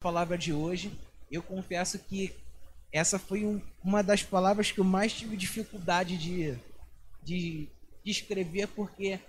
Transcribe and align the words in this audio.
palavra 0.00 0.38
de 0.38 0.50
hoje. 0.50 0.90
Eu 1.30 1.42
confesso 1.42 1.98
que 1.98 2.34
essa 2.90 3.18
foi 3.18 3.44
um, 3.44 3.60
uma 3.84 4.02
das 4.02 4.22
palavras 4.22 4.72
que 4.72 4.80
eu 4.80 4.84
mais 4.84 5.12
tive 5.12 5.36
dificuldade 5.36 6.16
de, 6.16 6.58
de, 7.22 7.68
de 8.02 8.10
escrever, 8.10 8.66
porque 8.68 9.20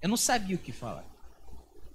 eu 0.00 0.08
não 0.08 0.16
sabia 0.16 0.54
o 0.54 0.60
que 0.60 0.70
falar. 0.70 1.04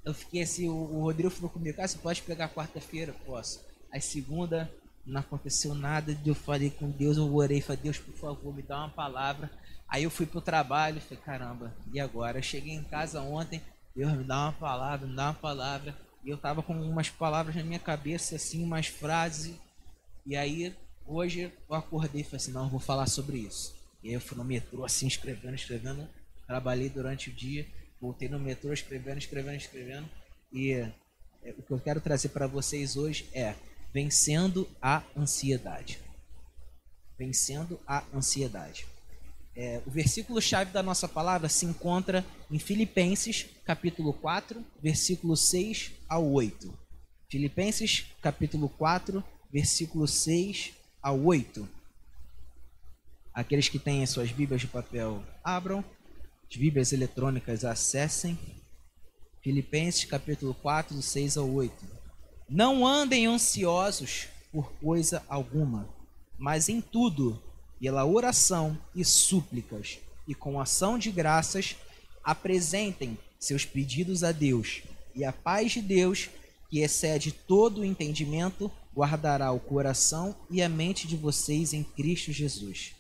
Eu 0.04 0.14
fiquei 0.14 0.42
assim, 0.42 0.68
o, 0.68 0.74
o 0.74 1.02
Rodrigo 1.04 1.30
falou 1.30 1.50
comigo, 1.50 1.82
ah, 1.82 1.88
você 1.88 1.98
pode 1.98 2.22
pegar 2.24 2.50
quarta-feira? 2.50 3.16
Posso. 3.26 3.64
Aí 3.90 4.02
segunda, 4.02 4.70
não 5.06 5.22
aconteceu 5.22 5.74
nada, 5.74 6.16
eu 6.26 6.36
falei 6.36 6.70
com 6.70 6.90
Deus, 6.90 7.16
eu 7.16 7.34
orei, 7.34 7.62
falei, 7.62 7.84
Deus, 7.84 8.00
por 8.00 8.16
favor, 8.16 8.54
me 8.54 8.62
dá 8.62 8.80
uma 8.80 8.90
palavra. 8.90 9.50
Aí 9.88 10.04
eu 10.04 10.12
fui 10.12 10.26
pro 10.26 10.42
trabalho, 10.42 11.00
falei, 11.00 11.24
caramba, 11.24 11.74
e 11.94 12.02
agora? 12.02 12.40
Eu 12.40 12.44
cheguei 12.44 12.74
em 12.74 12.84
casa 12.84 13.22
ontem, 13.22 13.62
Deus, 13.96 14.12
me 14.12 14.26
dá 14.26 14.42
uma 14.42 14.52
palavra, 14.52 15.08
me 15.08 15.16
dá 15.16 15.28
uma 15.28 15.34
palavra. 15.36 15.96
E 16.26 16.30
eu 16.32 16.38
tava 16.38 16.64
com 16.64 16.74
umas 16.74 17.08
palavras 17.08 17.56
na 17.56 17.64
minha 17.64 17.78
cabeça, 17.78 18.36
assim, 18.36 18.64
umas 18.64 18.88
frases. 18.88 19.56
E 20.26 20.36
aí, 20.36 20.76
hoje, 21.06 21.54
eu 21.70 21.76
acordei 21.76 22.22
e 22.22 22.24
falei 22.24 22.38
assim, 22.38 22.52
não, 22.52 22.64
eu 22.64 22.70
vou 22.70 22.80
falar 22.80 23.06
sobre 23.06 23.38
isso. 23.38 23.76
E 24.04 24.10
aí 24.10 24.16
eu 24.16 24.22
fui 24.22 24.36
no 24.36 24.44
metrô, 24.44 24.84
assim, 24.84 25.06
escrevendo, 25.06 25.54
escrevendo. 25.54 26.10
Trabalhei 26.48 26.90
durante 26.90 27.30
o 27.30 27.34
dia, 27.34 27.68
voltei 28.02 28.28
no 28.28 28.40
metrô, 28.40 28.74
escrevendo, 28.74 29.20
escrevendo, 29.20 29.56
escrevendo. 29.58 30.10
E 30.52 30.74
é, 30.74 30.92
o 31.60 31.62
que 31.62 31.72
eu 31.72 31.80
quero 31.80 32.02
trazer 32.02 32.30
para 32.30 32.48
vocês 32.48 32.98
hoje 32.98 33.30
é 33.32 33.54
vencendo 33.94 34.68
a 34.82 35.04
ansiedade. 35.16 36.00
Vencendo 37.20 37.80
a 37.86 38.04
ansiedade. 38.12 38.88
É, 39.56 39.82
o 39.86 39.90
versículo-chave 39.90 40.72
da 40.72 40.84
nossa 40.84 41.08
palavra 41.08 41.48
se 41.48 41.66
encontra 41.66 42.26
em 42.52 42.60
Filipenses, 42.60 43.46
capítulo 43.64 44.12
4, 44.12 44.64
versículo 44.82 45.38
6 45.38 45.92
ao 46.10 46.30
8. 46.30 46.78
Filipenses, 47.30 48.06
capítulo 48.22 48.68
4, 48.68 49.24
versículo 49.52 50.08
6 50.08 50.74
ao 51.02 51.20
8. 51.22 51.68
Aqueles 53.34 53.70
que 53.70 53.80
têm 53.80 54.04
as 54.04 54.10
suas 54.10 54.32
Bíblias 54.32 54.62
de 54.62 54.68
papel, 54.68 55.24
abram. 55.44 55.84
As 56.50 56.58
Bíblias 56.58 56.92
eletrônicas, 56.92 57.64
acessem. 57.64 58.38
Filipenses, 59.42 60.04
capítulo 60.04 60.54
4, 60.54 60.96
do 60.96 61.02
6 61.02 61.38
ao 61.38 61.50
8. 61.50 61.74
Não 62.50 62.86
andem 62.86 63.26
ansiosos 63.26 64.28
por 64.52 64.72
coisa 64.74 65.24
alguma, 65.30 65.90
mas 66.38 66.68
em 66.68 66.82
tudo 66.82 67.42
pela 67.86 68.04
oração 68.04 68.76
e 68.96 69.06
súplicas 69.06 70.00
e 70.28 70.34
com 70.34 70.60
ação 70.60 70.98
de 70.98 71.12
graças, 71.12 71.76
apresentem 72.24 73.16
seus 73.40 73.64
pedidos 73.64 74.24
a 74.24 74.32
Deus, 74.32 74.82
e 75.14 75.24
a 75.24 75.32
paz 75.32 75.74
de 75.74 75.84
Deus, 75.84 76.32
que 76.68 76.80
excede 76.80 77.32
todo 77.32 77.82
o 77.82 77.86
entendimento, 77.86 78.72
guardará 78.92 79.52
o 79.52 79.60
coração 79.60 80.36
e 80.50 80.64
a 80.64 80.68
mente 80.68 81.08
de 81.08 81.16
vocês 81.16 81.74
em 81.74 81.84
Cristo 81.84 82.32
Jesus. 82.32 82.96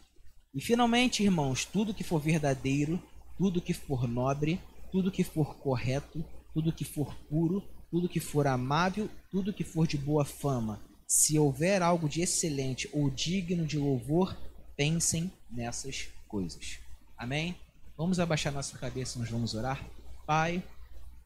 E 0.53 0.61
finalmente, 0.61 1.23
irmãos, 1.23 1.65
tudo 1.65 1.91
que 1.91 2.03
for 2.03 2.19
verdadeiro, 2.19 3.01
tudo 3.39 3.59
que 3.59 3.73
for 3.73 4.07
nobre, 4.07 4.61
tudo 4.91 5.11
que 5.11 5.23
for 5.23 5.55
correto, 5.55 6.23
tudo 6.53 6.71
que 6.71 6.85
for 6.85 7.11
puro, 7.27 7.63
tudo 7.89 8.07
que 8.07 8.19
for 8.19 8.45
amável, 8.45 9.09
tudo 9.31 9.51
que 9.51 9.63
for 9.63 9.87
de 9.87 9.97
boa 9.97 10.23
fama, 10.23 10.79
se 11.07 11.39
houver 11.39 11.81
algo 11.81 12.07
de 12.07 12.21
excelente 12.21 12.87
ou 12.93 13.09
digno 13.09 13.65
de 13.65 13.79
louvor, 13.79 14.37
pensem 14.75 15.31
nessas 15.49 16.09
coisas. 16.27 16.79
Amém? 17.17 17.55
Vamos 17.97 18.19
abaixar 18.19 18.51
nossa 18.51 18.77
cabeça, 18.77 19.17
nós 19.19 19.29
vamos 19.29 19.53
orar. 19.53 19.83
Pai, 20.25 20.63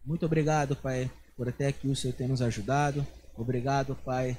muito 0.06 0.26
obrigado, 0.26 0.76
Pai, 0.76 1.10
por 1.36 1.50
até 1.50 1.68
aqui 1.68 1.88
o 1.88 1.96
Senhor 1.96 2.14
ter 2.14 2.28
nos 2.28 2.42
ajudado. 2.42 3.06
Obrigado, 3.36 3.96
Pai, 3.96 4.38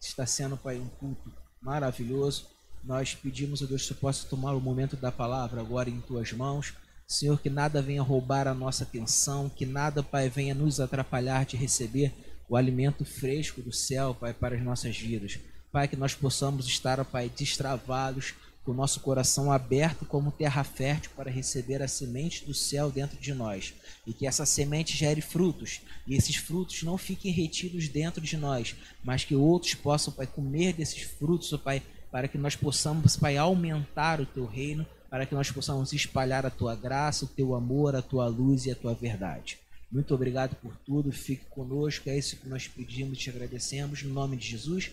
está 0.00 0.26
sendo, 0.26 0.56
Pai, 0.56 0.78
um 0.78 0.88
culto 0.88 1.32
maravilhoso. 1.60 2.46
Nós 2.84 3.14
pedimos, 3.14 3.62
ó 3.62 3.66
Deus, 3.66 3.88
que 3.88 3.94
possa 3.94 4.28
tomar 4.28 4.54
o 4.54 4.60
momento 4.60 4.96
da 4.96 5.10
palavra 5.10 5.60
agora 5.60 5.90
em 5.90 6.00
tuas 6.00 6.32
mãos. 6.32 6.74
Senhor, 7.06 7.40
que 7.40 7.48
nada 7.48 7.80
venha 7.80 8.02
roubar 8.02 8.48
a 8.48 8.54
nossa 8.54 8.84
atenção, 8.84 9.48
que 9.48 9.64
nada, 9.64 10.02
Pai, 10.02 10.28
venha 10.28 10.54
nos 10.54 10.80
atrapalhar 10.80 11.44
de 11.44 11.56
receber 11.56 12.12
o 12.48 12.56
alimento 12.56 13.04
fresco 13.04 13.62
do 13.62 13.72
céu, 13.72 14.14
Pai, 14.14 14.34
para 14.34 14.56
as 14.56 14.62
nossas 14.62 14.96
vidas. 14.96 15.38
Pai, 15.76 15.86
que 15.86 15.94
nós 15.94 16.14
possamos 16.14 16.66
estar, 16.66 17.04
Pai, 17.04 17.30
destravados, 17.36 18.32
com 18.64 18.70
o 18.70 18.74
nosso 18.74 18.98
coração 19.00 19.52
aberto 19.52 20.06
como 20.06 20.32
terra 20.32 20.64
fértil 20.64 21.10
para 21.14 21.30
receber 21.30 21.82
a 21.82 21.86
semente 21.86 22.46
do 22.46 22.54
céu 22.54 22.90
dentro 22.90 23.18
de 23.18 23.34
nós. 23.34 23.74
E 24.06 24.14
que 24.14 24.26
essa 24.26 24.46
semente 24.46 24.96
gere 24.96 25.20
frutos, 25.20 25.82
e 26.06 26.14
esses 26.14 26.36
frutos 26.36 26.82
não 26.82 26.96
fiquem 26.96 27.30
retidos 27.30 27.88
dentro 27.88 28.22
de 28.22 28.38
nós, 28.38 28.74
mas 29.04 29.22
que 29.22 29.36
outros 29.36 29.74
possam, 29.74 30.14
Pai, 30.14 30.26
comer 30.26 30.72
desses 30.72 31.02
frutos, 31.02 31.52
Pai, 31.60 31.82
para 32.10 32.26
que 32.26 32.38
nós 32.38 32.56
possamos, 32.56 33.14
Pai, 33.14 33.36
aumentar 33.36 34.18
o 34.18 34.24
Teu 34.24 34.46
reino, 34.46 34.86
para 35.10 35.26
que 35.26 35.34
nós 35.34 35.50
possamos 35.50 35.92
espalhar 35.92 36.46
a 36.46 36.50
Tua 36.50 36.74
graça, 36.74 37.26
o 37.26 37.28
Teu 37.28 37.54
amor, 37.54 37.94
a 37.94 38.00
Tua 38.00 38.26
luz 38.28 38.64
e 38.64 38.70
a 38.70 38.74
Tua 38.74 38.94
verdade. 38.94 39.58
Muito 39.92 40.14
obrigado 40.14 40.56
por 40.56 40.74
tudo, 40.86 41.12
fique 41.12 41.44
conosco, 41.50 42.08
é 42.08 42.16
isso 42.16 42.38
que 42.38 42.48
nós 42.48 42.66
pedimos 42.66 43.18
e 43.18 43.20
te 43.20 43.28
agradecemos, 43.28 44.02
no 44.02 44.14
nome 44.14 44.38
de 44.38 44.48
Jesus. 44.48 44.90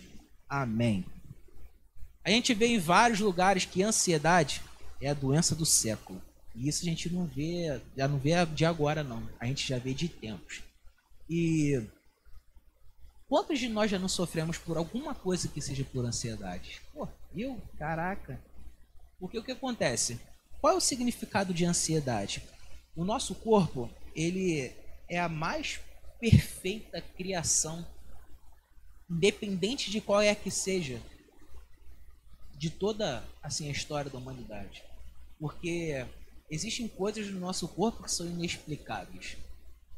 Amém. 0.48 1.04
A 2.24 2.30
gente 2.30 2.54
vê 2.54 2.68
em 2.68 2.78
vários 2.78 3.20
lugares 3.20 3.64
que 3.64 3.82
ansiedade 3.82 4.62
é 5.00 5.10
a 5.10 5.14
doença 5.14 5.54
do 5.54 5.66
século. 5.66 6.20
E 6.54 6.68
isso 6.68 6.82
a 6.82 6.84
gente 6.88 7.10
não 7.10 7.26
vê, 7.26 7.80
já 7.96 8.08
não 8.08 8.18
vê 8.18 8.46
de 8.46 8.64
agora 8.64 9.02
não. 9.02 9.28
A 9.38 9.46
gente 9.46 9.66
já 9.66 9.78
vê 9.78 9.92
de 9.92 10.08
tempos. 10.08 10.62
E 11.28 11.82
quantos 13.28 13.58
de 13.58 13.68
nós 13.68 13.90
já 13.90 13.98
não 13.98 14.08
sofremos 14.08 14.56
por 14.56 14.76
alguma 14.76 15.14
coisa 15.14 15.48
que 15.48 15.60
seja 15.60 15.84
por 15.84 16.04
ansiedade? 16.04 16.80
Pô, 16.92 17.08
eu, 17.34 17.60
caraca. 17.78 18.40
Porque 19.18 19.38
o 19.38 19.44
que 19.44 19.52
acontece? 19.52 20.18
Qual 20.60 20.72
é 20.72 20.76
o 20.76 20.80
significado 20.80 21.52
de 21.52 21.64
ansiedade? 21.64 22.42
O 22.96 23.04
nosso 23.04 23.34
corpo, 23.34 23.90
ele 24.14 24.72
é 25.08 25.18
a 25.18 25.28
mais 25.28 25.80
perfeita 26.20 27.02
criação 27.02 27.84
independente 29.10 29.90
de 29.90 30.00
qual 30.00 30.20
é 30.20 30.34
que 30.34 30.50
seja, 30.50 31.00
de 32.56 32.70
toda 32.70 33.24
assim 33.42 33.68
a 33.68 33.72
história 33.72 34.10
da 34.10 34.18
humanidade. 34.18 34.82
Porque 35.38 36.06
existem 36.50 36.88
coisas 36.88 37.28
no 37.28 37.40
nosso 37.40 37.68
corpo 37.68 38.02
que 38.02 38.10
são 38.10 38.26
inexplicáveis. 38.26 39.36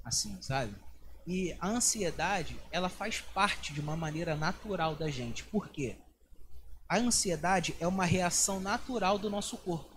Assim, 0.05 0.41
sabe? 0.41 0.75
E 1.27 1.56
a 1.61 1.69
ansiedade, 1.69 2.56
ela 2.71 2.89
faz 2.89 3.21
parte 3.21 3.72
de 3.72 3.81
uma 3.81 3.97
maneira 3.97 4.37
natural 4.37 4.94
da 4.94 5.11
gente. 5.11 5.43
Por 5.44 5.69
quê? 5.69 5.97
A 6.88 6.99
ansiedade 6.99 7.75
é 7.81 7.87
uma 7.87 8.05
reação 8.05 8.61
natural 8.61 9.19
do 9.19 9.28
nosso 9.28 9.56
corpo. 9.56 9.97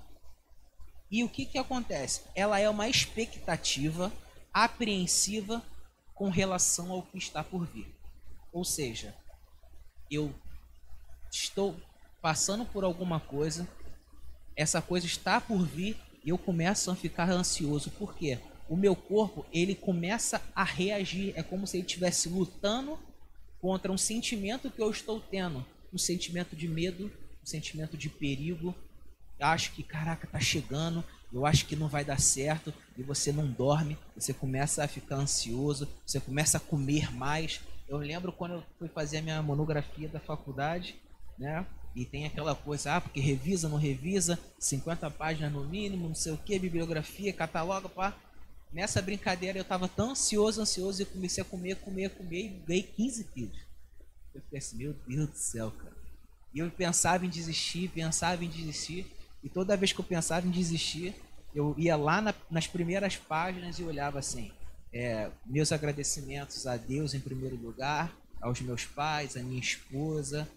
E 1.11 1.23
o 1.23 1.29
que, 1.29 1.45
que 1.45 1.57
acontece? 1.57 2.21
Ela 2.35 2.59
é 2.59 2.69
uma 2.69 2.89
expectativa 2.89 4.11
apreensiva 4.53 5.63
com 6.15 6.29
relação 6.29 6.91
ao 6.91 7.03
que 7.03 7.17
está 7.17 7.43
por 7.43 7.65
vir. 7.67 7.98
Ou 8.51 8.63
seja, 8.63 9.15
eu 10.09 10.33
estou 11.31 11.75
passando 12.21 12.65
por 12.65 12.83
alguma 12.83 13.19
coisa, 13.19 13.67
essa 14.55 14.81
coisa 14.81 15.05
está 15.05 15.39
por 15.39 15.65
vir 15.65 15.95
e 16.23 16.29
eu 16.29 16.37
começo 16.37 16.91
a 16.91 16.95
ficar 16.95 17.29
ansioso. 17.29 17.91
Por 17.91 18.15
quê? 18.15 18.39
O 18.67 18.75
meu 18.75 18.95
corpo, 18.95 19.45
ele 19.51 19.73
começa 19.73 20.41
a 20.53 20.63
reagir. 20.63 21.33
É 21.35 21.41
como 21.41 21.65
se 21.65 21.77
ele 21.77 21.85
estivesse 21.85 22.29
lutando 22.29 22.99
contra 23.61 23.91
um 23.91 23.97
sentimento 23.97 24.69
que 24.69 24.81
eu 24.81 24.91
estou 24.91 25.19
tendo. 25.19 25.65
Um 25.93 25.97
sentimento 25.97 26.55
de 26.55 26.67
medo, 26.67 27.11
um 27.41 27.45
sentimento 27.45 27.97
de 27.97 28.09
perigo. 28.09 28.75
Eu 29.39 29.47
acho 29.47 29.71
que, 29.71 29.81
caraca, 29.81 30.27
tá 30.27 30.39
chegando, 30.39 31.03
eu 31.31 31.45
acho 31.45 31.65
que 31.65 31.75
não 31.75 31.87
vai 31.87 32.03
dar 32.03 32.19
certo, 32.19 32.73
e 32.97 33.03
você 33.03 33.31
não 33.31 33.47
dorme, 33.47 33.97
você 34.15 34.33
começa 34.33 34.83
a 34.83 34.87
ficar 34.87 35.15
ansioso, 35.15 35.87
você 36.05 36.19
começa 36.19 36.57
a 36.57 36.59
comer 36.59 37.13
mais, 37.13 37.61
eu 37.89 37.97
lembro 37.97 38.31
quando 38.31 38.53
eu 38.53 38.63
fui 38.77 38.87
fazer 38.87 39.17
a 39.17 39.21
minha 39.21 39.41
monografia 39.41 40.07
da 40.07 40.19
faculdade, 40.19 40.95
né? 41.37 41.65
E 41.95 42.05
tem 42.05 42.25
aquela 42.25 42.53
coisa, 42.53 42.95
ah, 42.95 43.01
porque 43.01 43.19
revisa, 43.19 43.67
não 43.67 43.77
revisa, 43.77 44.39
50 44.59 45.09
páginas 45.09 45.51
no 45.51 45.65
mínimo, 45.65 46.07
não 46.07 46.15
sei 46.15 46.31
o 46.31 46.37
que, 46.37 46.59
bibliografia, 46.59 47.33
cataloga, 47.33 47.89
pá. 47.89 48.15
Nessa 48.71 49.01
brincadeira 49.01 49.57
eu 49.57 49.65
tava 49.65 49.87
tão 49.87 50.11
ansioso, 50.11 50.61
ansioso, 50.61 51.01
e 51.01 51.05
comecei 51.05 51.41
a 51.41 51.45
comer, 51.45 51.77
comer, 51.77 52.11
comer 52.11 52.45
e 52.45 52.47
ganhei 52.67 52.83
15 52.83 53.23
quilos. 53.25 53.57
Eu 54.35 54.41
fiquei 54.41 54.59
assim, 54.59 54.77
meu 54.77 54.93
Deus 55.07 55.29
do 55.29 55.35
céu, 55.35 55.71
cara. 55.71 55.97
E 56.53 56.59
eu 56.59 56.69
pensava 56.69 57.25
em 57.25 57.29
desistir, 57.29 57.89
pensava 57.89 58.45
em 58.45 58.49
desistir, 58.49 59.07
e 59.43 59.49
toda 59.49 59.75
vez 59.75 59.91
que 59.91 59.99
eu 59.99 60.05
pensava 60.05 60.45
em 60.45 60.51
desistir, 60.51 61.15
eu 61.55 61.73
ia 61.77 61.95
lá 61.95 62.21
na, 62.21 62.33
nas 62.51 62.67
primeiras 62.67 63.15
páginas 63.15 63.79
e 63.79 63.83
olhava 63.83 64.19
assim, 64.19 64.51
é, 64.93 65.29
meus 65.45 65.71
agradecimentos 65.71 66.65
a 66.65 66.77
Deus 66.77 67.13
em 67.13 67.19
primeiro 67.19 67.55
lugar, 67.55 68.15
aos 68.41 68.59
meus 68.61 68.85
pais, 68.85 69.35
à 69.35 69.43
minha 69.43 69.59
esposa, 69.59 70.47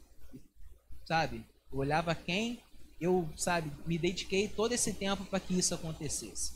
sabe? 1.07 1.45
Eu 1.73 1.79
olhava 1.79 2.15
quem 2.15 2.63
eu, 3.03 3.29
sabe, 3.37 3.73
me 3.85 3.99
dediquei 3.99 4.47
todo 4.47 4.73
esse 4.73 4.93
tempo 4.93 5.25
para 5.25 5.41
que 5.41 5.59
isso 5.59 5.75
acontecesse. 5.75 6.53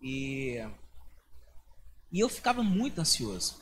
E, 0.00 0.56
e 2.12 2.20
eu 2.20 2.28
ficava 2.28 2.62
muito 2.62 3.00
ansioso, 3.00 3.56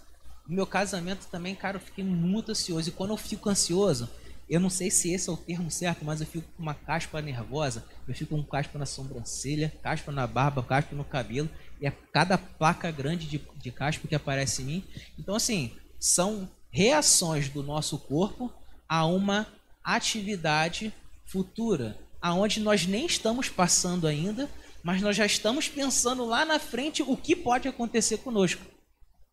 No 0.47 0.55
meu 0.55 0.67
casamento 0.67 1.27
também, 1.29 1.55
cara, 1.55 1.79
eu 1.79 1.81
fiquei 1.81 2.05
muito 2.05 2.51
ansioso. 2.51 2.91
E 2.91 2.93
quando 2.93 3.11
eu 3.11 3.17
fico 3.17 3.49
ansioso, 3.49 4.09
eu 4.51 4.61
não 4.61 4.69
sei 4.69 4.91
se 4.91 5.13
esse 5.13 5.31
é 5.31 5.33
o 5.33 5.37
termo 5.37 5.71
certo, 5.71 6.05
mas 6.05 6.21
eu 6.21 6.27
fico 6.27 6.47
com 6.57 6.63
uma 6.63 6.75
caspa 6.75 7.23
nervosa, 7.23 7.85
eu 8.07 8.15
fico 8.15 8.37
com 8.37 8.45
caspa 8.45 8.79
na 8.79 8.85
sobrancelha, 8.85 9.73
caspa 9.83 10.13
na 10.13 10.27
barba, 10.27 10.63
caspa 10.63 10.95
no 10.95 11.05
cabelo, 11.05 11.49
e 11.81 11.87
é 11.87 11.91
cada 12.13 12.37
placa 12.37 12.91
grande 12.91 13.27
de, 13.27 13.41
de 13.57 13.71
caspa 13.71 14.07
que 14.07 14.15
aparece 14.15 14.63
em 14.63 14.67
mim. 14.67 14.85
Então, 15.19 15.35
assim, 15.35 15.73
são 15.99 16.49
reações 16.71 17.49
do 17.49 17.63
nosso 17.63 17.99
corpo 17.99 18.53
a 18.89 19.07
uma 19.07 19.47
atividade 19.83 20.93
futura, 21.25 21.99
aonde 22.21 22.61
nós 22.61 22.87
nem 22.87 23.07
estamos 23.07 23.49
passando 23.49 24.07
ainda, 24.07 24.49
mas 24.83 25.01
nós 25.01 25.17
já 25.17 25.25
estamos 25.25 25.69
pensando 25.69 26.25
lá 26.25 26.45
na 26.45 26.59
frente 26.59 27.03
o 27.03 27.17
que 27.17 27.35
pode 27.35 27.69
acontecer 27.69 28.19
conosco. 28.19 28.63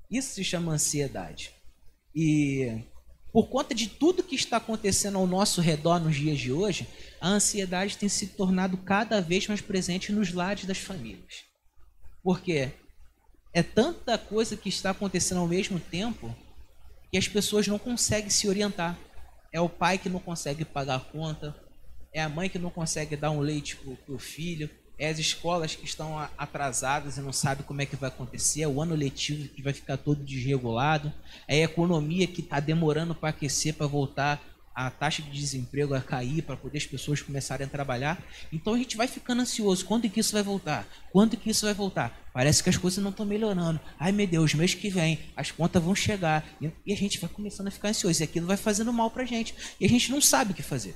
Isso 0.10 0.36
se 0.36 0.44
chama 0.44 0.74
ansiedade. 0.74 1.52
E 2.16 2.82
por 3.32 3.48
conta 3.50 3.76
de 3.76 3.88
tudo 3.88 4.24
que 4.24 4.36
está 4.36 4.58
acontecendo 4.58 5.18
ao 5.18 5.28
nosso 5.28 5.60
redor 5.62 6.00
nos 6.00 6.16
dias 6.16 6.40
de 6.40 6.52
hoje, 6.52 6.88
a 7.20 7.28
ansiedade 7.28 7.98
tem 7.98 8.08
se 8.08 8.28
tornado 8.28 8.78
cada 8.78 9.22
vez 9.22 9.48
mais 9.48 9.62
presente 9.62 10.12
nos 10.12 10.34
lares 10.34 10.66
das 10.66 10.78
famílias. 10.78 11.47
Porque 12.28 12.74
é 13.54 13.64
tanta 13.64 14.18
coisa 14.18 14.58
que 14.58 14.68
está 14.68 14.90
acontecendo 14.90 15.38
ao 15.38 15.48
mesmo 15.48 15.80
tempo 15.80 16.36
que 17.10 17.18
as 17.18 17.26
pessoas 17.26 17.66
não 17.70 17.80
conseguem 17.80 18.30
se 18.30 18.50
orientar. 18.50 19.00
É 19.50 19.62
o 19.62 19.70
pai 19.70 19.98
que 19.98 20.10
não 20.10 20.20
consegue 20.20 20.66
pagar 20.66 20.96
a 20.96 21.00
conta, 21.00 21.56
é 22.12 22.22
a 22.22 22.28
mãe 22.28 22.50
que 22.50 22.60
não 22.60 22.70
consegue 22.70 23.16
dar 23.16 23.32
um 23.32 23.40
leite 23.40 23.78
para 23.78 24.14
o 24.14 24.20
filho, 24.20 24.70
é 25.00 25.08
as 25.08 25.20
escolas 25.20 25.74
que 25.74 25.86
estão 25.86 26.20
atrasadas 26.38 27.16
e 27.16 27.22
não 27.22 27.32
sabem 27.32 27.66
como 27.66 27.82
é 27.82 27.86
que 27.86 27.96
vai 27.96 28.10
acontecer, 28.10 28.64
é 28.64 28.68
o 28.68 28.82
ano 28.82 28.94
letivo 28.94 29.48
que 29.48 29.62
vai 29.62 29.72
ficar 29.72 29.96
todo 29.96 30.22
desregulado, 30.22 31.14
é 31.48 31.62
a 31.62 31.64
economia 31.64 32.28
que 32.28 32.42
está 32.42 32.60
demorando 32.60 33.16
para 33.16 33.30
aquecer, 33.30 33.74
para 33.74 33.88
voltar 33.88 34.44
a 34.80 34.92
taxa 34.92 35.24
de 35.24 35.32
desemprego 35.32 35.96
a 35.96 36.02
cair, 36.02 36.44
para 36.44 36.56
poder 36.56 36.78
as 36.78 36.86
pessoas 36.86 37.20
começarem 37.20 37.66
a 37.66 37.70
trabalhar. 37.70 38.24
Então 38.54 38.76
a 38.76 38.78
gente 38.78 38.96
vai 38.96 39.08
ficando 39.08 39.42
ansioso. 39.42 39.84
Quando 39.84 40.08
que 40.08 40.20
isso 40.20 40.34
vai 40.34 40.44
voltar? 40.44 40.88
Quando 41.12 41.36
que 41.36 41.50
isso 41.50 41.66
vai 41.66 41.74
voltar? 41.74 42.30
Parece 42.32 42.62
que 42.62 42.70
as 42.70 42.78
coisas 42.78 43.04
não 43.04 43.10
estão 43.10 43.26
melhorando. 43.26 43.80
Ai 44.00 44.12
meu 44.12 44.28
Deus, 44.28 44.54
mês 44.54 44.76
que 44.76 44.88
vem, 44.88 45.18
as 45.36 45.50
contas 45.50 45.82
vão 45.82 45.96
chegar. 45.96 46.48
E 46.86 46.94
a 46.94 46.96
gente 46.96 47.18
vai 47.18 47.28
começando 47.28 47.70
a 47.70 47.72
ficar 47.72 47.90
ansioso. 47.90 48.22
E 48.22 48.24
aquilo 48.24 48.46
vai 48.46 48.56
fazendo 48.56 48.94
mal 48.94 49.10
para 49.10 49.24
a 49.24 49.26
gente. 49.26 49.56
E 49.80 49.86
a 49.86 49.90
gente 49.90 50.12
não 50.12 50.22
sabe 50.22 50.52
o 50.52 50.56
que 50.56 50.62
fazer. 50.62 50.96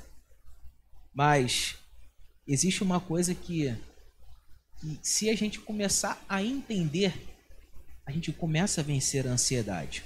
Mas 1.11 1.75
existe 2.47 2.83
uma 2.83 2.99
coisa 2.99 3.33
que 3.33 3.75
que 4.79 4.99
se 5.01 5.27
a 5.27 5.35
gente 5.35 5.59
começar 5.59 6.23
a 6.29 6.43
entender, 6.43 7.13
a 8.05 8.11
gente 8.11 8.31
começa 8.31 8.81
a 8.81 8.83
vencer 8.83 9.27
a 9.27 9.31
ansiedade. 9.31 10.03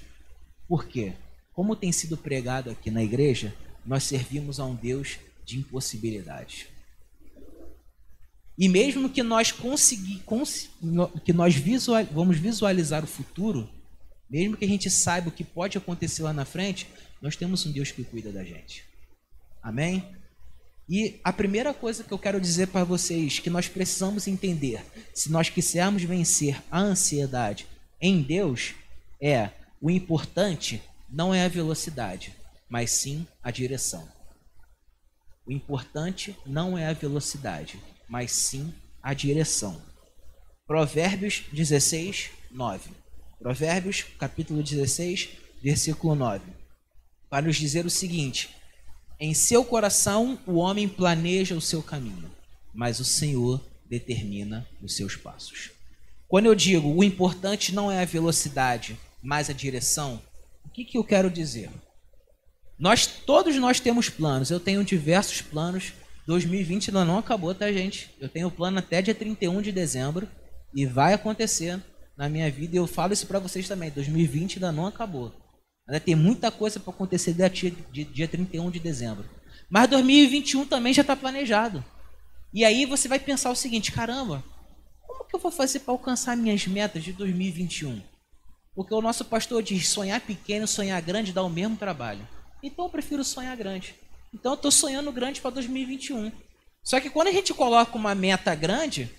Por 0.66 0.88
quê? 0.88 1.13
Como 1.51 1.75
tem 1.75 1.92
sido 1.92 2.18
pregado 2.18 2.69
aqui 2.69 2.89
na 2.89 3.04
igreja, 3.04 3.54
nós 3.86 4.04
servimos 4.04 4.60
a 4.60 4.66
um 4.66 4.76
Deus 4.76 5.18
de 5.46 5.58
impossibilidades. 5.58 6.66
E 8.58 8.70
mesmo 8.70 9.10
que 9.10 9.22
nós 9.22 9.52
conseguir, 9.52 10.20
cons, 10.26 10.70
que 11.26 11.34
nós 11.34 11.56
visual, 11.56 12.06
vamos 12.06 12.38
visualizar 12.38 13.04
o 13.04 13.08
futuro, 13.08 13.70
mesmo 14.30 14.56
que 14.56 14.66
a 14.66 14.68
gente 14.68 14.90
saiba 14.90 15.30
o 15.30 15.32
que 15.32 15.44
pode 15.44 15.78
acontecer 15.78 16.24
lá 16.24 16.32
na 16.32 16.46
frente, 16.46 16.88
nós 17.22 17.36
temos 17.36 17.66
um 17.66 17.72
Deus 17.72 17.92
que 17.92 18.04
cuida 18.04 18.32
da 18.32 18.44
gente. 18.44 18.86
Amém? 19.62 20.08
E 20.88 21.20
a 21.24 21.34
primeira 21.34 21.74
coisa 21.74 22.04
que 22.04 22.12
eu 22.12 22.20
quero 22.20 22.40
dizer 22.40 22.68
para 22.68 22.84
vocês 22.84 23.40
que 23.40 23.50
nós 23.50 23.68
precisamos 23.68 24.28
entender, 24.28 24.86
se 25.14 25.32
nós 25.32 25.50
quisermos 25.50 26.04
vencer 26.04 26.62
a 26.70 26.80
ansiedade 26.80 27.68
em 28.00 28.22
Deus, 28.22 28.76
é 29.20 29.50
o 29.82 29.90
importante 29.90 30.82
não 31.10 31.34
é 31.34 31.44
a 31.44 31.50
velocidade, 31.50 32.34
mas 32.75 32.92
sim 32.92 33.25
a 33.42 33.51
direção. 33.51 34.06
O 35.48 35.51
importante 35.54 36.36
não 36.45 36.77
é 36.77 36.88
a 36.88 36.92
velocidade, 36.92 37.80
mas 38.06 38.33
sim 38.33 38.74
a 39.01 39.13
direção. 39.13 39.81
Provérbios 40.68 41.45
16, 41.54 42.31
9. 42.51 42.89
Provérbios, 43.39 44.04
capítulo 44.19 44.62
16, 44.62 45.30
versículo 45.63 46.16
9. 46.16 46.44
Para 47.30 47.45
nos 47.45 47.56
dizer 47.56 47.86
o 47.86 47.89
seguinte: 47.89 48.50
em 49.22 49.33
seu 49.33 49.63
coração 49.63 50.38
o 50.45 50.56
homem 50.56 50.89
planeja 50.89 51.56
o 51.56 51.62
seu 51.62 51.81
caminho, 51.81 52.30
mas 52.74 53.00
o 53.00 53.06
Senhor 53.06 53.66
determina 53.89 54.68
os 54.81 54.98
seus 54.98 55.16
passos. 55.16 55.72
Quando 56.27 56.48
eu 56.48 56.56
digo 56.56 56.94
o 56.94 57.06
importante 57.06 57.74
não 57.74 57.89
é 57.89 58.01
a 58.01 58.06
velocidade, 58.06 59.00
mas 59.24 59.50
a 59.50 59.54
direção, 59.54 60.22
o 60.66 60.69
que, 60.69 60.83
que 60.83 60.98
eu 60.98 61.06
quero 61.06 61.31
dizer? 61.31 61.72
Nós 62.77 63.07
todos 63.07 63.56
nós 63.56 63.80
temos 63.80 64.10
planos. 64.10 64.51
Eu 64.51 64.60
tenho 64.60 64.83
diversos 64.83 65.42
planos. 65.42 65.94
2020 66.27 66.89
ainda 66.89 67.06
não 67.06 67.18
acabou, 67.18 67.54
tá, 67.54 67.72
gente? 67.72 68.10
Eu 68.19 68.27
tenho 68.27 68.51
plano 68.51 68.80
até 68.80 69.01
dia 69.01 69.16
31 69.16 69.62
de 69.62 69.72
dezembro 69.72 70.27
e 70.74 70.86
vai 70.86 71.13
acontecer 71.13 71.81
na 72.18 72.27
minha 72.27 72.50
vida. 72.50 72.75
E 72.75 72.80
eu 72.80 72.88
falo 72.88 73.13
isso 73.13 73.27
para 73.27 73.39
vocês 73.39 73.68
também. 73.68 73.92
2020 73.92 74.56
ainda 74.56 74.72
não 74.72 74.88
acabou. 74.88 75.31
Ainda 75.88 76.00
tem 76.00 76.16
muita 76.16 76.50
coisa 76.50 76.80
para 76.80 76.92
acontecer 76.92 77.33
dia, 77.33 77.72
dia 77.92 78.27
31 78.27 78.72
de 78.72 78.80
dezembro. 78.80 79.25
Mas 79.69 79.88
2021 79.89 80.66
também 80.66 80.94
já 80.94 81.01
está 81.01 81.16
planejado. 81.16 81.83
E 82.54 82.66
aí 82.66 82.86
você 82.86 83.07
vai 83.07 83.19
pensar 83.19 83.51
o 83.51 83.56
seguinte: 83.56 83.92
caramba, 83.92 84.44
como 85.06 85.25
que 85.25 85.36
eu 85.36 85.39
vou 85.39 85.51
fazer 85.51 85.80
para 85.80 85.94
alcançar 85.94 86.36
minhas 86.36 86.66
metas 86.68 87.04
de 87.04 87.13
2021? 87.13 88.01
Porque 88.75 88.94
o 88.94 89.01
nosso 89.01 89.25
pastor 89.25 89.62
diz: 89.62 89.88
sonhar 89.88 90.19
pequeno, 90.22 90.68
sonhar 90.68 91.01
grande 91.01 91.31
dá 91.31 91.44
o 91.44 91.50
mesmo 91.50 91.77
trabalho. 91.77 92.27
Então 92.66 92.86
eu 92.86 92.90
prefiro 92.90 93.24
sonhar 93.24 93.56
grande. 93.56 93.94
Então 94.34 94.54
eu 94.54 94.56
estou 94.56 94.72
sonhando 94.72 95.12
grande 95.12 95.40
para 95.40 95.52
2021. 95.52 96.32
Só 96.84 97.00
que 97.00 97.12
quando 97.12 97.28
a 97.28 97.32
gente 97.32 97.54
coloca 97.54 97.96
uma 97.96 98.16
meta 98.16 98.56
grande, 98.56 99.12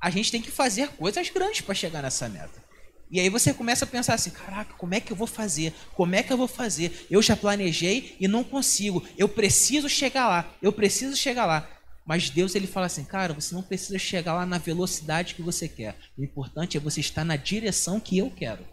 a 0.00 0.08
gente 0.10 0.30
tem 0.30 0.40
que 0.40 0.50
fazer 0.50 0.88
coisas 0.90 1.28
grandes 1.28 1.60
para 1.60 1.74
chegar 1.74 2.02
nessa 2.02 2.28
meta. 2.28 2.62
E 3.10 3.18
aí 3.18 3.28
você 3.28 3.52
começa 3.52 3.84
a 3.84 3.88
pensar 3.88 4.14
assim: 4.14 4.30
caraca, 4.30 4.74
como 4.74 4.94
é 4.94 5.00
que 5.00 5.12
eu 5.12 5.16
vou 5.16 5.26
fazer? 5.26 5.74
Como 5.94 6.14
é 6.14 6.22
que 6.22 6.32
eu 6.32 6.36
vou 6.36 6.46
fazer? 6.46 7.06
Eu 7.10 7.20
já 7.20 7.36
planejei 7.36 8.16
e 8.20 8.28
não 8.28 8.44
consigo. 8.44 9.04
Eu 9.18 9.28
preciso 9.28 9.88
chegar 9.88 10.28
lá. 10.28 10.54
Eu 10.62 10.72
preciso 10.72 11.16
chegar 11.16 11.46
lá. 11.46 11.68
Mas 12.06 12.30
Deus 12.30 12.54
ele 12.54 12.68
fala 12.68 12.86
assim: 12.86 13.04
cara, 13.04 13.34
você 13.34 13.56
não 13.56 13.62
precisa 13.62 13.98
chegar 13.98 14.34
lá 14.34 14.46
na 14.46 14.58
velocidade 14.58 15.34
que 15.34 15.42
você 15.42 15.68
quer. 15.68 15.96
O 16.16 16.22
importante 16.22 16.76
é 16.76 16.80
você 16.80 17.00
estar 17.00 17.24
na 17.24 17.34
direção 17.34 17.98
que 17.98 18.18
eu 18.18 18.30
quero. 18.30 18.64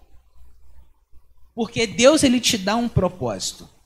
Porque 1.55 1.87
Deus 1.87 2.23
ele 2.23 2.39
te 2.39 2.55
dá 2.55 2.75
um 2.75 2.87
propósito. 2.87 3.78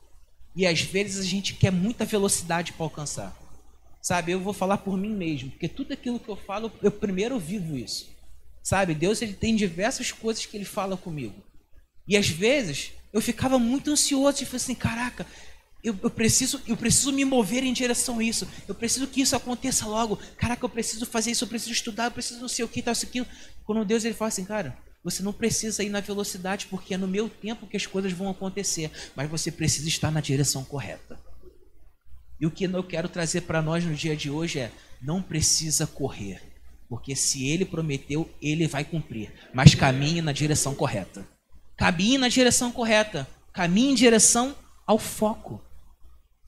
E 0.55 0.67
às 0.67 0.81
vezes 0.81 1.19
a 1.19 1.27
gente 1.27 1.53
quer 1.53 1.71
muita 1.71 2.05
velocidade 2.05 2.73
para 2.73 2.85
alcançar. 2.85 3.35
Sabe, 4.01 4.33
eu 4.33 4.39
vou 4.39 4.53
falar 4.53 4.77
por 4.79 4.97
mim 4.97 5.13
mesmo, 5.13 5.51
porque 5.51 5.67
tudo 5.67 5.93
aquilo 5.93 6.19
que 6.19 6.27
eu 6.27 6.35
falo, 6.35 6.71
eu 6.81 6.91
primeiro 6.91 7.39
vivo 7.39 7.77
isso. 7.77 8.09
Sabe, 8.61 8.93
Deus 8.93 9.21
ele 9.21 9.33
tem 9.33 9.55
diversas 9.55 10.11
coisas 10.11 10.45
que 10.45 10.57
ele 10.57 10.65
fala 10.65 10.97
comigo. 10.97 11.35
E 12.07 12.17
às 12.17 12.27
vezes 12.27 12.91
eu 13.13 13.21
ficava 13.21 13.57
muito 13.57 13.91
ansioso 13.91 14.43
e 14.43 14.45
falei 14.45 14.57
assim, 14.57 14.75
caraca, 14.75 15.25
eu, 15.83 15.97
eu, 16.01 16.09
preciso, 16.09 16.61
eu 16.65 16.77
preciso 16.77 17.11
me 17.11 17.25
mover 17.25 17.63
em 17.63 17.73
direção 17.73 18.19
a 18.19 18.23
isso. 18.23 18.47
Eu 18.67 18.73
preciso 18.73 19.05
que 19.07 19.21
isso 19.21 19.35
aconteça 19.35 19.85
logo. 19.85 20.17
Caraca, 20.37 20.63
eu 20.63 20.69
preciso 20.69 21.05
fazer 21.05 21.31
isso, 21.31 21.43
eu 21.43 21.47
preciso 21.49 21.73
estudar, 21.73 22.05
eu 22.05 22.11
preciso 22.11 22.39
não 22.39 22.47
sei 22.47 22.63
o 22.63 22.69
que, 22.69 22.81
tal, 22.81 22.93
isso, 22.93 23.05
aquilo. 23.05 23.27
Quando 23.65 23.83
Deus 23.83 24.05
ele 24.05 24.13
fala 24.13 24.29
assim, 24.29 24.45
cara, 24.45 24.77
você 25.03 25.21
não 25.21 25.33
precisa 25.33 25.83
ir 25.83 25.89
na 25.89 25.99
velocidade, 25.99 26.67
porque 26.67 26.93
é 26.93 26.97
no 26.97 27.07
meu 27.07 27.27
tempo 27.27 27.67
que 27.67 27.75
as 27.75 27.85
coisas 27.85 28.13
vão 28.13 28.29
acontecer. 28.29 28.89
Mas 29.15 29.29
você 29.29 29.51
precisa 29.51 29.87
estar 29.87 30.11
na 30.11 30.21
direção 30.21 30.63
correta. 30.63 31.19
E 32.39 32.45
o 32.45 32.51
que 32.51 32.63
eu 32.63 32.83
quero 32.83 33.09
trazer 33.09 33.41
para 33.41 33.61
nós 33.61 33.83
no 33.83 33.93
dia 33.93 34.15
de 34.15 34.29
hoje 34.29 34.59
é: 34.59 34.71
não 35.01 35.21
precisa 35.21 35.85
correr. 35.85 36.41
Porque 36.87 37.15
se 37.15 37.47
ele 37.47 37.65
prometeu, 37.65 38.29
ele 38.41 38.67
vai 38.67 38.85
cumprir. 38.85 39.33
Mas 39.53 39.75
caminhe 39.75 40.21
na 40.21 40.31
direção 40.31 40.75
correta. 40.75 41.27
Caminhe 41.75 42.17
na 42.17 42.27
direção 42.27 42.71
correta. 42.71 43.27
Caminhe 43.51 43.91
em 43.91 43.95
direção 43.95 44.55
ao 44.85 44.97
foco, 44.97 45.61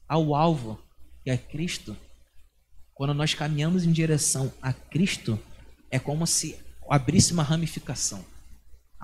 ao 0.07 0.35
alvo, 0.35 0.79
que 1.23 1.29
é 1.29 1.37
Cristo. 1.37 1.95
Quando 2.93 3.13
nós 3.13 3.33
caminhamos 3.33 3.83
em 3.83 3.91
direção 3.91 4.51
a 4.61 4.71
Cristo, 4.71 5.39
é 5.91 5.99
como 5.99 6.25
se 6.25 6.57
abrisse 6.89 7.33
uma 7.33 7.43
ramificação, 7.43 8.23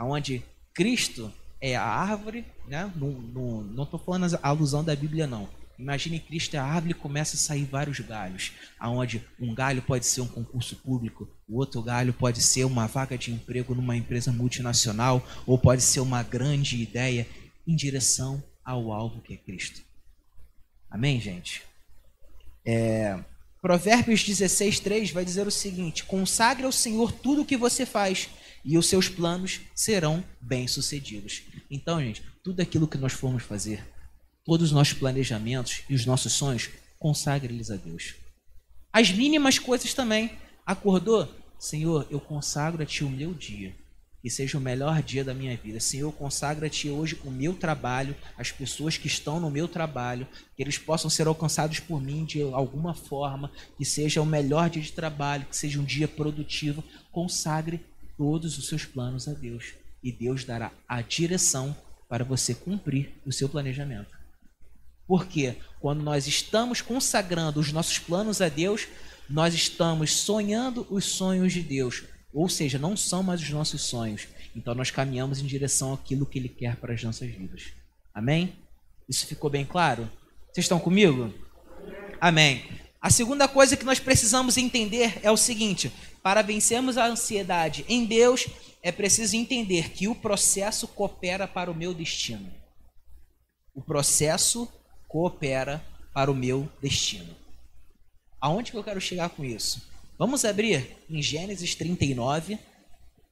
aonde 0.01 0.43
Cristo 0.73 1.31
é 1.61 1.75
a 1.75 1.83
árvore, 1.83 2.43
né? 2.67 2.91
Não 2.95 3.83
estou 3.83 3.99
falando 3.99 4.39
a 4.41 4.47
alusão 4.47 4.83
da 4.83 4.95
Bíblia 4.95 5.27
não, 5.27 5.47
Imagine 5.77 6.19
Cristo 6.19 6.55
é 6.55 6.59
a 6.59 6.63
árvore 6.63 6.91
e 6.91 6.93
começa 6.93 7.35
a 7.35 7.39
sair 7.39 7.65
vários 7.65 7.99
galhos, 7.99 8.51
aonde 8.79 9.25
um 9.39 9.53
galho 9.53 9.81
pode 9.81 10.05
ser 10.05 10.21
um 10.21 10.27
concurso 10.27 10.75
público, 10.75 11.27
o 11.49 11.57
outro 11.57 11.81
galho 11.81 12.13
pode 12.13 12.39
ser 12.39 12.65
uma 12.65 12.85
vaga 12.85 13.17
de 13.17 13.31
emprego 13.31 13.73
numa 13.73 13.97
empresa 13.97 14.31
multinacional, 14.31 15.25
ou 15.43 15.57
pode 15.57 15.81
ser 15.81 15.99
uma 15.99 16.21
grande 16.21 16.79
ideia 16.79 17.27
em 17.67 17.75
direção 17.75 18.43
ao 18.63 18.91
alvo 18.91 19.21
que 19.21 19.33
é 19.33 19.37
Cristo. 19.37 19.81
Amém, 20.87 21.19
gente? 21.19 21.63
É, 22.63 23.17
Provérbios 23.59 24.23
16, 24.23 24.79
3 24.81 25.11
vai 25.11 25.25
dizer 25.25 25.47
o 25.47 25.51
seguinte: 25.51 26.03
Consagre 26.03 26.65
ao 26.65 26.71
Senhor 26.71 27.11
tudo 27.11 27.41
o 27.41 27.45
que 27.45 27.57
você 27.57 27.87
faz, 27.87 28.29
e 28.63 28.77
os 28.77 28.87
seus 28.87 29.09
planos 29.09 29.61
serão 29.75 30.23
bem-sucedidos. 30.39 31.43
Então, 31.69 31.99
gente, 31.99 32.23
tudo 32.43 32.61
aquilo 32.61 32.87
que 32.87 32.97
nós 32.97 33.13
formos 33.13 33.43
fazer, 33.43 33.85
todos 34.45 34.67
os 34.67 34.71
nossos 34.71 34.93
planejamentos 34.93 35.83
e 35.89 35.95
os 35.95 36.05
nossos 36.05 36.33
sonhos, 36.33 36.69
consagre-lhes 36.99 37.71
a 37.71 37.75
Deus. 37.75 38.15
As 38.93 39.11
mínimas 39.11 39.57
coisas 39.57 39.93
também. 39.93 40.31
Acordou? 40.65 41.27
Senhor, 41.57 42.07
eu 42.09 42.19
consagro 42.19 42.83
a 42.83 42.85
Ti 42.85 43.03
o 43.03 43.09
meu 43.09 43.33
dia 43.33 43.75
que 44.21 44.29
seja 44.29 44.57
o 44.57 44.61
melhor 44.61 45.01
dia 45.01 45.23
da 45.23 45.33
minha 45.33 45.57
vida. 45.57 45.79
Senhor, 45.79 46.11
consagra-te 46.13 46.89
hoje 46.89 47.19
o 47.25 47.31
meu 47.31 47.55
trabalho, 47.55 48.15
as 48.37 48.51
pessoas 48.51 48.95
que 48.95 49.07
estão 49.07 49.39
no 49.39 49.49
meu 49.49 49.67
trabalho, 49.67 50.27
que 50.55 50.61
eles 50.61 50.77
possam 50.77 51.09
ser 51.09 51.25
alcançados 51.25 51.79
por 51.79 51.99
mim 51.99 52.23
de 52.23 52.41
alguma 52.41 52.93
forma, 52.93 53.51
que 53.77 53.83
seja 53.83 54.21
o 54.21 54.25
melhor 54.25 54.69
dia 54.69 54.81
de 54.81 54.91
trabalho, 54.91 55.45
que 55.45 55.57
seja 55.57 55.79
um 55.79 55.83
dia 55.83 56.07
produtivo. 56.07 56.83
Consagre 57.11 57.81
todos 58.21 58.55
os 58.59 58.67
seus 58.67 58.85
planos 58.85 59.27
a 59.27 59.33
Deus 59.33 59.73
e 60.03 60.11
Deus 60.11 60.45
dará 60.45 60.71
a 60.87 61.01
direção 61.01 61.75
para 62.07 62.23
você 62.23 62.53
cumprir 62.53 63.11
o 63.25 63.31
seu 63.31 63.49
planejamento. 63.49 64.15
Porque 65.07 65.55
quando 65.79 66.03
nós 66.03 66.27
estamos 66.27 66.81
consagrando 66.81 67.59
os 67.59 67.71
nossos 67.71 67.97
planos 67.97 68.39
a 68.39 68.47
Deus, 68.47 68.87
nós 69.27 69.55
estamos 69.55 70.13
sonhando 70.13 70.85
os 70.91 71.03
sonhos 71.03 71.51
de 71.51 71.63
Deus, 71.63 72.03
ou 72.31 72.47
seja, 72.47 72.77
não 72.77 72.95
são 72.95 73.23
mais 73.23 73.41
os 73.41 73.49
nossos 73.49 73.81
sonhos. 73.81 74.27
Então 74.55 74.75
nós 74.75 74.91
caminhamos 74.91 75.39
em 75.39 75.47
direção 75.47 75.91
àquilo 75.91 76.27
que 76.27 76.37
Ele 76.37 76.49
quer 76.49 76.75
para 76.75 76.93
as 76.93 77.03
nossas 77.03 77.27
vidas. 77.27 77.73
Amém? 78.13 78.53
Isso 79.09 79.25
ficou 79.25 79.49
bem 79.49 79.65
claro? 79.65 80.07
Vocês 80.53 80.65
estão 80.65 80.79
comigo? 80.79 81.33
Amém. 82.19 82.69
A 83.01 83.09
segunda 83.09 83.47
coisa 83.47 83.75
que 83.75 83.83
nós 83.83 83.99
precisamos 83.99 84.57
entender 84.57 85.19
é 85.23 85.31
o 85.31 85.37
seguinte: 85.37 85.91
para 86.21 86.43
vencermos 86.43 86.97
a 86.97 87.07
ansiedade 87.07 87.83
em 87.89 88.05
Deus, 88.05 88.47
é 88.83 88.91
preciso 88.91 89.35
entender 89.35 89.89
que 89.89 90.07
o 90.07 90.13
processo 90.13 90.87
coopera 90.87 91.47
para 91.47 91.71
o 91.71 91.75
meu 91.75 91.93
destino. 91.93 92.51
O 93.73 93.81
processo 93.81 94.71
coopera 95.07 95.83
para 96.13 96.31
o 96.31 96.35
meu 96.35 96.69
destino. 96.81 97.35
Aonde 98.39 98.71
que 98.71 98.77
eu 98.77 98.83
quero 98.83 99.01
chegar 99.01 99.29
com 99.29 99.43
isso? 99.43 99.81
Vamos 100.17 100.45
abrir 100.45 100.97
em 101.09 101.21
Gênesis 101.21 101.73
39, 101.73 102.59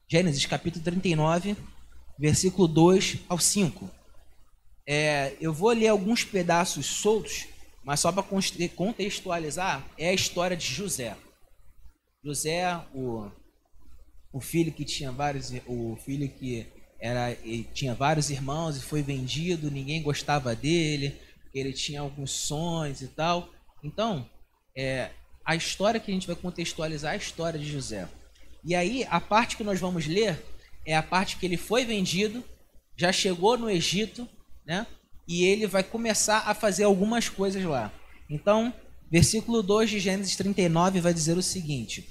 Gênesis 0.08 0.44
capítulo 0.46 0.84
39, 0.84 1.56
versículo 2.18 2.66
2 2.66 3.18
ao 3.28 3.38
5. 3.38 3.88
É, 4.86 5.36
eu 5.40 5.52
vou 5.52 5.70
ler 5.70 5.88
alguns 5.88 6.24
pedaços 6.24 6.86
soltos, 6.86 7.46
mas 7.82 8.00
só 8.00 8.12
para 8.12 8.24
contextualizar, 8.76 9.86
é 9.96 10.10
a 10.10 10.14
história 10.14 10.56
de 10.56 10.66
José. 10.66 11.16
José, 12.22 12.76
o, 12.94 13.30
o 14.32 14.40
filho 14.40 14.72
que 14.72 14.84
tinha 14.84 15.10
vários, 15.10 15.52
o 15.66 15.96
filho 15.96 16.28
que 16.28 16.66
era, 17.00 17.34
tinha 17.72 17.94
vários 17.94 18.30
irmãos 18.30 18.76
e 18.76 18.82
foi 18.82 19.02
vendido, 19.02 19.70
ninguém 19.70 20.02
gostava 20.02 20.54
dele, 20.54 21.18
ele 21.54 21.72
tinha 21.72 22.02
alguns 22.02 22.30
sonhos 22.30 23.00
e 23.00 23.08
tal. 23.08 23.48
Então, 23.82 24.28
é, 24.76 25.10
a 25.44 25.56
história 25.56 25.98
que 25.98 26.10
a 26.10 26.14
gente 26.14 26.26
vai 26.26 26.36
contextualizar 26.36 27.12
é 27.12 27.14
a 27.14 27.18
história 27.18 27.58
de 27.58 27.70
José. 27.70 28.06
E 28.62 28.74
aí, 28.74 29.06
a 29.08 29.20
parte 29.20 29.56
que 29.56 29.64
nós 29.64 29.80
vamos 29.80 30.06
ler 30.06 30.38
é 30.84 30.94
a 30.94 31.02
parte 31.02 31.36
que 31.36 31.46
ele 31.46 31.56
foi 31.56 31.84
vendido, 31.84 32.44
já 32.96 33.10
chegou 33.10 33.56
no 33.56 33.70
Egito, 33.70 34.28
né? 34.66 34.86
E 35.30 35.44
ele 35.44 35.64
vai 35.64 35.84
começar 35.84 36.38
a 36.38 36.54
fazer 36.54 36.82
algumas 36.82 37.28
coisas 37.28 37.62
lá. 37.64 37.92
Então, 38.28 38.74
versículo 39.08 39.62
2 39.62 39.88
de 39.88 40.00
Gênesis 40.00 40.34
39 40.34 41.00
vai 41.00 41.14
dizer 41.14 41.38
o 41.38 41.42
seguinte: 41.42 42.04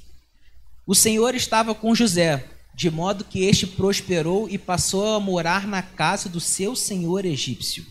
O 0.87 0.95
Senhor 0.95 1.35
estava 1.35 1.75
com 1.75 1.93
José, 1.93 2.47
de 2.73 2.89
modo 2.89 3.25
que 3.25 3.43
este 3.43 3.67
prosperou 3.67 4.49
e 4.49 4.57
passou 4.57 5.05
a 5.05 5.19
morar 5.19 5.67
na 5.67 5.81
casa 5.81 6.29
do 6.29 6.39
seu 6.39 6.77
senhor 6.77 7.25
egípcio. 7.25 7.85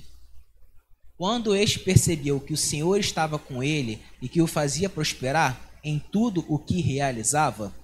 Quando 1.19 1.55
este 1.55 1.79
percebeu 1.81 2.41
que 2.41 2.55
o 2.55 2.57
Senhor 2.57 2.99
estava 2.99 3.39
com 3.39 3.63
ele 3.63 4.01
e 4.23 4.31
que 4.31 4.41
o 4.41 4.47
fazia 4.47 4.89
prosperar 4.89 5.61
em 5.85 5.99
tudo 5.99 6.43
o 6.49 6.59
que 6.59 6.81
realizava, 6.81 7.75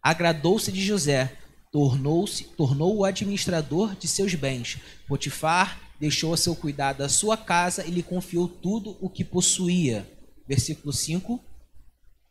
agradou-se 0.00 0.70
de 0.70 0.80
José, 0.80 1.36
tornou-se, 1.72 2.44
tornou 2.44 2.98
o 2.98 3.04
administrador 3.04 3.96
de 3.96 4.06
seus 4.06 4.36
bens. 4.36 4.78
Potifar 5.08 5.81
deixou 6.02 6.34
a 6.34 6.36
seu 6.36 6.54
cuidado 6.54 7.02
a 7.02 7.08
sua 7.08 7.36
casa 7.36 7.86
e 7.86 7.90
lhe 7.90 8.02
confiou 8.02 8.46
tudo 8.46 8.98
o 9.00 9.08
que 9.08 9.24
possuía. 9.24 10.06
Versículo 10.46 10.92
5. 10.92 11.40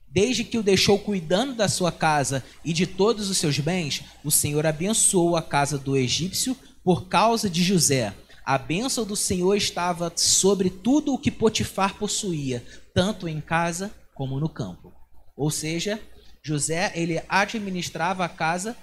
Desde 0.08 0.44
que 0.44 0.58
o 0.58 0.64
deixou 0.64 1.00
cuidando 1.00 1.56
da 1.56 1.68
sua 1.68 1.92
casa 1.92 2.44
e 2.64 2.72
de 2.72 2.86
todos 2.86 3.30
os 3.30 3.38
seus 3.38 3.58
bens, 3.58 4.04
o 4.24 4.30
Senhor 4.30 4.68
abençoou 4.68 5.36
a 5.36 5.42
casa 5.42 5.78
do 5.78 5.98
egípcio 5.98 6.56
por 6.84 7.08
causa 7.08 7.50
de 7.50 7.64
José 7.64 8.14
a 8.44 8.58
bênção 8.58 9.06
do 9.06 9.16
Senhor 9.16 9.56
estava 9.56 10.12
sobre 10.16 10.70
tudo 10.70 11.14
o 11.14 11.18
que 11.18 11.32
Potifar 11.32 11.96
possuía, 11.96 12.66
tanto 12.94 13.28
em 13.28 13.40
casa 13.40 13.94
como 14.14 14.40
no 14.40 14.50
campo. 14.50 14.92
Ou 15.38 15.52
seja, 15.52 16.02
José 16.44 16.92
ele 16.96 17.24
administrava 17.30 18.26
a 18.26 18.30
casa 18.30 18.76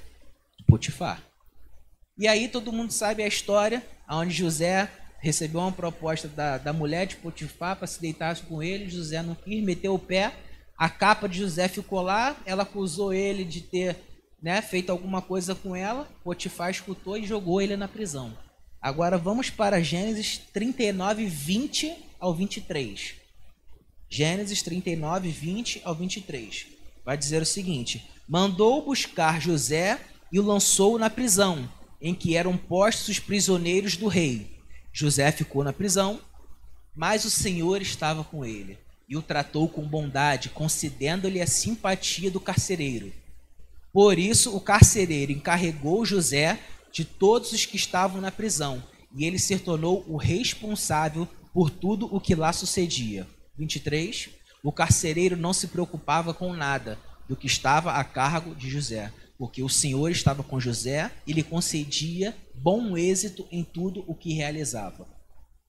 de 0.56 0.64
Potifar. 0.64 1.22
E 2.16 2.26
aí 2.26 2.48
todo 2.48 2.72
mundo 2.72 2.92
sabe 2.92 3.22
a 3.22 3.28
história, 3.28 3.84
onde 4.16 4.34
José 4.34 4.90
recebeu 5.20 5.60
uma 5.60 5.72
proposta 5.72 6.28
da, 6.28 6.58
da 6.58 6.72
mulher 6.72 7.06
de 7.06 7.16
Potifar 7.16 7.76
para 7.76 7.86
se 7.86 8.00
deitar 8.00 8.36
com 8.42 8.62
ele. 8.62 8.88
José 8.88 9.22
não 9.22 9.34
quis, 9.34 9.62
meteu 9.62 9.94
o 9.94 9.98
pé. 9.98 10.34
A 10.76 10.88
capa 10.88 11.28
de 11.28 11.38
José 11.38 11.68
ficou 11.68 12.00
lá. 12.00 12.36
Ela 12.46 12.62
acusou 12.62 13.12
ele 13.12 13.44
de 13.44 13.60
ter 13.60 13.96
né, 14.42 14.62
feito 14.62 14.90
alguma 14.90 15.20
coisa 15.20 15.54
com 15.54 15.74
ela. 15.74 16.08
Potifar 16.22 16.70
escutou 16.70 17.16
e 17.16 17.26
jogou 17.26 17.60
ele 17.60 17.76
na 17.76 17.88
prisão. 17.88 18.36
Agora 18.80 19.18
vamos 19.18 19.50
para 19.50 19.82
Gênesis 19.82 20.38
39, 20.52 21.26
20 21.26 21.96
ao 22.20 22.32
23. 22.32 23.14
Gênesis 24.08 24.62
39, 24.62 25.28
20 25.28 25.82
ao 25.84 25.94
23. 25.94 26.66
Vai 27.04 27.16
dizer 27.16 27.42
o 27.42 27.46
seguinte: 27.46 28.08
Mandou 28.28 28.84
buscar 28.84 29.40
José 29.40 29.98
e 30.32 30.38
o 30.38 30.44
lançou 30.44 30.98
na 30.98 31.10
prisão, 31.10 31.68
em 32.00 32.14
que 32.14 32.36
eram 32.36 32.56
postos 32.56 33.08
os 33.08 33.18
prisioneiros 33.18 33.96
do 33.96 34.06
rei. 34.06 34.58
José 34.92 35.30
ficou 35.32 35.64
na 35.64 35.72
prisão, 35.72 36.20
mas 36.94 37.24
o 37.24 37.30
Senhor 37.30 37.80
estava 37.80 38.24
com 38.24 38.44
ele 38.44 38.78
e 39.08 39.16
o 39.16 39.22
tratou 39.22 39.68
com 39.68 39.82
bondade, 39.82 40.50
concedendo-lhe 40.50 41.40
a 41.40 41.46
simpatia 41.46 42.30
do 42.30 42.38
carcereiro. 42.38 43.10
Por 43.92 44.18
isso, 44.18 44.54
o 44.54 44.60
carcereiro 44.60 45.32
encarregou 45.32 46.04
José 46.04 46.60
de 46.92 47.04
todos 47.04 47.52
os 47.52 47.64
que 47.64 47.76
estavam 47.76 48.20
na 48.20 48.30
prisão, 48.30 48.82
e 49.14 49.24
ele 49.24 49.38
se 49.38 49.58
tornou 49.58 50.04
o 50.06 50.16
responsável 50.16 51.26
por 51.54 51.70
tudo 51.70 52.14
o 52.14 52.20
que 52.20 52.34
lá 52.34 52.52
sucedia. 52.52 53.26
23. 53.56 54.28
O 54.62 54.70
carcereiro 54.70 55.36
não 55.36 55.54
se 55.54 55.68
preocupava 55.68 56.34
com 56.34 56.52
nada 56.52 56.98
do 57.26 57.36
que 57.36 57.46
estava 57.46 57.92
a 57.92 58.04
cargo 58.04 58.54
de 58.54 58.68
José, 58.68 59.12
porque 59.38 59.62
o 59.62 59.68
Senhor 59.68 60.10
estava 60.10 60.42
com 60.42 60.60
José 60.60 61.10
e 61.26 61.32
lhe 61.32 61.42
concedia 61.42 62.36
bom 62.54 62.96
êxito 62.96 63.46
em 63.50 63.62
tudo 63.62 64.04
o 64.06 64.14
que 64.14 64.32
realizava. 64.32 65.06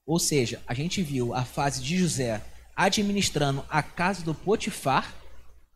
Ou 0.04 0.18
seja, 0.18 0.60
a 0.66 0.74
gente 0.74 1.00
viu 1.02 1.32
a 1.32 1.44
fase 1.44 1.80
de 1.82 1.96
José 1.96 2.42
administrando 2.74 3.64
a 3.68 3.82
casa 3.82 4.24
do 4.24 4.34
Potifar 4.34 5.14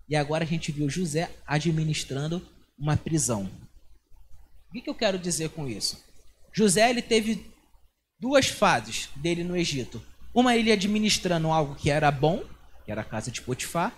e 0.08 0.16
agora 0.16 0.44
a 0.44 0.46
gente 0.46 0.72
viu 0.72 0.90
José 0.90 1.30
administrando 1.46 2.42
uma 2.76 2.96
prisão 2.96 3.48
que, 4.74 4.80
que 4.80 4.90
eu 4.90 4.94
quero 4.94 5.18
dizer 5.18 5.50
com 5.50 5.68
isso? 5.68 6.02
José 6.52 6.90
ele 6.90 7.00
teve 7.00 7.46
duas 8.18 8.48
fases 8.48 9.08
dele 9.16 9.44
no 9.44 9.56
Egito. 9.56 10.02
Uma 10.34 10.56
ele 10.56 10.72
administrando 10.72 11.48
algo 11.48 11.76
que 11.76 11.90
era 11.90 12.10
bom, 12.10 12.42
que 12.84 12.90
era 12.90 13.02
a 13.02 13.04
casa 13.04 13.30
de 13.30 13.40
Potifar, 13.40 13.94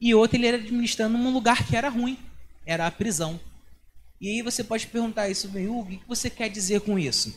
e 0.00 0.14
outra 0.14 0.36
ele 0.36 0.48
administrando 0.48 1.16
um 1.16 1.32
lugar 1.32 1.64
que 1.64 1.76
era 1.76 1.88
ruim, 1.88 2.18
era 2.66 2.86
a 2.86 2.90
prisão. 2.90 3.40
E 4.20 4.28
aí 4.28 4.42
você 4.42 4.64
pode 4.64 4.86
perguntar 4.88 5.28
isso, 5.28 5.48
meio, 5.50 5.78
o 5.78 5.86
que 5.86 6.00
você 6.06 6.28
quer 6.28 6.50
dizer 6.50 6.80
com 6.80 6.98
isso? 6.98 7.34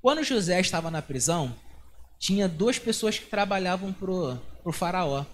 Quando 0.00 0.24
José 0.24 0.60
estava 0.60 0.90
na 0.90 1.02
prisão, 1.02 1.54
tinha 2.18 2.48
duas 2.48 2.78
pessoas 2.78 3.18
que 3.18 3.26
trabalhavam 3.26 3.92
pro, 3.92 4.36
pro 4.62 4.72
faraó. 4.72 5.24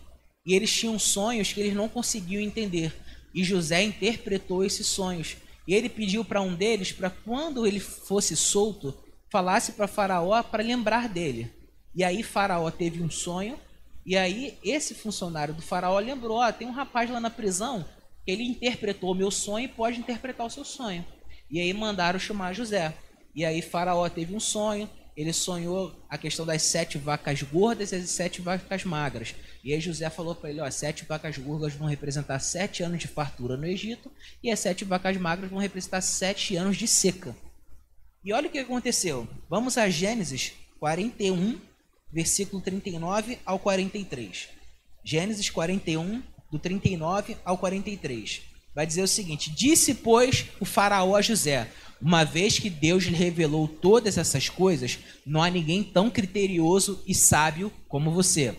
E 0.45 0.55
eles 0.55 0.73
tinham 0.73 0.99
sonhos 0.99 1.53
que 1.53 1.61
eles 1.61 1.75
não 1.75 1.89
conseguiam 1.89 2.43
entender. 2.43 2.95
E 3.35 3.45
José 3.45 3.83
interpretou 3.83 4.65
esses 4.65 4.87
sonhos. 4.87 5.37
E 5.67 5.75
ele 5.75 5.89
pediu 5.89 6.25
para 6.25 6.41
um 6.41 6.55
deles 6.55 6.91
para 6.93 7.11
quando 7.11 7.67
ele 7.67 7.79
fosse 7.79 8.37
solto, 8.37 8.97
falasse 9.31 9.73
para 9.73 9.87
Faraó 9.87 10.43
para 10.43 10.63
lembrar 10.63 11.09
dele. 11.09 11.53
E 11.95 12.03
aí 12.03 12.23
Faraó 12.23 12.71
teve 12.71 13.03
um 13.03 13.11
sonho, 13.11 13.59
e 14.05 14.17
aí 14.17 14.59
esse 14.65 14.95
funcionário 14.95 15.55
do 15.55 15.63
Faraó 15.63 15.99
lembrou: 15.99 16.39
ó, 16.39 16.51
tem 16.51 16.67
um 16.67 16.73
rapaz 16.73 17.11
lá 17.11 17.21
na 17.21 17.31
prisão 17.31 17.85
ele 18.27 18.45
interpretou 18.45 19.13
o 19.13 19.15
meu 19.15 19.31
sonho 19.31 19.65
e 19.65 19.69
pode 19.69 19.99
interpretar 19.99 20.47
o 20.47 20.51
seu 20.51 20.65
sonho. 20.65 21.05
E 21.51 21.61
aí 21.61 21.73
mandaram 21.73 22.19
chamar 22.19 22.53
José. 22.53 22.95
E 23.35 23.45
aí 23.45 23.63
Faraó 23.63 24.09
teve 24.09 24.35
um 24.35 24.41
sonho, 24.41 24.89
ele 25.17 25.33
sonhou 25.33 25.95
a 26.09 26.17
questão 26.17 26.47
das 26.47 26.63
sete 26.63 26.99
vacas 26.99 27.43
gordas 27.43 27.93
e 27.93 27.97
as 27.97 28.11
sete 28.11 28.41
vacas 28.41 28.85
magras. 28.85 29.35
E 29.63 29.73
aí 29.73 29.81
José 29.81 30.09
falou 30.09 30.35
para 30.35 30.51
ele, 30.51 30.61
ó, 30.61 30.71
sete 30.71 31.05
vacas 31.05 31.37
gordas 31.39 31.75
vão 31.75 31.89
representar 31.89 32.39
sete 32.39 32.83
anos 32.83 33.01
de 33.01 33.09
fartura 33.09 33.57
no 33.57 33.67
Egito 33.67 34.11
e 34.43 34.51
as 34.51 34.59
sete 34.59 34.85
vacas 34.85 35.17
magras 35.17 35.51
vão 35.51 35.59
representar 35.59 36.01
sete 36.01 36.57
anos 36.57 36.77
de 36.77 36.89
seca. 36.89 37.37
E 38.25 38.33
olha 38.33 38.49
o 38.49 38.51
que 38.51 38.59
aconteceu. 38.59 39.29
Vamos 39.49 39.79
a 39.79 39.89
Gênesis 39.89 40.53
41, 40.79 41.61
versículo 42.13 42.63
39 42.63 43.39
ao 43.45 43.59
43. 43.59 44.49
Gênesis 45.05 45.49
41, 45.49 46.23
do 46.51 46.59
39 46.59 47.37
ao 47.45 47.59
43. 47.59 48.43
Vai 48.75 48.87
dizer 48.87 49.03
o 49.03 49.09
seguinte: 49.09 49.51
Disse, 49.51 49.95
pois, 49.95 50.47
o 50.61 50.65
Faraó 50.65 51.17
a 51.17 51.23
José: 51.23 51.71
Uma 52.01 52.25
vez 52.25 52.59
que 52.59 52.71
Deus 52.71 53.05
lhe 53.05 53.17
revelou 53.17 53.69
todas 53.69 54.19
essas 54.19 54.49
coisas, 54.49 54.99
não 55.27 55.43
há 55.43 55.51
ninguém 55.51 55.83
tão 55.83 56.11
criterioso 56.11 57.03
e 57.07 57.15
sábio 57.15 57.73
como 57.89 58.11
você. 58.11 58.57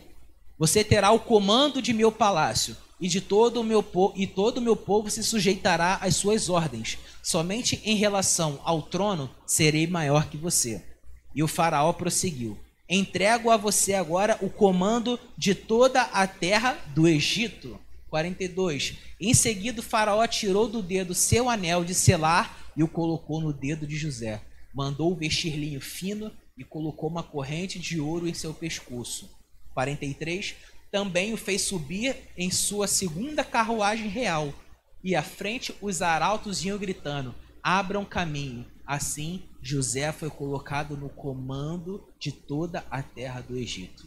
Você 0.57 0.83
terá 0.83 1.11
o 1.11 1.19
comando 1.19 1.81
de 1.81 1.91
meu 1.91 2.11
palácio, 2.11 2.77
e 3.01 3.07
de 3.07 3.19
todo 3.19 3.59
o 3.59 3.63
meu 3.63 3.83
e 4.15 4.27
todo 4.27 4.59
o 4.59 4.61
meu 4.61 4.75
povo 4.75 5.09
se 5.09 5.23
sujeitará 5.23 5.95
às 5.95 6.15
suas 6.15 6.49
ordens. 6.49 6.99
Somente 7.23 7.81
em 7.83 7.95
relação 7.95 8.61
ao 8.63 8.83
trono 8.83 9.29
serei 9.45 9.87
maior 9.87 10.29
que 10.29 10.37
você. 10.37 10.85
E 11.33 11.41
o 11.41 11.47
faraó 11.47 11.91
prosseguiu: 11.91 12.59
Entrego 12.93 13.49
a 13.49 13.55
você 13.55 13.93
agora 13.93 14.37
o 14.41 14.49
comando 14.49 15.17
de 15.37 15.55
toda 15.55 16.01
a 16.01 16.27
terra 16.27 16.77
do 16.93 17.07
Egito. 17.07 17.79
42. 18.09 18.97
Em 19.17 19.33
seguida, 19.33 19.81
faraó 19.81 20.27
tirou 20.27 20.67
do 20.67 20.81
dedo 20.81 21.15
seu 21.15 21.49
anel 21.49 21.85
de 21.85 21.95
selar 21.95 22.69
e 22.75 22.83
o 22.83 22.89
colocou 22.89 23.39
no 23.39 23.53
dedo 23.53 23.87
de 23.87 23.95
José. 23.95 24.41
Mandou 24.73 25.15
vestir 25.15 25.55
linho 25.55 25.79
fino 25.79 26.33
e 26.57 26.65
colocou 26.65 27.09
uma 27.09 27.23
corrente 27.23 27.79
de 27.79 27.97
ouro 27.97 28.27
em 28.27 28.33
seu 28.33 28.53
pescoço. 28.53 29.29
43. 29.73 30.55
Também 30.91 31.31
o 31.31 31.37
fez 31.37 31.61
subir 31.61 32.13
em 32.37 32.51
sua 32.51 32.87
segunda 32.87 33.41
carruagem 33.41 34.09
real. 34.09 34.53
E 35.01 35.15
à 35.15 35.23
frente 35.23 35.73
os 35.79 36.01
arautos 36.01 36.65
iam 36.65 36.77
gritando: 36.77 37.33
Abram 37.63 38.03
caminho. 38.03 38.65
Assim, 38.91 39.41
José 39.61 40.11
foi 40.11 40.29
colocado 40.29 40.97
no 40.97 41.07
comando 41.07 42.05
de 42.19 42.29
toda 42.29 42.85
a 42.91 43.01
terra 43.01 43.39
do 43.39 43.55
Egito. 43.55 44.05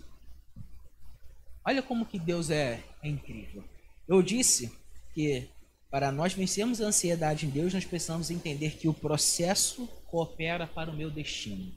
Olha 1.65 1.83
como 1.83 2.05
que 2.05 2.19
Deus 2.19 2.51
é, 2.51 2.85
é 3.03 3.09
incrível. 3.09 3.65
Eu 4.07 4.21
disse 4.21 4.79
que 5.15 5.49
para 5.91 6.13
nós 6.13 6.35
vencermos 6.35 6.83
a 6.83 6.89
ansiedade 6.89 7.47
em 7.47 7.49
Deus, 7.49 7.73
nós 7.73 7.87
precisamos 7.87 8.31
entender 8.31 8.73
que 8.73 8.87
o 8.87 8.93
processo 8.93 9.87
coopera 10.05 10.67
para 10.67 10.91
o 10.91 10.95
meu 10.95 11.11
destino. 11.11 11.73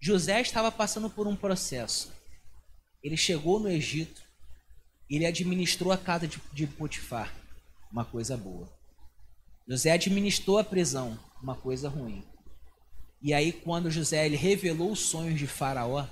José 0.00 0.40
estava 0.40 0.72
passando 0.72 1.10
por 1.10 1.26
um 1.26 1.36
processo. 1.36 2.10
Ele 3.02 3.18
chegou 3.18 3.60
no 3.60 3.68
Egito, 3.68 4.22
ele 5.10 5.26
administrou 5.26 5.92
a 5.92 5.98
casa 5.98 6.26
de, 6.26 6.40
de 6.54 6.66
Potifar, 6.66 7.30
uma 7.92 8.06
coisa 8.06 8.34
boa. 8.34 8.66
José 9.66 9.92
administrou 9.92 10.58
a 10.58 10.64
prisão, 10.64 11.18
uma 11.42 11.54
coisa 11.54 11.88
ruim. 11.88 12.22
E 13.22 13.32
aí, 13.32 13.52
quando 13.52 13.90
José 13.90 14.26
ele 14.26 14.36
revelou 14.36 14.92
os 14.92 15.00
sonhos 15.00 15.38
de 15.38 15.46
Faraó, 15.46 16.06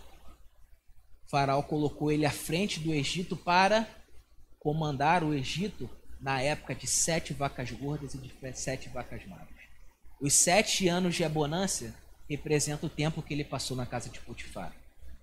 Faraó 1.30 1.62
colocou 1.62 2.10
ele 2.10 2.24
à 2.24 2.30
frente 2.30 2.80
do 2.80 2.92
Egito 2.92 3.36
para 3.36 3.86
comandar 4.58 5.22
o 5.22 5.34
Egito 5.34 5.90
na 6.18 6.40
época 6.40 6.74
de 6.74 6.86
sete 6.86 7.34
vacas 7.34 7.70
gordas 7.70 8.14
e 8.14 8.18
de 8.18 8.32
sete 8.54 8.88
vacas 8.88 9.26
magras. 9.26 9.48
Os 10.20 10.32
sete 10.32 10.88
anos 10.88 11.14
de 11.14 11.24
abonância 11.24 11.94
representam 12.30 12.86
o 12.86 12.92
tempo 12.92 13.20
que 13.20 13.34
ele 13.34 13.44
passou 13.44 13.76
na 13.76 13.84
casa 13.84 14.08
de 14.08 14.20
Potifar. 14.20 14.72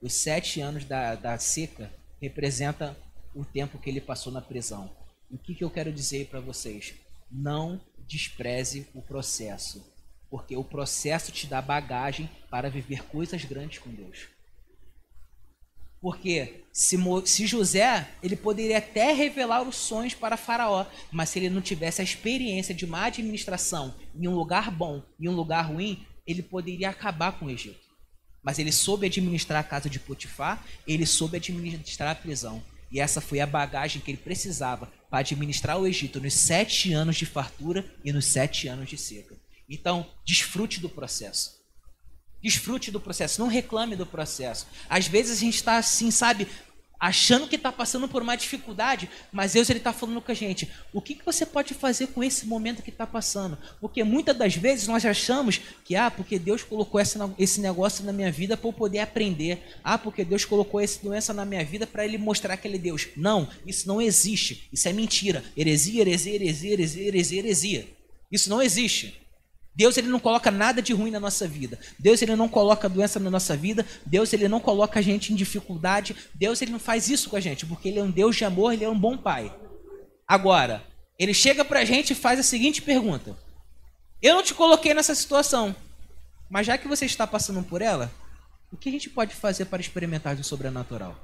Os 0.02 0.14
sete 0.14 0.62
anos 0.62 0.86
da, 0.86 1.16
da 1.16 1.38
seca 1.40 1.92
representa 2.22 2.96
o 3.34 3.44
tempo 3.44 3.80
que 3.80 3.90
ele 3.90 4.02
passou 4.02 4.32
na 4.32 4.42
prisão. 4.42 4.92
o 5.32 5.38
que, 5.38 5.56
que 5.56 5.64
eu 5.64 5.70
quero 5.70 5.92
dizer 5.92 6.28
para 6.28 6.40
vocês? 6.40 6.94
Não 7.32 7.80
despreze 8.10 8.88
o 8.94 9.02
processo, 9.02 9.86
porque 10.30 10.58
o 10.58 10.64
processo 10.64 11.32
te 11.32 11.46
dá 11.46 11.62
bagagem 11.62 12.30
para 12.50 12.70
viver 12.70 13.04
coisas 13.06 13.46
grandes 13.46 13.78
com 13.78 13.92
Deus. 13.92 14.28
Porque 16.02 16.64
se, 16.72 16.98
se, 17.26 17.46
José, 17.46 18.10
ele 18.24 18.36
poderia 18.36 18.80
até 18.80 19.12
revelar 19.12 19.62
os 19.62 19.76
sonhos 19.76 20.16
para 20.16 20.38
Faraó, 20.38 20.86
mas 21.12 21.30
se 21.30 21.40
ele 21.40 21.50
não 21.50 21.62
tivesse 21.62 22.02
a 22.02 22.04
experiência 22.04 22.74
de 22.74 22.86
uma 22.86 23.06
administração 23.06 23.94
em 24.16 24.28
um 24.28 24.36
lugar 24.36 24.72
bom 24.72 25.04
e 25.20 25.30
um 25.30 25.36
lugar 25.36 25.68
ruim, 25.68 26.06
ele 26.26 26.42
poderia 26.42 26.90
acabar 26.90 27.34
com 27.34 27.46
o 27.46 27.50
Egito. 27.50 27.88
Mas 28.42 28.58
ele 28.58 28.72
soube 28.72 29.06
administrar 29.06 29.60
a 29.60 29.64
casa 29.64 29.90
de 29.90 30.00
Potifar, 30.00 30.66
ele 30.88 31.06
soube 31.06 31.38
administrar 31.38 32.10
a 32.10 32.16
prisão. 32.16 32.64
E 32.90 33.00
essa 33.00 33.20
foi 33.20 33.42
a 33.42 33.46
bagagem 33.46 34.02
que 34.02 34.10
ele 34.10 34.18
precisava 34.18 34.92
para 35.10 35.20
administrar 35.20 35.78
o 35.78 35.88
Egito 35.88 36.20
nos 36.20 36.34
sete 36.34 36.94
anos 36.94 37.18
de 37.18 37.26
fartura 37.26 37.86
e 38.04 38.12
nos 38.14 38.26
sete 38.26 38.68
anos 38.68 38.90
de 38.90 38.98
seca. 38.98 39.36
Então, 39.68 40.10
desfrute 40.26 40.80
do 40.80 40.90
processo. 40.90 41.60
Desfrute 42.42 42.90
do 42.90 43.02
processo, 43.02 43.42
não 43.42 43.48
reclame 43.48 43.96
do 43.96 44.06
processo. 44.06 44.66
Às 44.90 45.08
vezes 45.08 45.38
a 45.38 45.42
gente 45.42 45.56
está 45.56 45.78
assim, 45.78 46.10
sabe, 46.10 46.48
achando 47.00 47.48
que 47.48 47.56
está 47.56 47.72
passando 47.72 48.08
por 48.08 48.22
uma 48.22 48.36
dificuldade, 48.36 49.10
mas 49.32 49.54
Deus 49.54 49.70
ele 49.70 49.80
está 49.80 49.94
falando 49.94 50.22
com 50.22 50.32
a 50.32 50.36
gente. 50.36 50.70
O 50.92 51.02
que, 51.02 51.16
que 51.16 51.26
você 51.26 51.46
pode 51.46 51.74
fazer 51.74 52.08
com 52.08 52.24
esse 52.24 52.46
momento 52.46 52.84
que 52.84 52.90
está 52.90 53.08
passando? 53.08 53.58
Porque 53.80 54.04
muitas 54.04 54.36
das 54.36 54.56
vezes 54.56 54.88
nós 54.88 55.06
achamos 55.06 55.62
que, 55.86 55.96
ah, 55.96 56.12
porque 56.12 56.38
Deus 56.38 56.62
colocou 56.64 57.00
essa, 57.00 57.34
esse 57.40 57.62
negócio 57.62 58.04
na 58.04 58.12
minha 58.12 58.32
vida 58.32 58.58
para 58.58 58.68
eu 58.68 58.74
poder 58.74 59.00
aprender. 59.00 59.64
Ah, 59.84 59.98
porque 59.98 60.26
Deus 60.26 60.44
colocou 60.44 60.82
essa 60.82 61.02
doença 61.02 61.34
na 61.34 61.46
minha 61.46 61.64
vida 61.64 61.88
para 61.88 62.04
Ele 62.04 62.18
mostrar 62.18 62.58
que 62.58 62.68
Ele 62.68 62.76
é 62.78 62.82
Deus. 62.82 63.08
Não, 63.16 63.48
isso 63.66 63.88
não 63.88 64.02
existe. 64.02 64.68
Isso 64.74 64.90
é 64.90 64.94
mentira. 64.94 65.44
Heresia, 65.56 66.02
heresia, 66.02 66.36
heresia, 66.36 66.74
heresia, 66.74 67.08
heresia, 67.08 67.40
heresia. 67.40 67.88
Isso 68.32 68.50
não 68.50 68.62
existe. 68.62 69.29
Deus 69.76 69.98
ele 69.98 70.08
não 70.08 70.20
coloca 70.20 70.52
nada 70.52 70.82
de 70.82 70.94
ruim 70.94 71.12
na 71.12 71.20
nossa 71.20 71.48
vida. 71.48 71.80
Deus 71.98 72.22
ele 72.22 72.36
não 72.36 72.50
coloca 72.50 72.90
doença 72.90 73.20
na 73.20 73.30
nossa 73.30 73.56
vida. 73.56 73.86
Deus 74.06 74.34
ele 74.34 74.48
não 74.48 74.60
coloca 74.60 75.00
a 75.00 75.02
gente 75.02 75.32
em 75.32 75.36
dificuldade. 75.36 76.16
Deus 76.36 76.62
ele 76.62 76.72
não 76.72 76.80
faz 76.80 77.10
isso 77.10 77.30
com 77.30 77.36
a 77.36 77.40
gente, 77.40 77.66
porque 77.66 77.88
ele 77.88 78.00
é 78.00 78.04
um 78.04 78.12
Deus 78.12 78.36
de 78.36 78.46
amor, 78.46 78.74
ele 78.74 78.84
é 78.84 78.90
um 78.90 79.00
bom 79.00 79.18
pai. 79.18 79.54
Agora, 80.28 80.84
ele 81.18 81.34
chega 81.34 81.66
pra 81.66 81.86
gente 81.86 82.12
e 82.12 82.16
faz 82.16 82.40
a 82.40 82.44
seguinte 82.44 82.82
pergunta: 82.82 83.38
Eu 84.22 84.36
não 84.36 84.44
te 84.44 84.54
coloquei 84.54 84.94
nessa 84.94 85.16
situação, 85.16 85.76
mas 86.50 86.68
já 86.68 86.78
que 86.78 86.88
você 86.88 87.06
está 87.06 87.26
passando 87.26 87.64
por 87.64 87.82
ela, 87.82 88.12
o 88.72 88.78
que 88.78 88.90
a 88.90 88.92
gente 88.92 89.10
pode 89.10 89.34
fazer 89.34 89.66
para 89.66 89.82
experimentar 89.82 90.36
do 90.36 90.44
sobrenatural? 90.44 91.16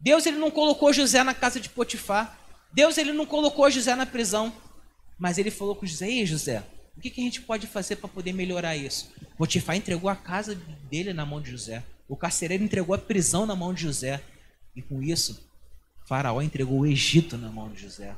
Deus 0.00 0.24
ele 0.24 0.38
não 0.38 0.50
colocou 0.50 0.92
José 0.92 1.22
na 1.22 1.34
casa 1.34 1.60
de 1.60 1.68
Potifar. 1.68 2.38
Deus 2.72 2.96
ele 2.96 3.12
não 3.12 3.26
colocou 3.26 3.70
José 3.70 3.94
na 3.94 4.06
prisão, 4.06 4.52
mas 5.18 5.36
ele 5.36 5.50
falou 5.50 5.74
com 5.74 5.84
José: 5.84 6.08
"Ei, 6.08 6.24
José, 6.24 6.62
o 6.96 7.00
que, 7.00 7.10
que 7.10 7.20
a 7.20 7.24
gente 7.24 7.40
pode 7.42 7.66
fazer 7.66 7.96
para 7.96 8.08
poder 8.08 8.32
melhorar 8.32 8.76
isso? 8.76 9.12
Potifar 9.36 9.76
entregou 9.76 10.10
a 10.10 10.16
casa 10.16 10.54
dele 10.90 11.12
na 11.12 11.24
mão 11.24 11.40
de 11.40 11.50
José. 11.50 11.82
O 12.08 12.16
carcereiro 12.16 12.62
entregou 12.62 12.94
a 12.94 12.98
prisão 12.98 13.46
na 13.46 13.56
mão 13.56 13.72
de 13.72 13.82
José. 13.82 14.22
E 14.76 14.82
com 14.82 15.02
isso, 15.02 15.48
Faraó 16.06 16.42
entregou 16.42 16.80
o 16.80 16.86
Egito 16.86 17.36
na 17.38 17.50
mão 17.50 17.70
de 17.70 17.82
José. 17.82 18.14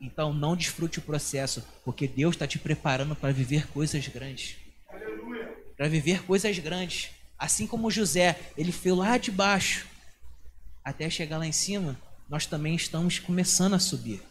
Então 0.00 0.32
não 0.32 0.56
desfrute 0.56 0.98
o 0.98 1.02
processo, 1.02 1.64
porque 1.84 2.06
Deus 2.06 2.34
está 2.34 2.46
te 2.46 2.58
preparando 2.58 3.14
para 3.14 3.32
viver 3.32 3.68
coisas 3.68 4.06
grandes. 4.08 4.56
Para 5.76 5.88
viver 5.88 6.22
coisas 6.24 6.58
grandes. 6.58 7.10
Assim 7.38 7.66
como 7.66 7.90
José, 7.90 8.38
ele 8.56 8.72
foi 8.72 8.92
lá 8.92 9.18
de 9.18 9.30
baixo 9.30 9.86
até 10.84 11.08
chegar 11.08 11.38
lá 11.38 11.46
em 11.46 11.52
cima, 11.52 11.98
nós 12.28 12.44
também 12.44 12.76
estamos 12.76 13.18
começando 13.18 13.74
a 13.74 13.78
subir. 13.78 14.22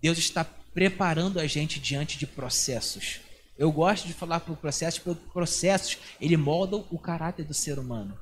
Deus 0.00 0.16
está 0.16 0.46
preparando 0.76 1.40
a 1.40 1.46
gente 1.46 1.80
diante 1.80 2.18
de 2.18 2.26
processos. 2.26 3.20
Eu 3.56 3.72
gosto 3.72 4.06
de 4.06 4.12
falar 4.12 4.40
por 4.40 4.58
processos, 4.58 5.00
porque 5.00 5.26
processos 5.32 5.96
ele 6.20 6.36
moldam 6.36 6.86
o 6.90 6.98
caráter 6.98 7.46
do 7.46 7.54
ser 7.54 7.78
humano. 7.78 8.14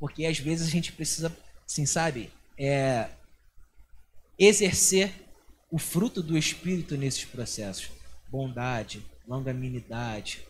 Porque 0.00 0.24
às 0.24 0.38
vezes 0.38 0.66
a 0.66 0.70
gente 0.70 0.90
precisa, 0.90 1.30
assim, 1.68 1.84
sabe, 1.84 2.30
é, 2.58 3.10
exercer 4.38 5.12
o 5.70 5.78
fruto 5.78 6.22
do 6.22 6.38
Espírito 6.38 6.96
nesses 6.96 7.26
processos. 7.26 7.90
Bondade, 8.30 9.04
longanimidade 9.28 10.46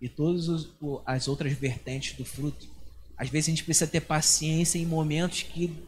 e 0.00 0.08
todas 0.08 0.70
as 1.04 1.28
outras 1.28 1.52
vertentes 1.52 2.16
do 2.16 2.24
fruto. 2.24 2.66
Às 3.14 3.28
vezes 3.28 3.48
a 3.48 3.50
gente 3.50 3.64
precisa 3.64 3.86
ter 3.86 4.00
paciência 4.00 4.78
em 4.78 4.86
momentos 4.86 5.42
que 5.42 5.86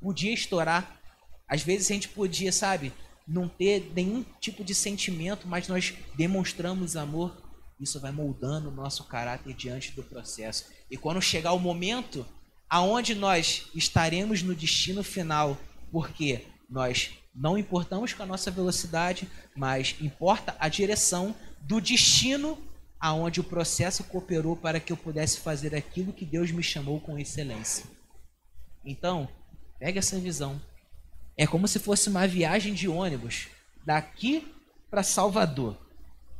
podia 0.00 0.34
estourar. 0.34 1.00
Às 1.46 1.62
vezes 1.62 1.88
a 1.88 1.94
gente 1.94 2.08
podia, 2.08 2.50
sabe, 2.50 2.92
não 3.32 3.48
ter 3.48 3.90
nenhum 3.94 4.24
tipo 4.40 4.62
de 4.62 4.74
sentimento, 4.74 5.48
mas 5.48 5.66
nós 5.66 5.94
demonstramos 6.14 6.96
amor, 6.96 7.42
isso 7.80 7.98
vai 7.98 8.12
moldando 8.12 8.68
o 8.68 8.74
nosso 8.74 9.04
caráter 9.04 9.54
diante 9.54 9.92
do 9.92 10.02
processo. 10.02 10.66
E 10.90 10.96
quando 10.96 11.20
chegar 11.20 11.52
o 11.52 11.58
momento 11.58 12.26
aonde 12.68 13.14
nós 13.14 13.68
estaremos 13.74 14.42
no 14.42 14.54
destino 14.54 15.02
final, 15.02 15.58
porque 15.90 16.46
nós 16.68 17.10
não 17.34 17.58
importamos 17.58 18.12
com 18.12 18.22
a 18.22 18.26
nossa 18.26 18.50
velocidade, 18.50 19.28
mas 19.56 19.96
importa 20.00 20.54
a 20.58 20.68
direção 20.68 21.34
do 21.60 21.80
destino 21.80 22.58
aonde 23.00 23.40
o 23.40 23.44
processo 23.44 24.04
cooperou 24.04 24.56
para 24.56 24.78
que 24.78 24.92
eu 24.92 24.96
pudesse 24.96 25.40
fazer 25.40 25.74
aquilo 25.74 26.12
que 26.12 26.24
Deus 26.24 26.50
me 26.50 26.62
chamou 26.62 27.00
com 27.00 27.18
excelência. 27.18 27.84
Então, 28.84 29.28
pega 29.78 29.98
essa 29.98 30.18
visão. 30.18 30.60
É 31.36 31.46
como 31.46 31.66
se 31.66 31.78
fosse 31.78 32.08
uma 32.08 32.26
viagem 32.26 32.74
de 32.74 32.88
ônibus 32.88 33.48
daqui 33.84 34.52
para 34.90 35.02
Salvador. 35.02 35.76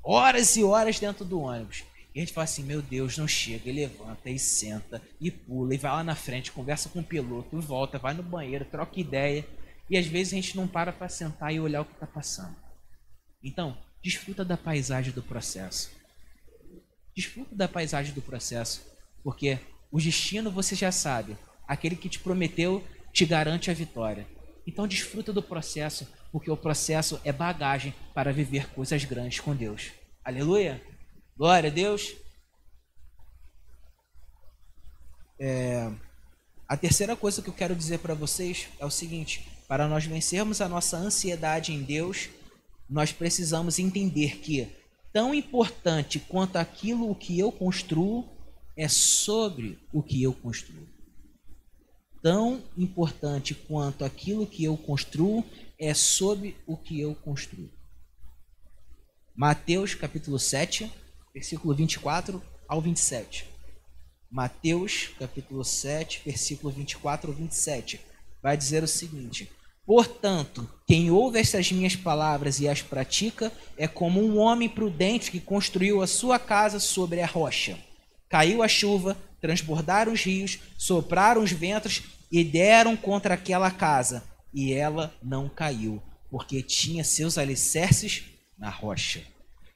Horas 0.03 0.57
e 0.57 0.65
horas 0.65 0.99
dentro 0.99 1.25
do 1.25 1.41
ônibus. 1.41 1.85
E 2.15 2.19
a 2.19 2.21
gente 2.21 2.35
fala 2.35 2.45
assim, 2.45 2.63
meu 2.63 2.83
Deus, 2.83 3.17
não 3.17 3.27
chega, 3.27 3.71
e 3.71 3.73
levanta, 3.73 4.29
e 4.29 4.39
senta, 4.39 5.01
e 5.19 5.31
pula, 5.31 5.75
e 5.75 5.79
vai 5.79 5.93
lá 5.93 6.05
na 6.05 6.15
frente, 6.15 6.53
conversa 6.53 6.91
com 6.91 7.01
o 7.01 7.05
piloto, 7.05 7.59
volta, 7.61 7.99
vai 7.99 8.13
no 8.13 8.23
banheiro, 8.23 8.67
troca 8.67 9.01
ideia. 9.01 9.47
E 9.89 9.97
às 9.97 10.07
vezes 10.07 10.35
a 10.35 10.37
gente 10.37 10.57
não 10.57 10.69
para 10.69 10.93
para 10.93 11.09
sentar 11.09 11.55
e 11.55 11.61
olhar 11.61 11.81
o 11.81 11.85
que 11.87 11.95
está 11.95 12.07
passando. 12.07 12.55
Então, 13.43 13.79
desfruta 14.03 14.45
da 14.45 14.57
paisagem 14.59 15.13
do 15.13 15.23
processo. 15.23 15.91
Desfruta 17.17 17.55
da 17.55 17.67
paisagem 17.67 18.13
do 18.13 18.21
processo, 18.21 18.83
porque 19.25 19.59
o 19.91 19.99
destino 19.99 20.51
você 20.51 20.75
já 20.75 20.93
sabe. 20.93 21.37
Aquele 21.67 21.97
que 21.97 22.09
te 22.09 22.19
prometeu 22.19 22.85
te 23.13 23.25
garante 23.25 23.71
a 23.71 23.75
vitória. 23.75 24.27
Então 24.67 24.87
desfruta 24.87 25.33
do 25.33 25.43
processo, 25.43 26.07
porque 26.31 26.51
o 26.51 26.57
processo 26.57 27.21
é 27.25 27.33
bagagem 27.33 27.95
para 28.15 28.33
viver 28.33 28.69
coisas 28.71 29.05
grandes 29.05 29.41
com 29.41 29.55
Deus. 29.55 29.91
Aleluia! 30.25 30.81
Glória 31.37 31.71
a 31.71 31.73
Deus. 31.73 32.15
É, 35.39 35.91
a 36.69 36.77
terceira 36.77 37.17
coisa 37.17 37.43
que 37.43 37.49
eu 37.49 37.55
quero 37.55 37.75
dizer 37.75 37.99
para 37.99 38.15
vocês 38.15 38.69
é 38.79 38.87
o 38.87 38.91
seguinte: 38.91 39.47
para 39.67 39.89
nós 39.89 40.05
vencermos 40.05 40.61
a 40.61 40.69
nossa 40.69 40.97
ansiedade 40.97 41.73
em 41.73 41.83
Deus, 41.83 42.29
nós 42.89 43.13
precisamos 43.13 43.79
entender 43.79 44.39
que 44.39 44.69
tão 45.13 45.35
importante 45.35 46.21
quanto 46.21 46.57
aquilo 46.57 47.15
que 47.15 47.39
eu 47.39 47.51
construo 47.51 48.29
é 48.77 48.89
sobre 48.89 49.79
o 49.93 50.03
que 50.03 50.23
eu 50.23 50.33
construo. 50.33 50.87
Tão 52.23 52.63
importante 52.79 53.53
quanto 53.53 54.05
aquilo 54.05 54.47
que 54.47 54.63
eu 54.63 54.77
construo 54.77 55.45
é 55.77 55.93
sobre 55.93 56.57
o 56.67 56.77
que 56.77 57.01
eu 57.01 57.17
construo. 57.17 57.69
Mateus 59.35 59.97
capítulo 59.97 60.39
7, 60.39 60.89
versículo 61.35 61.75
24 61.75 62.41
ao 62.69 62.81
27. 62.81 63.45
Mateus, 64.31 65.11
capítulo 65.19 65.65
7, 65.65 66.23
versículo 66.25 66.73
24 66.73 67.31
ao 67.31 67.37
27, 67.37 68.01
vai 68.41 68.57
dizer 68.57 68.85
o 68.85 68.89
seguinte: 68.89 69.51
Portanto, 69.85 70.71
quem 70.87 71.11
ouve 71.11 71.41
estas 71.41 71.73
minhas 71.73 71.97
palavras 71.97 72.61
e 72.61 72.69
as 72.69 72.81
pratica 72.81 73.53
é 73.77 73.89
como 73.89 74.23
um 74.23 74.39
homem 74.39 74.69
prudente 74.69 75.31
que 75.31 75.41
construiu 75.41 76.01
a 76.01 76.07
sua 76.07 76.39
casa 76.39 76.79
sobre 76.79 77.21
a 77.21 77.27
rocha. 77.27 77.77
Caiu 78.29 78.63
a 78.63 78.69
chuva, 78.69 79.17
transbordaram 79.43 80.13
os 80.13 80.23
rios, 80.23 80.61
sopraram 80.79 81.43
os 81.43 81.51
ventos 81.51 82.05
e 82.31 82.45
deram 82.45 82.97
contra 82.97 83.35
aquela 83.35 83.71
casa, 83.71 84.23
e 84.55 84.73
ela 84.73 85.13
não 85.21 85.49
caiu, 85.49 86.01
porque 86.31 86.63
tinha 86.63 87.03
seus 87.03 87.37
alicerces 87.37 88.23
na 88.57 88.71
rocha. 88.71 89.23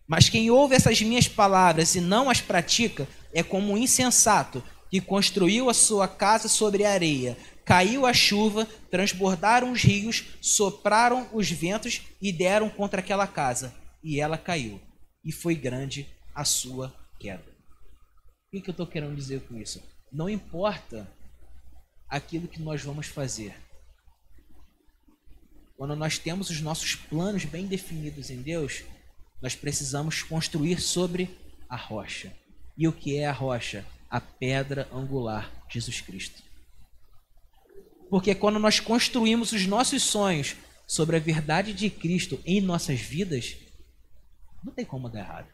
Mas 0.06 0.28
quem 0.28 0.50
ouve 0.50 0.76
essas 0.76 1.02
minhas 1.02 1.26
palavras 1.26 1.96
e 1.96 2.00
não 2.00 2.30
as 2.30 2.40
pratica 2.40 3.08
é 3.34 3.42
como 3.42 3.72
um 3.72 3.76
insensato 3.76 4.62
que 4.88 5.00
construiu 5.00 5.68
a 5.68 5.74
sua 5.74 6.06
casa 6.06 6.48
sobre 6.48 6.84
a 6.84 6.92
areia. 6.92 7.36
Caiu 7.64 8.06
a 8.06 8.14
chuva, 8.14 8.68
transbordaram 8.88 9.72
os 9.72 9.82
rios, 9.82 10.24
sopraram 10.40 11.28
os 11.32 11.50
ventos 11.50 12.02
e 12.22 12.32
deram 12.32 12.70
contra 12.70 13.00
aquela 13.00 13.26
casa. 13.26 13.74
E 14.02 14.20
ela 14.20 14.38
caiu. 14.38 14.80
E 15.24 15.32
foi 15.32 15.56
grande 15.56 16.06
a 16.32 16.44
sua 16.44 16.94
queda. 17.18 17.55
Que, 18.56 18.62
que 18.62 18.70
eu 18.70 18.72
estou 18.72 18.86
querendo 18.86 19.14
dizer 19.14 19.42
com 19.42 19.58
isso? 19.58 19.82
Não 20.10 20.30
importa 20.30 21.06
aquilo 22.08 22.48
que 22.48 22.62
nós 22.62 22.82
vamos 22.82 23.06
fazer. 23.06 23.54
Quando 25.76 25.94
nós 25.94 26.18
temos 26.18 26.48
os 26.48 26.62
nossos 26.62 26.94
planos 26.94 27.44
bem 27.44 27.66
definidos 27.66 28.30
em 28.30 28.40
Deus, 28.40 28.82
nós 29.42 29.54
precisamos 29.54 30.22
construir 30.22 30.80
sobre 30.80 31.36
a 31.68 31.76
rocha. 31.76 32.34
E 32.78 32.88
o 32.88 32.92
que 32.92 33.18
é 33.18 33.26
a 33.26 33.32
rocha? 33.32 33.84
A 34.08 34.22
pedra 34.22 34.88
angular, 34.90 35.52
Jesus 35.68 36.00
Cristo. 36.00 36.42
Porque 38.08 38.34
quando 38.34 38.58
nós 38.58 38.80
construímos 38.80 39.52
os 39.52 39.66
nossos 39.66 40.02
sonhos 40.02 40.56
sobre 40.86 41.16
a 41.16 41.20
verdade 41.20 41.74
de 41.74 41.90
Cristo 41.90 42.40
em 42.46 42.62
nossas 42.62 43.00
vidas, 43.00 43.54
não 44.64 44.72
tem 44.72 44.84
como 44.86 45.10
dar 45.10 45.18
errado. 45.18 45.48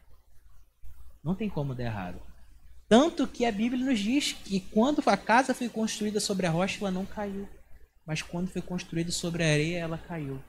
Não 1.21 1.35
tem 1.35 1.49
como 1.49 1.75
dar 1.75 1.83
errado. 1.83 2.32
Tanto 2.93 3.25
que 3.25 3.43
a 3.43 3.51
Bíblia 3.51 3.83
nos 3.83 3.97
diz 3.97 4.33
que 4.33 4.59
quando 4.59 5.01
a 5.07 5.17
casa 5.17 5.51
foi 5.55 5.67
construída 5.67 6.19
sobre 6.19 6.45
a 6.45 6.51
rocha, 6.51 6.77
ela 6.79 6.91
não 6.91 7.07
caiu. 7.07 7.49
Mas 8.05 8.21
quando 8.21 8.51
foi 8.51 8.61
construída 8.61 9.11
sobre 9.11 9.43
a 9.43 9.51
areia, 9.51 9.79
ela 9.79 9.97
caiu. 9.97 10.39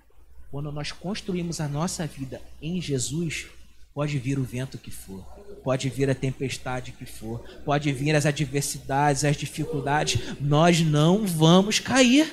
Quando 0.50 0.70
nós 0.70 0.92
construímos 0.92 1.58
a 1.58 1.66
nossa 1.66 2.06
vida 2.06 2.42
em 2.60 2.82
Jesus, 2.82 3.46
pode 3.94 4.18
vir 4.18 4.38
o 4.38 4.44
vento 4.44 4.76
que 4.76 4.90
for, 4.90 5.24
pode 5.64 5.88
vir 5.88 6.10
a 6.10 6.14
tempestade 6.14 6.92
que 6.92 7.06
for, 7.06 7.42
pode 7.64 7.90
vir 7.92 8.14
as 8.14 8.26
adversidades, 8.26 9.24
as 9.24 9.38
dificuldades, 9.38 10.38
nós 10.38 10.82
não 10.82 11.26
vamos 11.26 11.78
cair. 11.78 12.30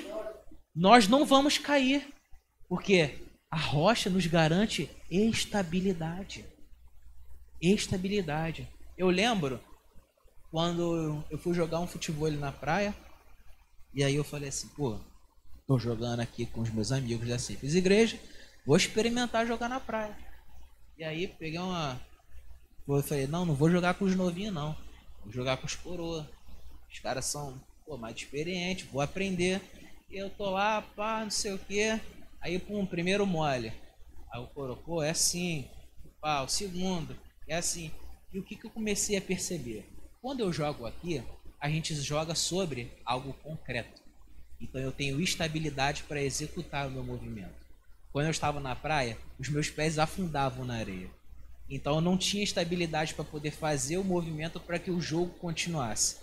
Nós 0.76 1.08
não 1.08 1.26
vamos 1.26 1.58
cair, 1.58 2.06
porque 2.67 3.12
a 3.50 3.58
rocha 3.58 4.10
nos 4.10 4.28
garante 4.28 4.91
estabilidade. 5.10 6.43
Estabilidade. 7.62 8.67
Eu 8.97 9.10
lembro 9.10 9.58
quando 10.52 11.24
eu 11.32 11.38
fui 11.38 11.54
jogar 11.54 11.80
um 11.80 11.88
futebol 11.88 12.30
na 12.32 12.52
praia, 12.52 12.94
e 13.94 14.04
aí 14.04 14.16
eu 14.16 14.24
falei 14.24 14.50
assim, 14.50 14.68
pô, 14.70 15.00
Estou 15.72 15.80
jogando 15.80 16.20
aqui 16.20 16.46
com 16.48 16.60
os 16.60 16.70
meus 16.70 16.92
amigos 16.92 17.30
da 17.30 17.40
Simples 17.40 17.76
Igreja. 17.76 18.20
Vou 18.66 18.76
experimentar 18.76 19.48
jogar 19.48 19.70
na 19.70 19.80
praia. 19.80 20.18
E 20.98 21.04
aí 21.04 21.30
peguei 21.30 21.60
uma. 21.60 21.98
Eu 22.86 23.02
falei, 23.02 23.26
não, 23.26 23.46
não 23.46 23.56
vou 23.56 23.72
jogar 23.72 23.94
com 23.94 24.04
os 24.04 24.14
novinhos, 24.14 24.54
não. 24.54 24.76
Vou 25.24 25.32
jogar 25.32 25.56
com 25.56 25.66
os 25.66 25.76
coroa. 25.76 26.30
Os 26.92 27.00
caras 27.00 27.24
são 27.24 27.58
pô, 27.86 27.96
mais 27.96 28.18
experientes, 28.18 28.86
vou 28.92 29.02
aprender. 29.02 29.62
E 30.10 30.18
eu 30.18 30.30
tô 30.30 30.50
lá, 30.50 30.82
pá, 30.82 31.24
não 31.24 31.32
sei 31.32 31.54
o 31.54 31.60
que. 31.60 31.98
Aí, 32.42 32.60
pum, 32.60 32.86
primeiro 32.86 33.26
mole. 33.26 33.72
Aí 34.30 34.42
o 34.42 34.48
coroa, 34.48 34.76
pô, 34.76 35.02
é 35.02 35.12
assim. 35.12 35.70
Pá, 36.20 36.42
o 36.42 36.50
segundo, 36.50 37.16
é 37.48 37.56
assim. 37.56 37.92
E 38.34 38.40
o 38.40 38.44
que, 38.44 38.58
que 38.58 38.66
eu 38.66 38.72
comecei 38.72 39.16
a 39.16 39.22
perceber? 39.22 39.88
Quando 40.21 40.41
eu 40.41 40.53
jogo 40.53 40.86
aqui, 40.86 41.23
a 41.60 41.67
gente 41.67 41.95
joga 41.95 42.36
sobre 42.36 42.91
algo 43.03 43.34
concreto. 43.41 44.03
Então 44.62 44.79
eu 44.79 44.91
tenho 44.91 45.19
estabilidade 45.19 46.03
para 46.03 46.21
executar 46.21 46.88
o 46.88 46.91
meu 46.91 47.03
movimento. 47.03 47.65
Quando 48.12 48.25
eu 48.25 48.31
estava 48.31 48.60
na 48.60 48.75
praia, 48.75 49.17
os 49.39 49.49
meus 49.49 49.71
pés 49.71 49.97
afundavam 49.97 50.63
na 50.63 50.75
areia. 50.75 51.10
Então 51.67 51.95
eu 51.95 52.01
não 52.01 52.19
tinha 52.19 52.43
estabilidade 52.43 53.15
para 53.15 53.25
poder 53.25 53.49
fazer 53.49 53.97
o 53.97 54.03
movimento 54.03 54.60
para 54.60 54.77
que 54.77 54.91
o 54.91 55.01
jogo 55.01 55.34
continuasse. 55.39 56.17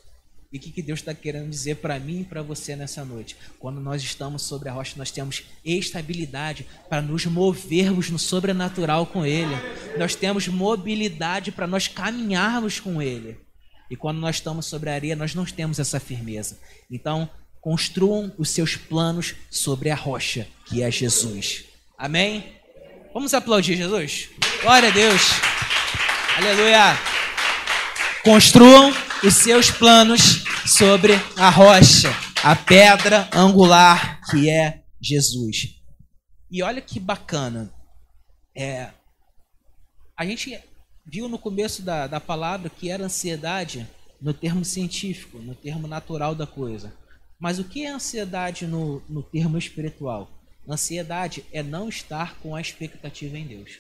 E 0.53 0.59
o 0.59 0.61
que, 0.61 0.71
que 0.71 0.81
Deus 0.81 1.01
está 1.01 1.13
querendo 1.13 1.51
dizer 1.51 1.79
para 1.79 1.99
mim 1.99 2.21
e 2.21 2.25
para 2.25 2.41
você 2.41 2.77
nessa 2.77 3.05
noite? 3.05 3.37
Quando 3.59 3.81
nós 3.81 4.01
estamos 4.01 4.43
sobre 4.43 4.69
a 4.69 4.73
rocha, 4.73 4.95
nós 4.97 5.11
temos 5.11 5.43
estabilidade 5.65 6.69
para 6.89 7.03
nos 7.03 7.27
movermos 7.27 8.11
no 8.11 8.19
sobrenatural 8.19 9.07
com 9.07 9.27
Ele. 9.27 9.57
Nós 9.99 10.15
temos 10.15 10.47
mobilidade 10.47 11.51
para 11.51 11.67
nós 11.67 11.89
caminharmos 11.89 12.79
com 12.79 13.03
Ele. 13.03 13.48
E 13.91 13.97
quando 13.97 14.19
nós 14.19 14.37
estamos 14.37 14.67
sobre 14.67 14.91
a 14.91 14.95
areia, 14.95 15.17
nós 15.17 15.35
não 15.35 15.45
temos 15.45 15.79
essa 15.79 15.99
firmeza. 15.99 16.59
Então, 16.91 17.29
construam 17.61 18.33
os 18.39 18.51
seus 18.51 18.77
planos 18.77 19.35
sobre 19.51 19.91
a 19.91 19.95
rocha, 19.95 20.47
que 20.67 20.83
é 20.83 20.91
Jesus. 20.91 21.65
Amém? 21.97 22.53
Vamos 23.13 23.33
aplaudir 23.35 23.77
Jesus? 23.77 24.29
Glória 24.63 24.89
a 24.91 24.93
Deus. 24.93 25.23
Aleluia. 26.37 26.97
Construam 28.23 28.93
os 29.25 29.35
seus 29.35 29.71
planos 29.71 30.45
sobre 30.67 31.15
a 31.37 31.49
rocha, 31.49 32.11
a 32.45 32.55
pedra 32.55 33.29
angular 33.33 34.21
que 34.31 34.49
é 34.51 34.83
Jesus. 35.01 35.79
E 36.51 36.63
olha 36.63 36.81
que 36.81 37.01
bacana. 37.01 37.73
É, 38.57 38.91
a 40.17 40.25
gente 40.25 40.59
viu 41.09 41.27
no 41.27 41.39
começo 41.39 41.83
da, 41.83 42.07
da 42.07 42.21
palavra 42.21 42.69
que 42.69 42.91
era 42.91 43.05
ansiedade 43.05 43.89
no 44.21 44.35
termo 44.35 44.63
científico, 44.65 45.39
no 45.39 45.55
termo 45.55 45.89
natural 45.89 46.35
da 46.35 46.47
coisa. 46.47 46.93
Mas 47.41 47.59
o 47.59 47.65
que 47.65 47.87
é 47.87 47.89
ansiedade 47.89 48.67
no, 48.67 49.01
no 49.09 49.23
termo 49.23 49.57
espiritual? 49.57 50.31
Ansiedade 50.69 51.47
é 51.51 51.63
não 51.63 51.89
estar 51.89 52.39
com 52.41 52.55
a 52.55 52.61
expectativa 52.61 53.39
em 53.39 53.47
Deus. 53.47 53.79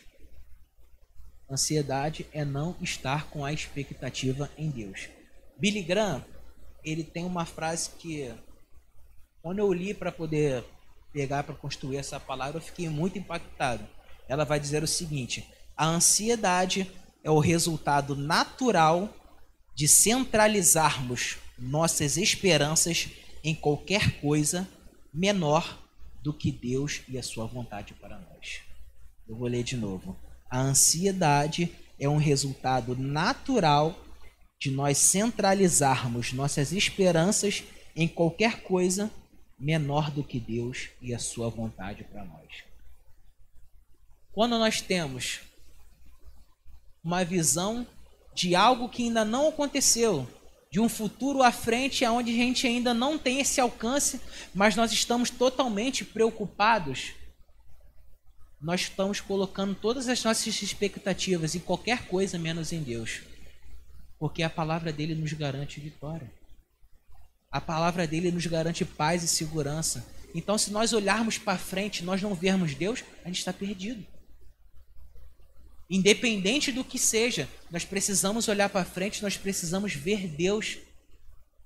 Ansiedade 1.50 2.26
é 2.32 2.44
não 2.44 2.74
estar 2.80 3.28
com 3.28 3.44
a 3.44 3.52
expectativa 3.52 4.50
em 4.56 4.70
Deus. 4.70 5.08
Billy 5.58 5.82
Graham, 5.82 6.24
ele 6.82 7.04
tem 7.04 7.24
uma 7.24 7.44
frase 7.44 7.90
que, 7.98 8.32
quando 9.42 9.58
eu 9.58 9.70
li 9.72 9.92
para 9.92 10.12
poder 10.12 10.64
pegar 11.12 11.42
para 11.42 11.54
construir 11.54 11.96
essa 11.98 12.18
palavra, 12.18 12.58
eu 12.58 12.62
fiquei 12.62 12.88
muito 12.88 13.18
impactado. 13.18 13.86
Ela 14.26 14.44
vai 14.44 14.58
dizer 14.60 14.82
o 14.82 14.86
seguinte: 14.86 15.46
a 15.76 15.86
ansiedade 15.86 16.90
é 17.28 17.30
o 17.30 17.40
resultado 17.40 18.16
natural 18.16 19.14
de 19.74 19.86
centralizarmos 19.86 21.36
nossas 21.58 22.16
esperanças 22.16 23.10
em 23.44 23.54
qualquer 23.54 24.18
coisa 24.18 24.66
menor 25.12 25.78
do 26.22 26.32
que 26.32 26.50
Deus 26.50 27.02
e 27.06 27.18
a 27.18 27.22
sua 27.22 27.44
vontade 27.44 27.92
para 27.92 28.18
nós. 28.18 28.62
Eu 29.28 29.36
vou 29.36 29.46
ler 29.46 29.62
de 29.62 29.76
novo. 29.76 30.16
A 30.50 30.58
ansiedade 30.58 31.70
é 32.00 32.08
um 32.08 32.16
resultado 32.16 32.96
natural 32.96 33.94
de 34.58 34.70
nós 34.70 34.96
centralizarmos 34.96 36.32
nossas 36.32 36.72
esperanças 36.72 37.62
em 37.94 38.08
qualquer 38.08 38.62
coisa 38.62 39.10
menor 39.60 40.10
do 40.10 40.24
que 40.24 40.40
Deus 40.40 40.88
e 41.02 41.14
a 41.14 41.18
sua 41.18 41.50
vontade 41.50 42.04
para 42.04 42.24
nós. 42.24 42.64
Quando 44.32 44.58
nós 44.58 44.80
temos 44.80 45.40
uma 47.02 47.24
visão 47.24 47.86
de 48.34 48.54
algo 48.54 48.88
que 48.88 49.04
ainda 49.04 49.24
não 49.24 49.48
aconteceu, 49.48 50.28
de 50.70 50.78
um 50.80 50.88
futuro 50.88 51.42
à 51.42 51.50
frente 51.50 52.04
onde 52.04 52.30
a 52.30 52.34
gente 52.34 52.66
ainda 52.66 52.92
não 52.92 53.18
tem 53.18 53.40
esse 53.40 53.60
alcance, 53.60 54.20
mas 54.54 54.76
nós 54.76 54.92
estamos 54.92 55.30
totalmente 55.30 56.04
preocupados, 56.04 57.12
nós 58.60 58.82
estamos 58.82 59.20
colocando 59.20 59.74
todas 59.74 60.08
as 60.08 60.22
nossas 60.22 60.62
expectativas 60.62 61.54
em 61.54 61.60
qualquer 61.60 62.06
coisa 62.06 62.38
menos 62.38 62.72
em 62.72 62.82
Deus. 62.82 63.22
Porque 64.18 64.42
a 64.42 64.50
palavra 64.50 64.92
dele 64.92 65.14
nos 65.14 65.32
garante 65.32 65.80
vitória. 65.80 66.30
A 67.50 67.60
palavra 67.60 68.06
dele 68.06 68.32
nos 68.32 68.44
garante 68.46 68.84
paz 68.84 69.22
e 69.22 69.28
segurança. 69.28 70.04
Então, 70.34 70.58
se 70.58 70.70
nós 70.70 70.92
olharmos 70.92 71.38
para 71.38 71.56
frente, 71.56 72.04
nós 72.04 72.20
não 72.20 72.34
vermos 72.34 72.74
Deus, 72.74 73.02
a 73.24 73.28
gente 73.28 73.38
está 73.38 73.52
perdido. 73.52 74.04
Independente 75.90 76.70
do 76.70 76.84
que 76.84 76.98
seja, 76.98 77.48
nós 77.70 77.84
precisamos 77.84 78.46
olhar 78.46 78.68
para 78.68 78.84
frente, 78.84 79.22
nós 79.22 79.36
precisamos 79.36 79.94
ver 79.94 80.28
Deus. 80.28 80.78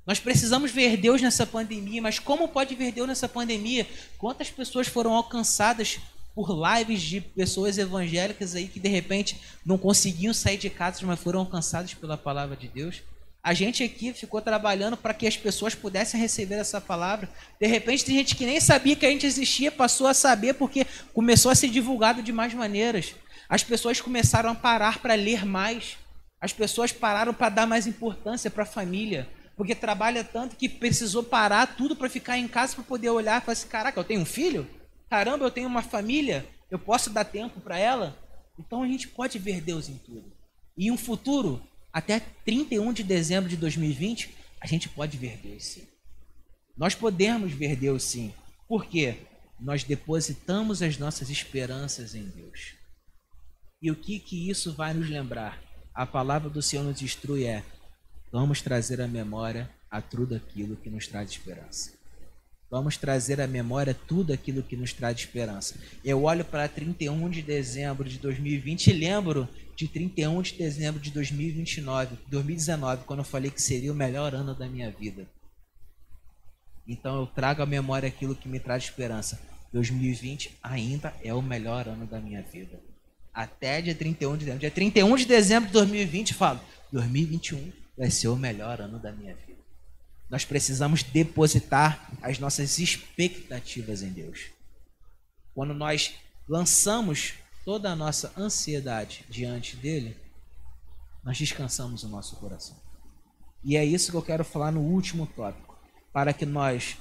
Nós 0.07 0.21
precisamos 0.21 0.71
ver 0.71 0.97
Deus 0.97 1.21
nessa 1.21 1.45
pandemia, 1.45 2.01
mas 2.01 2.19
como 2.19 2.49
pode 2.49 2.75
ver 2.75 2.93
Deus 2.93 3.09
nessa 3.09 3.29
pandemia? 3.29 3.87
Quantas 4.19 4.51
pessoas 4.51 4.87
foram 4.87 5.13
alcançadas 5.13 5.99
por 6.35 6.49
lives 6.51 7.03
de 7.03 7.21
pessoas 7.21 7.79
evangélicas 7.79 8.55
aí 8.55 8.69
que 8.69 8.81
de 8.81 8.89
repente 8.89 9.41
não 9.67 9.77
conseguiam 9.77 10.33
sair 10.33 10.57
de 10.57 10.71
casa, 10.71 11.05
mas 11.05 11.21
foram 11.21 11.41
alcançadas 11.41 11.95
pela 11.95 12.17
palavra 12.17 12.57
de 12.57 12.69
Deus? 12.69 13.03
A 13.45 13.55
gente 13.55 13.83
aqui 13.83 14.13
ficou 14.13 14.41
trabalhando 14.41 14.97
para 14.97 15.13
que 15.13 15.27
as 15.27 15.37
pessoas 15.37 15.75
pudessem 15.75 16.21
receber 16.21 16.55
essa 16.55 16.81
palavra. 16.81 17.29
De 17.61 17.67
repente, 17.67 18.05
tem 18.05 18.15
gente 18.15 18.37
que 18.37 18.47
nem 18.47 18.61
sabia 18.61 18.95
que 18.95 19.05
a 19.05 19.11
gente 19.11 19.27
existia, 19.27 19.73
passou 19.73 20.07
a 20.07 20.15
saber 20.15 20.55
porque 20.55 20.87
começou 21.13 21.51
a 21.51 21.55
ser 21.57 21.69
divulgado 21.69 22.23
de 22.23 22.33
mais 22.33 22.55
maneiras. 22.55 23.17
As 23.53 23.63
pessoas 23.63 24.01
começaram 24.01 24.49
a 24.49 24.55
parar 24.55 25.01
para 25.01 25.13
ler 25.13 25.45
mais. 25.45 25.99
As 26.41 26.55
pessoas 26.55 26.91
pararam 26.91 27.35
para 27.35 27.51
dar 27.51 27.67
mais 27.67 27.87
importância 27.87 28.51
para 28.51 28.63
a 28.63 28.67
família. 28.67 29.29
Porque 29.59 29.75
trabalha 29.75 30.25
tanto 30.25 30.57
que 30.57 30.71
precisou 30.71 31.23
parar 31.23 31.77
tudo 31.77 31.95
para 31.95 32.09
ficar 32.09 32.39
em 32.39 32.49
casa 32.49 32.75
para 32.75 32.85
poder 32.85 33.11
olhar 33.11 33.43
e 33.43 33.45
falar 33.45 33.53
assim: 33.53 33.69
caraca, 33.69 34.01
eu 34.01 34.05
tenho 34.05 34.23
um 34.23 34.25
filho? 34.25 34.67
Caramba, 35.11 35.45
eu 35.45 35.51
tenho 35.51 35.69
uma 35.69 35.83
família? 35.83 36.47
Eu 36.71 36.79
posso 36.79 37.11
dar 37.11 37.27
tempo 37.27 37.61
para 37.61 37.79
ela? 37.79 38.19
Então 38.59 38.83
a 38.83 38.87
gente 38.87 39.07
pode 39.09 39.39
ver 39.39 39.61
Deus 39.61 39.87
em 39.87 39.99
tudo. 39.99 40.33
E 40.75 40.91
um 40.91 40.97
futuro, 40.97 41.63
até 41.93 42.21
31 42.47 42.91
de 42.95 43.03
dezembro 43.03 43.51
de 43.51 43.59
2020, 43.59 44.35
a 44.63 44.67
gente 44.67 44.89
pode 44.89 45.19
ver 45.19 45.37
Deus 45.37 45.63
sim. 45.63 45.87
Nós 46.75 46.95
podemos 46.95 47.53
ver 47.53 47.77
Deus 47.77 48.03
sim. 48.03 48.33
Por 48.67 48.87
quê? 48.87 49.19
Nós 49.61 49.85
depositamos 49.85 50.81
as 50.81 50.97
nossas 50.97 51.29
esperanças 51.29 52.15
em 52.15 52.25
Deus. 52.25 52.81
E 53.83 53.91
o 53.91 53.97
que 53.97 54.21
que 54.21 54.49
isso 54.49 54.73
vai 54.73 54.95
nos 54.95 55.11
lembrar? 55.11 55.61
A 55.93 56.07
palavra 56.07 56.49
do 56.49 56.63
Senhor 56.63 56.85
nos 56.85 57.03
instrui 57.03 57.45
é: 57.47 57.65
vamos 58.31 58.63
trazer 58.63 59.01
à 59.01 59.09
memória 59.09 59.69
a 59.91 60.01
tudo 60.01 60.37
aquilo 60.37 60.77
que 60.77 60.89
nos 60.89 61.09
traz 61.09 61.31
esperança. 61.31 61.93
Vamos 62.71 62.97
trazer 62.97 63.41
à 63.41 63.47
memória 63.49 63.93
tudo 63.93 64.33
aquilo 64.33 64.63
que 64.63 64.77
nos 64.77 64.93
traz 64.93 65.19
esperança. 65.19 65.75
Eu 66.05 66.23
olho 66.23 66.45
para 66.45 66.69
31 66.69 67.29
de 67.29 67.43
dezembro 67.43 68.09
de 68.09 68.21
2020 68.21 68.87
e 68.87 68.93
lembro 68.93 69.49
de 69.75 69.89
31 69.89 70.41
de 70.43 70.55
dezembro 70.55 71.01
de 71.01 71.11
2029, 71.11 72.17
2019, 72.29 73.05
quando 73.05 73.19
eu 73.19 73.25
falei 73.25 73.51
que 73.51 73.61
seria 73.61 73.93
o 73.93 73.97
melhor 73.97 74.33
ano 74.33 74.55
da 74.55 74.69
minha 74.69 74.93
vida. 74.93 75.29
Então 76.87 77.19
eu 77.19 77.27
trago 77.27 77.63
à 77.63 77.67
memória 77.67 78.07
aquilo 78.09 78.37
que 78.37 78.49
me 78.49 78.61
traz 78.61 78.85
esperança. 78.85 79.41
2020 79.73 80.57
ainda 80.63 81.13
é 81.23 81.35
o 81.35 81.43
melhor 81.43 81.89
ano 81.89 82.07
da 82.07 82.21
minha 82.21 82.43
vida 82.43 82.92
até 83.33 83.81
dia 83.81 83.95
31 83.95 84.33
de 84.33 84.45
dezembro. 84.45 84.61
Dia 84.61 84.71
31 84.71 85.17
de 85.17 85.25
dezembro 85.25 85.67
de 85.69 85.73
2020, 85.73 86.35
falo, 86.35 86.61
2021 86.93 87.73
vai 87.97 88.11
ser 88.11 88.29
o 88.29 88.37
melhor 88.37 88.81
ano 88.81 88.99
da 88.99 89.13
minha 89.13 89.35
vida. 89.35 89.61
Nós 90.29 90.45
precisamos 90.45 91.03
depositar 91.03 92.11
as 92.23 92.39
nossas 92.39 92.79
expectativas 92.79 94.03
em 94.03 94.11
Deus. 94.11 94.51
Quando 95.55 95.75
nós 95.75 96.15
lançamos 96.49 97.35
toda 97.65 97.91
a 97.91 97.97
nossa 97.97 98.33
ansiedade 98.37 99.25
diante 99.29 99.77
dele, 99.77 100.17
nós 101.23 101.39
descansamos 101.39 102.03
o 102.03 102.09
nosso 102.09 102.37
coração. 102.37 102.77
E 103.63 103.77
é 103.77 103.85
isso 103.85 104.11
que 104.11 104.17
eu 104.17 104.23
quero 104.23 104.45
falar 104.45 104.73
no 104.73 104.81
último 104.81 105.27
tópico. 105.27 105.79
Para 106.13 106.33
que 106.33 106.45
nós 106.45 106.97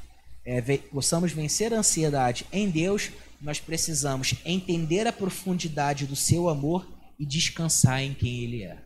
é, 0.46 0.62
possamos 0.78 1.32
vencer 1.32 1.74
a 1.74 1.78
ansiedade 1.78 2.46
em 2.52 2.70
Deus, 2.70 3.12
nós 3.41 3.60
precisamos 3.60 4.36
entender 4.45 5.08
a 5.08 5.12
profundidade 5.12 6.06
do 6.06 6.15
seu 6.15 6.47
amor 6.47 6.88
e 7.19 7.25
descansar 7.25 8.01
em 8.04 8.13
quem 8.13 8.43
ele 8.43 8.63
é. 8.63 8.77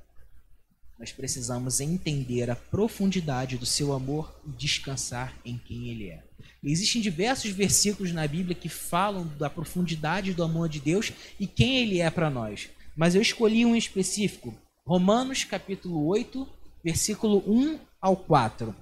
Nós 0.98 1.12
precisamos 1.12 1.82
entender 1.82 2.50
a 2.50 2.56
profundidade 2.56 3.58
do 3.58 3.65
seu 3.65 3.91
amor 3.91 4.34
e 4.48 4.52
descansar 4.52 5.36
em 5.44 5.58
quem 5.58 5.89
ele 5.89 6.10
é. 6.10 6.24
Existem 6.63 7.02
diversos 7.02 7.52
versículos 7.52 8.13
na 8.13 8.26
Bíblia 8.26 8.56
que 8.56 8.70
falam 8.70 9.28
da 9.38 9.50
profundidade 9.50 10.34
do 10.34 10.41
amor 10.41 10.70
de 10.70 10.80
Deus 10.80 11.12
e 11.38 11.46
quem 11.46 11.80
ele 11.80 12.00
é 12.00 12.10
para 12.10 12.30
nós. 12.30 12.70
Mas 12.96 13.13
eu 13.13 13.22
escolhi 13.22 13.65
um 13.65 13.76
específico, 13.76 14.56
Romanos 14.88 15.44
capítulo 15.44 16.06
8, 16.08 16.48
versículo 16.82 17.44
1 17.46 17.78
ao 18.02 18.15
4. 18.15 18.74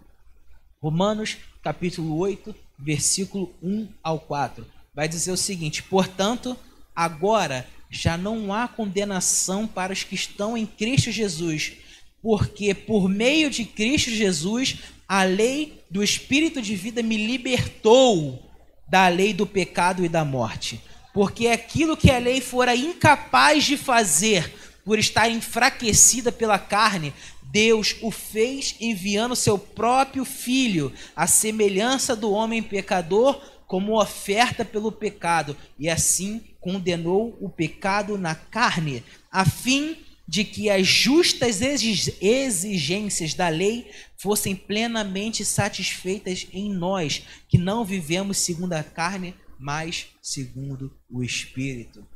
Romanos 0.80 1.38
capítulo 1.64 2.16
8, 2.18 2.56
versículo 2.78 3.56
1 3.62 3.88
ao 4.04 4.20
4 4.20 4.66
vai 4.94 5.08
dizer 5.08 5.32
o 5.32 5.38
seguinte: 5.38 5.84
portanto, 5.84 6.58
agora 6.96 7.68
já 7.90 8.18
não 8.18 8.54
há 8.54 8.68
condenação 8.68 9.68
para 9.68 9.94
os 9.94 10.04
que 10.04 10.16
estão 10.16 10.58
em 10.58 10.66
Cristo 10.66 11.12
Jesus, 11.12 11.74
porque 12.22 12.74
por 12.74 13.08
meio 13.08 13.50
de 13.50 13.66
Cristo 13.66 14.10
Jesus 14.10 14.78
a 15.08 15.24
lei 15.24 15.84
do 15.90 16.04
Espírito 16.04 16.62
de 16.62 16.76
vida 16.76 17.04
me 17.04 17.18
libertou 17.18 18.50
da 18.88 19.08
lei 19.08 19.34
do 19.34 19.46
pecado 19.46 20.04
e 20.04 20.10
da 20.10 20.26
morte. 20.26 20.82
Porque 21.14 21.48
aquilo 21.48 21.96
que 21.96 22.10
a 22.10 22.18
lei 22.18 22.42
fora 22.42 22.76
incapaz 22.76 23.64
de 23.64 23.78
fazer 23.78 24.52
por 24.84 24.98
estar 24.98 25.30
enfraquecida 25.30 26.32
pela 26.32 26.58
carne, 26.58 27.14
Deus 27.44 27.96
o 28.02 28.10
fez 28.10 28.76
enviando 28.80 29.36
seu 29.36 29.60
próprio 29.60 30.26
filho, 30.26 30.92
à 31.16 31.28
semelhança 31.28 32.16
do 32.16 32.32
homem 32.32 32.64
pecador, 32.64 33.40
como 33.74 34.00
oferta 34.00 34.64
pelo 34.64 34.92
pecado, 34.92 35.58
e 35.80 35.90
assim 35.90 36.44
condenou 36.60 37.36
o 37.42 37.50
pecado 37.50 38.20
na 38.20 38.36
carne, 38.36 39.04
a 39.32 39.46
fim 39.46 39.98
de 40.28 40.44
que 40.44 40.70
as 40.70 40.86
justas 40.86 41.60
exigências 41.60 43.34
da 43.34 43.50
lei 43.50 43.90
fossem 44.16 44.56
plenamente 44.56 45.44
satisfeitas 45.44 46.46
em 46.54 46.72
nós, 46.72 47.24
que 47.50 47.58
não 47.58 47.84
vivemos 47.84 48.38
segundo 48.38 48.74
a 48.74 48.84
carne, 48.84 49.34
mas 49.58 50.06
segundo 50.22 50.96
o 51.10 51.24
Espírito. 51.24 52.08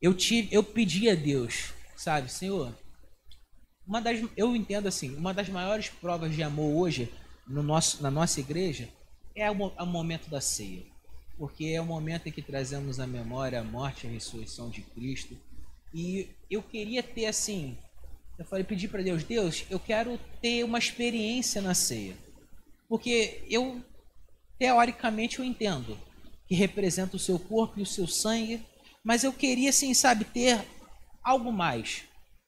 Eu 0.00 0.14
tive, 0.14 0.48
eu 0.54 0.62
pedi 0.62 1.10
a 1.10 1.16
Deus, 1.16 1.72
sabe, 1.96 2.30
Senhor, 2.30 2.72
uma 3.84 4.00
das, 4.00 4.22
eu 4.36 4.54
entendo 4.54 4.86
assim, 4.86 5.12
uma 5.16 5.34
das 5.34 5.48
maiores 5.48 5.88
provas 5.88 6.32
de 6.32 6.44
amor 6.44 6.72
hoje 6.76 7.12
no 7.48 7.64
nosso, 7.64 8.00
na 8.00 8.12
nossa 8.12 8.38
igreja 8.38 8.88
é 9.34 9.50
o, 9.50 9.72
é 9.76 9.82
o 9.82 9.86
momento 9.86 10.28
da 10.28 10.40
ceia, 10.40 10.82
porque 11.38 11.66
é 11.66 11.80
o 11.80 11.86
momento 11.86 12.28
em 12.28 12.32
que 12.32 12.42
trazemos 12.42 13.00
à 13.00 13.06
memória 13.06 13.60
a 13.60 13.64
morte 13.64 14.06
e 14.06 14.10
a 14.10 14.12
ressurreição 14.12 14.70
de 14.70 14.82
Cristo. 14.82 15.36
E 15.94 16.28
eu 16.50 16.62
queria 16.62 17.02
ter 17.02 17.26
assim, 17.26 17.76
eu 18.38 18.44
falei, 18.44 18.64
pedi 18.64 18.88
para 18.88 19.02
Deus, 19.02 19.24
Deus, 19.24 19.64
eu 19.70 19.78
quero 19.78 20.18
ter 20.40 20.64
uma 20.64 20.78
experiência 20.78 21.60
na 21.60 21.74
ceia, 21.74 22.16
porque 22.88 23.42
eu 23.48 23.82
teoricamente 24.58 25.38
eu 25.38 25.44
entendo 25.44 25.98
que 26.46 26.54
representa 26.54 27.16
o 27.16 27.20
seu 27.20 27.38
corpo 27.38 27.78
e 27.78 27.82
o 27.82 27.86
seu 27.86 28.06
sangue, 28.06 28.62
mas 29.02 29.24
eu 29.24 29.32
queria 29.32 29.70
assim, 29.70 29.94
sabe, 29.94 30.24
ter 30.24 30.62
algo 31.22 31.52
mais. 31.52 32.02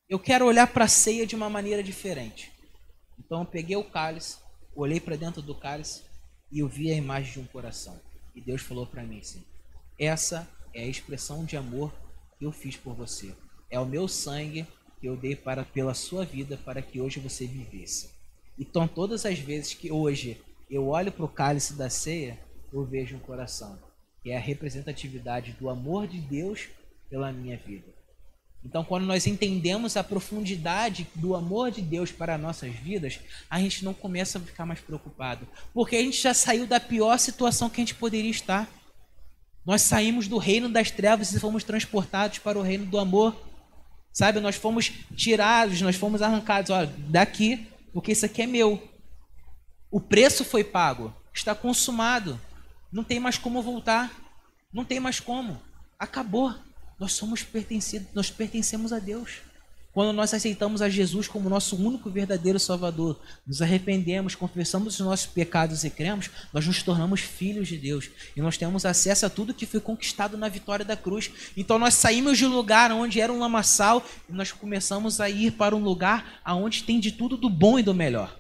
Eu 0.09 0.19
quero 0.19 0.45
olhar 0.45 0.67
para 0.67 0.85
a 0.85 0.89
ceia 0.89 1.27
de 1.27 1.35
uma 1.35 1.49
maneira 1.49 1.83
diferente. 1.83 2.53
Então 3.19 3.41
eu 3.41 3.47
peguei 3.47 3.77
o 3.77 3.85
cálice, 3.85 4.37
olhei 4.75 5.01
para 5.01 5.17
dentro 5.17 5.41
do 5.41 5.55
cálice 5.55 6.03
e 6.53 6.61
eu 6.61 6.69
vi 6.69 6.93
a 6.93 6.97
imagem 6.97 7.33
de 7.33 7.41
um 7.41 7.47
coração. 7.47 7.99
E 8.35 8.41
Deus 8.41 8.61
falou 8.63 8.87
para 8.87 9.03
mim 9.03 9.19
assim: 9.19 9.43
essa 9.99 10.49
é 10.75 10.83
a 10.83 10.87
expressão 10.87 11.45
de 11.45 11.57
amor 11.57 11.93
que 12.39 12.45
eu 12.45 12.53
fiz 12.53 12.77
por 12.77 12.95
você. 12.95 13.35
É 13.71 13.79
o 13.79 13.87
meu 13.87 14.07
sangue 14.07 14.67
que 15.01 15.07
eu 15.07 15.17
dei 15.17 15.35
para 15.35 15.65
pela 15.65 15.95
sua 15.95 16.25
vida 16.25 16.57
para 16.57 16.83
que 16.83 17.01
hoje 17.01 17.19
você 17.19 17.47
vivesse. 17.47 18.11
Então, 18.59 18.87
todas 18.87 19.25
as 19.25 19.39
vezes 19.39 19.75
que 19.75 19.91
hoje 19.91 20.41
eu 20.71 20.89
olho 20.89 21.11
para 21.11 21.25
o 21.25 21.29
cálice 21.29 21.75
da 21.75 21.89
ceia, 21.89 22.39
eu 22.73 22.85
vejo 22.85 23.17
um 23.17 23.21
coração, 23.21 23.79
que 24.23 24.31
é 24.31 24.37
a 24.37 24.41
representatividade 24.41 25.53
do 25.53 25.69
amor 25.69 26.07
de 26.07 26.21
Deus 26.21 26.69
pela 27.09 27.33
minha 27.33 27.57
vida. 27.57 27.92
Então, 28.65 28.85
quando 28.85 29.05
nós 29.05 29.27
entendemos 29.27 29.97
a 29.97 30.05
profundidade 30.05 31.07
do 31.15 31.35
amor 31.35 31.71
de 31.71 31.83
Deus 31.83 32.13
para 32.13 32.39
nossas 32.39 32.73
vidas, 32.73 33.19
a 33.51 33.59
gente 33.59 33.85
não 33.85 33.93
começa 33.93 34.39
a 34.39 34.41
ficar 34.41 34.65
mais 34.65 34.81
preocupado, 34.81 35.49
porque 35.75 35.97
a 35.97 36.03
gente 36.03 36.21
já 36.21 36.33
saiu 36.33 36.67
da 36.67 36.79
pior 36.79 37.19
situação 37.19 37.69
que 37.69 37.81
a 37.81 37.85
gente 37.85 37.95
poderia 37.95 38.31
estar. 38.31 38.69
Nós 39.67 39.83
saímos 39.83 40.29
do 40.29 40.39
reino 40.39 40.69
das 40.69 40.91
trevas 40.91 41.33
e 41.33 41.41
fomos 41.41 41.65
transportados 41.65 42.39
para 42.39 42.59
o 42.59 42.63
reino 42.63 42.87
do 42.87 42.99
amor. 42.99 43.37
Sabe, 44.13 44.41
nós 44.41 44.57
fomos 44.57 44.93
tirados, 45.17 45.81
nós 45.81 45.97
fomos 45.97 46.21
arrancados, 46.21 46.71
olha, 46.71 46.93
daqui, 47.09 47.67
porque 47.93 48.13
isso 48.13 48.27
aqui 48.27 48.43
é 48.43 48.47
meu. 48.47 48.91
O 49.91 50.01
preço 50.01 50.45
foi 50.45 50.63
pago, 50.63 51.15
está 51.33 51.55
consumado. 51.55 52.41
Não 52.93 53.03
tem 53.03 53.19
mais 53.19 53.39
como 53.39 53.63
voltar. 53.63 54.11
Não 54.73 54.85
tem 54.85 55.01
mais 55.01 55.19
como. 55.21 55.61
Acabou. 55.99 56.55
Nós 57.03 57.15
somos 57.15 57.43
pertencidos, 57.43 58.07
nós 58.15 58.31
pertencemos 58.31 58.93
a 58.93 59.01
Deus. 59.01 59.39
Quando 59.93 60.13
nós 60.13 60.33
aceitamos 60.33 60.81
a 60.81 60.89
Jesus 60.89 61.27
como 61.27 61.49
nosso 61.49 61.75
único 61.75 62.09
verdadeiro 62.09 62.61
Salvador, 62.61 63.21
nos 63.45 63.61
arrependemos, 63.61 64.37
confessamos 64.37 65.01
os 65.01 65.05
nossos 65.05 65.27
pecados 65.27 65.83
e 65.83 65.91
cremos, 65.91 66.31
nós 66.53 66.65
nos 66.65 66.81
tornamos 66.81 67.21
filhos 67.21 67.67
de 67.67 67.77
Deus. 67.77 68.09
E 68.37 68.41
nós 68.41 68.57
temos 68.57 68.87
acesso 68.87 69.27
a 69.27 69.29
tudo 69.29 69.53
que 69.53 69.67
foi 69.67 69.81
conquistado 69.81 70.39
na 70.39 70.49
vitória 70.49 70.85
da 70.85 70.97
cruz. 70.97 71.29
Então 71.57 71.77
nós 71.77 71.95
saímos 71.95 72.39
de 72.39 72.47
um 72.47 72.55
lugar 72.55 72.93
onde 72.93 73.21
era 73.21 73.33
um 73.33 73.41
lamaçal 73.41 74.07
e 74.29 74.33
nós 74.33 74.53
começamos 74.53 75.21
a 75.21 75.29
ir 75.29 75.51
para 75.55 75.75
um 75.75 75.83
lugar 75.83 76.41
onde 76.47 76.85
tem 76.85 77.01
de 77.01 77.11
tudo 77.11 77.37
do 77.37 77.51
bom 77.51 77.81
e 77.81 77.83
do 77.83 77.93
melhor. 77.93 78.39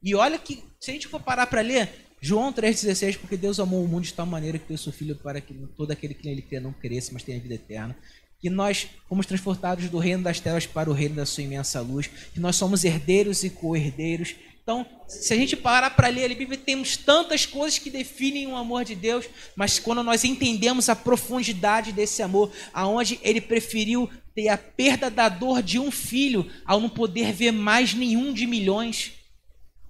E 0.00 0.14
olha 0.14 0.38
que, 0.38 0.62
se 0.78 0.92
a 0.92 0.94
gente 0.94 1.08
for 1.08 1.18
parar 1.20 1.48
para 1.48 1.60
ler, 1.60 2.07
João 2.20 2.52
3,16, 2.52 3.18
porque 3.18 3.36
Deus 3.36 3.60
amou 3.60 3.84
o 3.84 3.88
mundo 3.88 4.04
de 4.04 4.14
tal 4.14 4.26
maneira 4.26 4.58
que 4.58 4.68
deu 4.68 4.78
seu 4.78 4.92
Filho 4.92 5.16
para 5.16 5.40
que 5.40 5.54
todo 5.76 5.90
aquele 5.90 6.14
que 6.14 6.26
nele 6.26 6.42
crê 6.42 6.58
não 6.60 6.72
cresça, 6.72 7.10
mas 7.12 7.22
tenha 7.22 7.40
vida 7.40 7.54
eterna 7.54 7.96
que 8.40 8.48
nós 8.48 8.88
fomos 9.08 9.26
transportados 9.26 9.88
do 9.88 9.98
reino 9.98 10.22
das 10.22 10.40
trevas 10.40 10.66
para 10.66 10.88
o 10.88 10.92
reino 10.92 11.16
da 11.16 11.26
sua 11.26 11.42
imensa 11.42 11.80
luz, 11.80 12.08
que 12.32 12.38
nós 12.38 12.56
somos 12.56 12.84
herdeiros 12.84 13.42
e 13.42 13.50
co-herdeiros. 13.50 14.36
Então, 14.62 14.86
se 15.08 15.32
a 15.32 15.36
gente 15.36 15.56
parar 15.56 15.90
para 15.90 16.08
ler 16.08 16.30
a 16.30 16.34
Bíblia, 16.34 16.58
temos 16.58 16.96
tantas 16.96 17.46
coisas 17.46 17.78
que 17.78 17.90
definem 17.90 18.46
o 18.46 18.56
amor 18.56 18.84
de 18.84 18.94
Deus, 18.94 19.24
mas 19.56 19.78
quando 19.78 20.02
nós 20.02 20.24
entendemos 20.24 20.88
a 20.88 20.94
profundidade 20.94 21.90
desse 21.90 22.22
amor, 22.22 22.52
aonde 22.72 23.18
ele 23.22 23.40
preferiu 23.40 24.08
ter 24.34 24.48
a 24.48 24.58
perda 24.58 25.10
da 25.10 25.28
dor 25.28 25.62
de 25.62 25.78
um 25.78 25.90
filho 25.90 26.48
ao 26.64 26.80
não 26.80 26.88
poder 26.88 27.32
ver 27.32 27.50
mais 27.50 27.94
nenhum 27.94 28.32
de 28.32 28.46
milhões. 28.46 29.12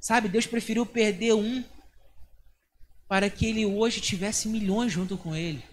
Sabe, 0.01 0.29
Deus 0.29 0.47
preferiu 0.47 0.87
perder 0.87 1.35
um 1.35 1.63
para 3.09 3.31
que 3.31 3.47
ele 3.47 3.65
hoje 3.65 4.01
tivesse 4.01 4.49
milhões 4.49 4.93
junto 4.93 5.17
com 5.17 5.35
ele. 5.35 5.65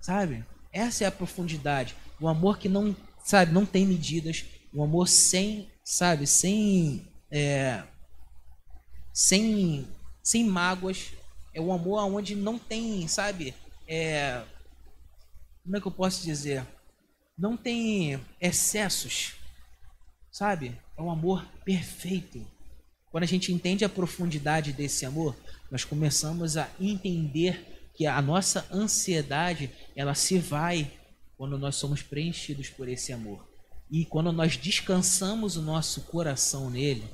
Sabe? 0.00 0.44
Essa 0.72 1.04
é 1.04 1.06
a 1.06 1.12
profundidade. 1.12 1.94
O 2.20 2.26
amor 2.26 2.58
que 2.58 2.68
não, 2.68 2.94
sabe, 3.24 3.52
não 3.52 3.64
tem 3.64 3.86
medidas. 3.86 4.44
O 4.72 4.82
amor 4.82 5.08
sem, 5.08 5.70
sabe, 5.84 6.26
sem, 6.26 7.06
é, 7.30 7.82
sem, 9.12 9.86
sem 10.22 10.44
mágoas. 10.44 11.12
É 11.54 11.60
o 11.60 11.72
amor 11.72 12.04
onde 12.04 12.34
não 12.34 12.58
tem, 12.58 13.08
sabe, 13.08 13.54
é, 13.86 14.42
como 15.64 15.76
é 15.76 15.80
que 15.80 15.86
eu 15.86 15.92
posso 15.92 16.22
dizer? 16.22 16.64
Não 17.36 17.56
tem 17.56 18.20
excessos, 18.40 19.34
sabe? 20.30 20.78
É 20.96 21.02
um 21.02 21.10
amor 21.10 21.46
perfeito. 21.64 22.46
Quando 23.10 23.24
a 23.24 23.26
gente 23.26 23.52
entende 23.52 23.84
a 23.84 23.88
profundidade 23.88 24.72
desse 24.72 25.06
amor, 25.06 25.34
nós 25.70 25.84
começamos 25.84 26.56
a 26.56 26.68
entender 26.80 27.90
que 27.94 28.06
a 28.06 28.20
nossa 28.22 28.66
ansiedade 28.70 29.70
ela 29.96 30.14
se 30.14 30.38
vai 30.38 30.90
quando 31.36 31.58
nós 31.58 31.76
somos 31.76 32.02
preenchidos 32.02 32.68
por 32.68 32.88
esse 32.88 33.12
amor. 33.12 33.46
E 33.90 34.04
quando 34.04 34.32
nós 34.32 34.56
descansamos 34.56 35.56
o 35.56 35.62
nosso 35.62 36.02
coração 36.02 36.70
nele, 36.70 37.04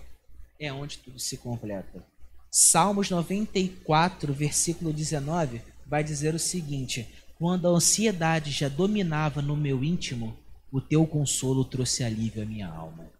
é 0.59 0.73
onde 0.73 0.99
tudo 0.99 1.19
se 1.19 1.37
completa. 1.37 2.05
Salmos 2.51 3.11
94, 3.11 4.33
versículo 4.33 4.93
19, 4.93 5.61
vai 5.87 6.05
dizer 6.05 6.35
o 6.35 6.39
seguinte: 6.39 7.09
Quando 7.39 7.67
a 7.67 7.71
ansiedade 7.71 8.51
já 8.51 8.69
dominava 8.69 9.43
no 9.43 9.57
meu 9.57 9.83
íntimo, 9.83 10.37
o 10.71 10.81
teu 10.81 11.07
consolo 11.07 11.65
trouxe 11.65 12.03
alívio 12.03 12.43
à 12.43 12.47
minha 12.47 12.69
alma. 12.69 13.11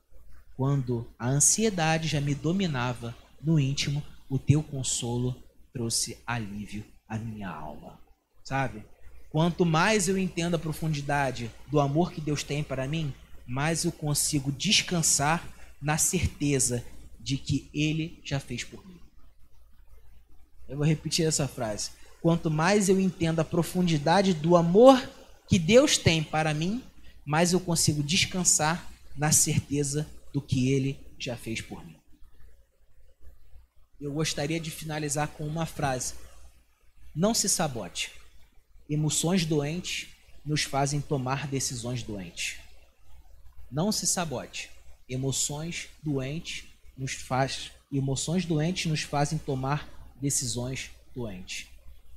Quando 0.57 1.09
a 1.19 1.29
ansiedade 1.29 2.09
já 2.09 2.21
me 2.21 2.35
dominava 2.35 3.15
no 3.43 3.59
íntimo, 3.59 4.03
o 4.35 4.39
teu 4.39 4.65
consolo 4.65 5.41
trouxe 5.73 6.19
alívio 6.27 6.85
a 7.09 7.17
minha 7.17 7.49
alma. 7.49 8.01
Sabe? 8.43 8.85
Quanto 9.31 9.65
mais 9.65 10.09
eu 10.09 10.19
entendo 10.19 10.57
a 10.57 10.59
profundidade 10.59 11.49
do 11.69 11.79
amor 11.79 12.11
que 12.11 12.21
Deus 12.21 12.43
tem 12.43 12.61
para 12.61 12.89
mim, 12.89 13.15
mais 13.47 13.85
eu 13.85 13.93
consigo 13.93 14.51
descansar 14.51 15.49
na 15.81 15.97
certeza 15.99 16.85
de 17.21 17.37
que 17.39 17.71
Ele 17.73 18.21
já 18.25 18.41
fez 18.41 18.65
por 18.65 18.85
mim. 18.85 18.99
Eu 20.69 20.79
vou 20.79 20.87
repetir 20.87 21.25
essa 21.25 21.47
frase. 21.47 21.93
Quanto 22.21 22.51
mais 22.51 22.89
eu 22.89 22.99
entendo 22.99 23.39
a 23.39 23.45
profundidade 23.45 24.35
do 24.35 24.57
amor 24.57 25.01
que 25.47 25.61
Deus 25.61 25.97
tem 25.97 26.25
para 26.25 26.53
mim, 26.53 26.83
mais 27.25 27.53
eu 27.53 27.61
consigo 27.61 28.03
descansar 28.03 28.91
na 29.17 29.31
certeza 29.31 30.09
do 30.33 30.43
que 30.43 30.73
Ele 30.73 30.99
já 31.21 31.37
fez 31.37 31.61
por 31.61 31.87
mim. 31.87 31.95
Eu 34.01 34.13
gostaria 34.13 34.61
de 34.61 34.71
finalizar 34.71 35.29
com 35.29 35.47
uma 35.47 35.67
frase 35.67 36.15
não 37.15 37.33
se 37.33 37.49
sabote. 37.49 38.11
Emoções 38.91 39.47
doentes 39.47 40.09
nos 40.45 40.65
fazem 40.65 41.01
tomar 41.01 41.47
decisões 41.47 42.03
doentes. 42.03 42.57
Não 43.71 43.93
se 43.93 44.07
sabote. 44.07 44.69
Emoções 45.09 45.89
doentes 46.03 46.65
nos 46.99 47.13
faz, 47.13 47.71
emoções 47.93 48.45
doentes 48.45 48.87
nos 48.87 49.03
fazem 49.03 49.39
tomar 49.39 49.89
decisões 50.21 50.91
doentes. 51.15 51.69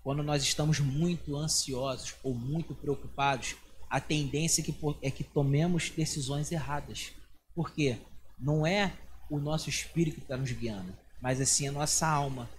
Quando 0.04 0.24
nós 0.24 0.42
estamos 0.42 0.80
muito 0.80 1.36
ansiosos 1.36 2.16
ou 2.24 2.34
muito 2.34 2.74
preocupados, 2.74 3.56
a 3.90 4.00
tendência 4.00 4.62
é 4.62 4.64
que, 4.64 4.76
é 5.02 5.24
tomemos 5.34 5.90
decisões 5.90 6.52
erradas. 6.52 7.12
Por 7.54 7.72
quê? 7.72 7.98
Não 8.40 8.66
é 8.66 8.94
o 9.30 9.40
nosso 9.40 9.70
espírito 9.70 10.16
que 10.16 10.22
está 10.22 10.38
nos 10.38 10.52
guiando, 10.52 10.96
mas 11.22 11.42
assim 11.42 11.68
a 11.68 11.72
nossa 11.72 12.08
alma 12.08 12.50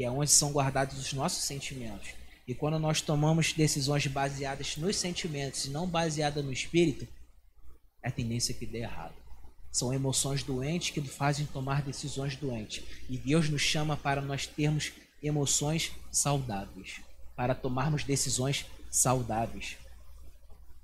que 0.00 0.04
é 0.04 0.10
onde 0.10 0.30
são 0.30 0.50
guardados 0.50 0.98
os 0.98 1.12
nossos 1.12 1.44
sentimentos. 1.44 2.14
E 2.48 2.54
quando 2.54 2.78
nós 2.78 3.02
tomamos 3.02 3.52
decisões 3.52 4.06
baseadas 4.06 4.78
nos 4.78 4.96
sentimentos 4.96 5.66
e 5.66 5.70
não 5.70 5.86
baseadas 5.86 6.42
no 6.42 6.50
espírito, 6.50 7.06
é 8.02 8.08
a 8.08 8.10
tendência 8.10 8.54
que 8.54 8.64
dê 8.64 8.78
errado. 8.78 9.14
São 9.70 9.92
emoções 9.92 10.42
doentes 10.42 10.88
que 10.88 11.02
fazem 11.02 11.44
tomar 11.44 11.82
decisões 11.82 12.34
doentes. 12.34 12.82
E 13.10 13.18
Deus 13.18 13.50
nos 13.50 13.60
chama 13.60 13.96
para 13.96 14.22
nós 14.22 14.46
termos 14.46 14.90
emoções 15.22 15.92
saudáveis, 16.10 17.02
para 17.36 17.54
tomarmos 17.54 18.02
decisões 18.02 18.64
saudáveis. 18.90 19.76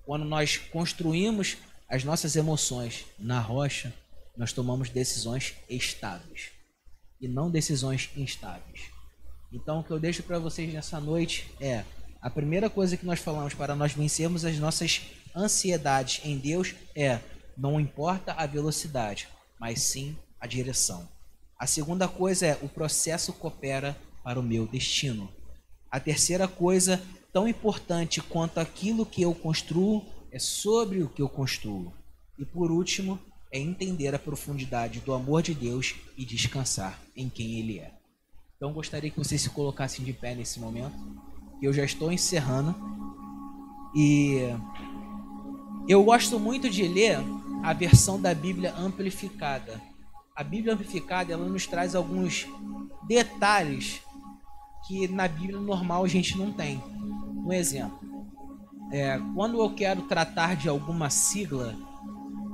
Quando 0.05 0.27
nós 0.27 0.59
construímos 0.59 1.57
as 1.89 2.05
nossas 2.05 2.37
emoções 2.37 3.07
na 3.19 3.41
rocha, 3.41 3.95
nós 4.37 4.53
tomamos 4.53 4.91
decisões 4.91 5.55
estáveis 5.71 6.55
e 7.21 7.29
não 7.29 7.51
decisões 7.51 8.11
instáveis. 8.17 8.91
Então, 9.53 9.81
o 9.81 9.85
que 9.85 9.91
eu 9.91 9.99
deixo 9.99 10.23
para 10.23 10.39
vocês 10.39 10.73
nessa 10.73 11.01
noite 11.01 11.51
é 11.61 11.85
a 12.21 12.29
primeira 12.29 12.69
coisa 12.69 12.97
que 12.97 13.07
nós 13.07 13.21
falamos 13.21 13.55
para 13.55 13.75
nós 13.75 13.93
vencermos 13.93 14.45
as 14.45 14.59
nossas 14.59 15.03
ansiedades 15.35 16.21
em 16.25 16.39
Deus 16.39 16.75
é 16.95 17.21
não 17.57 17.81
importa 17.81 18.33
a 18.33 18.47
velocidade, 18.47 19.29
mas 19.59 19.81
sim 19.81 20.17
a 20.41 20.47
direção. 20.47 21.09
A 21.59 21.67
segunda 21.67 22.07
coisa 22.07 22.47
é 22.47 22.59
o 22.63 22.69
processo 22.69 23.33
coopera 23.33 23.97
para 24.23 24.39
o 24.39 24.43
meu 24.43 24.67
destino. 24.67 25.33
A 25.91 25.99
terceira 25.99 26.47
coisa, 26.47 27.01
tão 27.33 27.49
importante 27.49 28.21
quanto 28.21 28.59
aquilo 28.59 29.07
que 29.07 29.23
eu 29.23 29.35
construo, 29.35 30.05
é 30.31 30.39
sobre 30.39 31.03
o 31.03 31.09
que 31.09 31.23
eu 31.23 31.29
construo. 31.29 31.95
E 32.39 32.45
por 32.45 32.71
último, 32.71 33.19
é 33.53 33.59
entender 33.59 34.15
a 34.15 34.19
profundidade 34.19 35.01
do 35.01 35.13
amor 35.13 35.43
de 35.43 35.55
Deus 35.55 35.95
e 36.17 36.25
descansar 36.25 37.01
em 37.17 37.29
quem 37.29 37.59
Ele 37.59 37.79
é. 37.79 37.93
Então 38.57 38.73
gostaria 38.73 39.11
que 39.11 39.19
vocês 39.19 39.41
se 39.41 39.51
colocassem 39.51 40.05
de 40.05 40.13
pé 40.13 40.35
nesse 40.35 40.59
momento. 40.59 40.95
Eu 41.63 41.73
já 41.73 41.85
estou 41.85 42.11
encerrando. 42.11 42.75
E 43.95 44.41
eu 45.89 46.03
gosto 46.05 46.39
muito 46.39 46.69
de 46.69 46.87
ler 46.87 47.19
a 47.63 47.73
versão 47.73 48.21
da 48.21 48.35
Bíblia 48.35 48.75
amplificada. 48.75 49.81
A 50.35 50.43
Bíblia 50.43 50.75
amplificada 50.75 51.33
ela 51.33 51.47
nos 51.49 51.67
traz 51.67 51.95
alguns 51.95 52.47
detalhes 53.07 54.01
que 54.87 55.09
na 55.09 55.27
Bíblia 55.27 55.59
normal 55.59 56.05
a 56.05 56.09
gente 56.09 56.37
não 56.37 56.53
tem. 56.53 56.83
Um 57.45 57.53
exemplo. 57.53 58.01
É, 58.93 59.21
quando 59.35 59.61
eu 59.61 59.75
quero 59.75 60.03
tratar 60.03 60.57
de 60.57 60.69
alguma 60.69 61.11
sigla, 61.11 61.75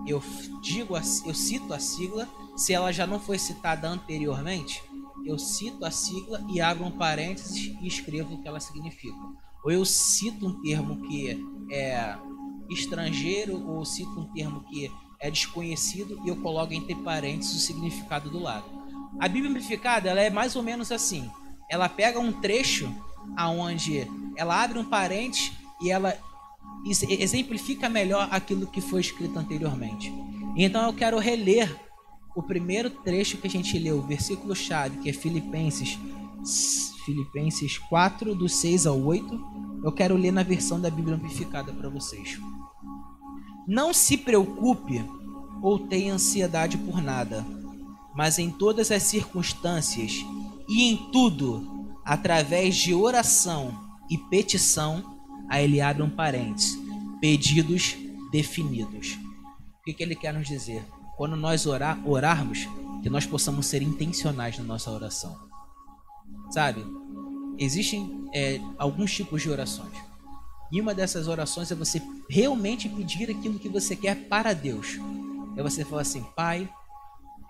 eu 0.06 0.22
digo, 0.60 0.96
eu 0.96 1.34
cito 1.34 1.72
a 1.72 1.78
sigla, 1.78 2.28
se 2.56 2.72
ela 2.72 2.92
já 2.92 3.06
não 3.06 3.20
foi 3.20 3.38
citada 3.38 3.88
anteriormente, 3.88 4.82
eu 5.24 5.38
cito 5.38 5.84
a 5.84 5.90
sigla 5.90 6.44
e 6.48 6.60
abro 6.60 6.84
um 6.84 6.90
parênteses 6.90 7.74
e 7.80 7.86
escrevo 7.86 8.34
o 8.34 8.42
que 8.42 8.48
ela 8.48 8.60
significa. 8.60 9.16
Ou 9.64 9.70
eu 9.70 9.84
cito 9.84 10.46
um 10.46 10.60
termo 10.60 11.00
que 11.02 11.40
é 11.70 12.16
estrangeiro 12.68 13.64
ou 13.68 13.84
cito 13.84 14.18
um 14.18 14.32
termo 14.32 14.64
que 14.64 14.90
é 15.20 15.30
desconhecido 15.30 16.20
e 16.24 16.28
eu 16.28 16.36
coloco 16.36 16.72
entre 16.72 16.94
parênteses 16.96 17.54
o 17.54 17.60
significado 17.60 18.28
do 18.28 18.40
lado. 18.40 18.64
A 19.20 19.28
Bíblia 19.28 19.50
Amplificada 19.50 20.10
ela 20.10 20.20
é 20.20 20.30
mais 20.30 20.56
ou 20.56 20.62
menos 20.62 20.90
assim. 20.90 21.30
Ela 21.70 21.88
pega 21.88 22.18
um 22.18 22.32
trecho 22.32 22.92
aonde 23.36 24.06
ela 24.36 24.62
abre 24.62 24.78
um 24.78 24.84
parênteses 24.84 25.52
e 25.80 25.90
ela 25.90 26.18
exemplifica 26.84 27.88
melhor 27.88 28.28
aquilo 28.30 28.66
que 28.66 28.80
foi 28.80 29.00
escrito 29.00 29.38
anteriormente. 29.38 30.12
Então 30.56 30.86
eu 30.86 30.92
quero 30.92 31.18
reler 31.18 31.74
o 32.34 32.42
primeiro 32.42 32.90
trecho 32.90 33.36
que 33.36 33.46
a 33.46 33.50
gente 33.50 33.78
leu, 33.78 33.98
o 33.98 34.06
versículo 34.06 34.54
chave, 34.54 34.98
que 34.98 35.10
é 35.10 35.12
Filipenses 35.12 35.98
Filipenses 37.04 37.78
4 37.78 38.34
do 38.34 38.48
6 38.48 38.86
ao 38.86 39.00
8. 39.00 39.40
Eu 39.84 39.92
quero 39.92 40.16
ler 40.16 40.32
na 40.32 40.42
versão 40.42 40.80
da 40.80 40.90
Bíblia 40.90 41.16
amplificada 41.16 41.72
para 41.72 41.88
vocês. 41.88 42.38
Não 43.66 43.92
se 43.92 44.16
preocupe 44.16 45.04
ou 45.62 45.78
tenha 45.78 46.14
ansiedade 46.14 46.76
por 46.78 47.02
nada, 47.02 47.44
mas 48.14 48.38
em 48.38 48.50
todas 48.50 48.90
as 48.90 49.02
circunstâncias 49.04 50.24
e 50.68 50.90
em 50.90 50.96
tudo, 51.10 51.96
através 52.04 52.76
de 52.76 52.94
oração 52.94 53.72
e 54.10 54.18
petição, 54.18 55.11
aí 55.52 55.64
ele 55.64 55.82
abre 55.82 56.02
um 56.02 56.08
parênteses, 56.08 56.78
pedidos 57.20 57.94
definidos. 58.30 59.18
O 59.80 59.84
que, 59.84 59.92
que 59.92 60.02
ele 60.02 60.16
quer 60.16 60.32
nos 60.32 60.48
dizer? 60.48 60.82
Quando 61.14 61.36
nós 61.36 61.66
orar, 61.66 62.00
orarmos, 62.08 62.66
que 63.02 63.10
nós 63.10 63.26
possamos 63.26 63.66
ser 63.66 63.82
intencionais 63.82 64.56
na 64.56 64.64
nossa 64.64 64.90
oração. 64.90 65.38
Sabe? 66.50 66.82
Existem 67.58 68.30
é, 68.32 68.62
alguns 68.78 69.12
tipos 69.12 69.42
de 69.42 69.50
orações. 69.50 69.92
E 70.72 70.80
uma 70.80 70.94
dessas 70.94 71.28
orações 71.28 71.70
é 71.70 71.74
você 71.74 72.00
realmente 72.30 72.88
pedir 72.88 73.30
aquilo 73.30 73.58
que 73.58 73.68
você 73.68 73.94
quer 73.94 74.26
para 74.28 74.54
Deus. 74.54 74.98
É 75.54 75.62
você 75.62 75.84
falar 75.84 76.00
assim, 76.00 76.24
Pai, 76.34 76.66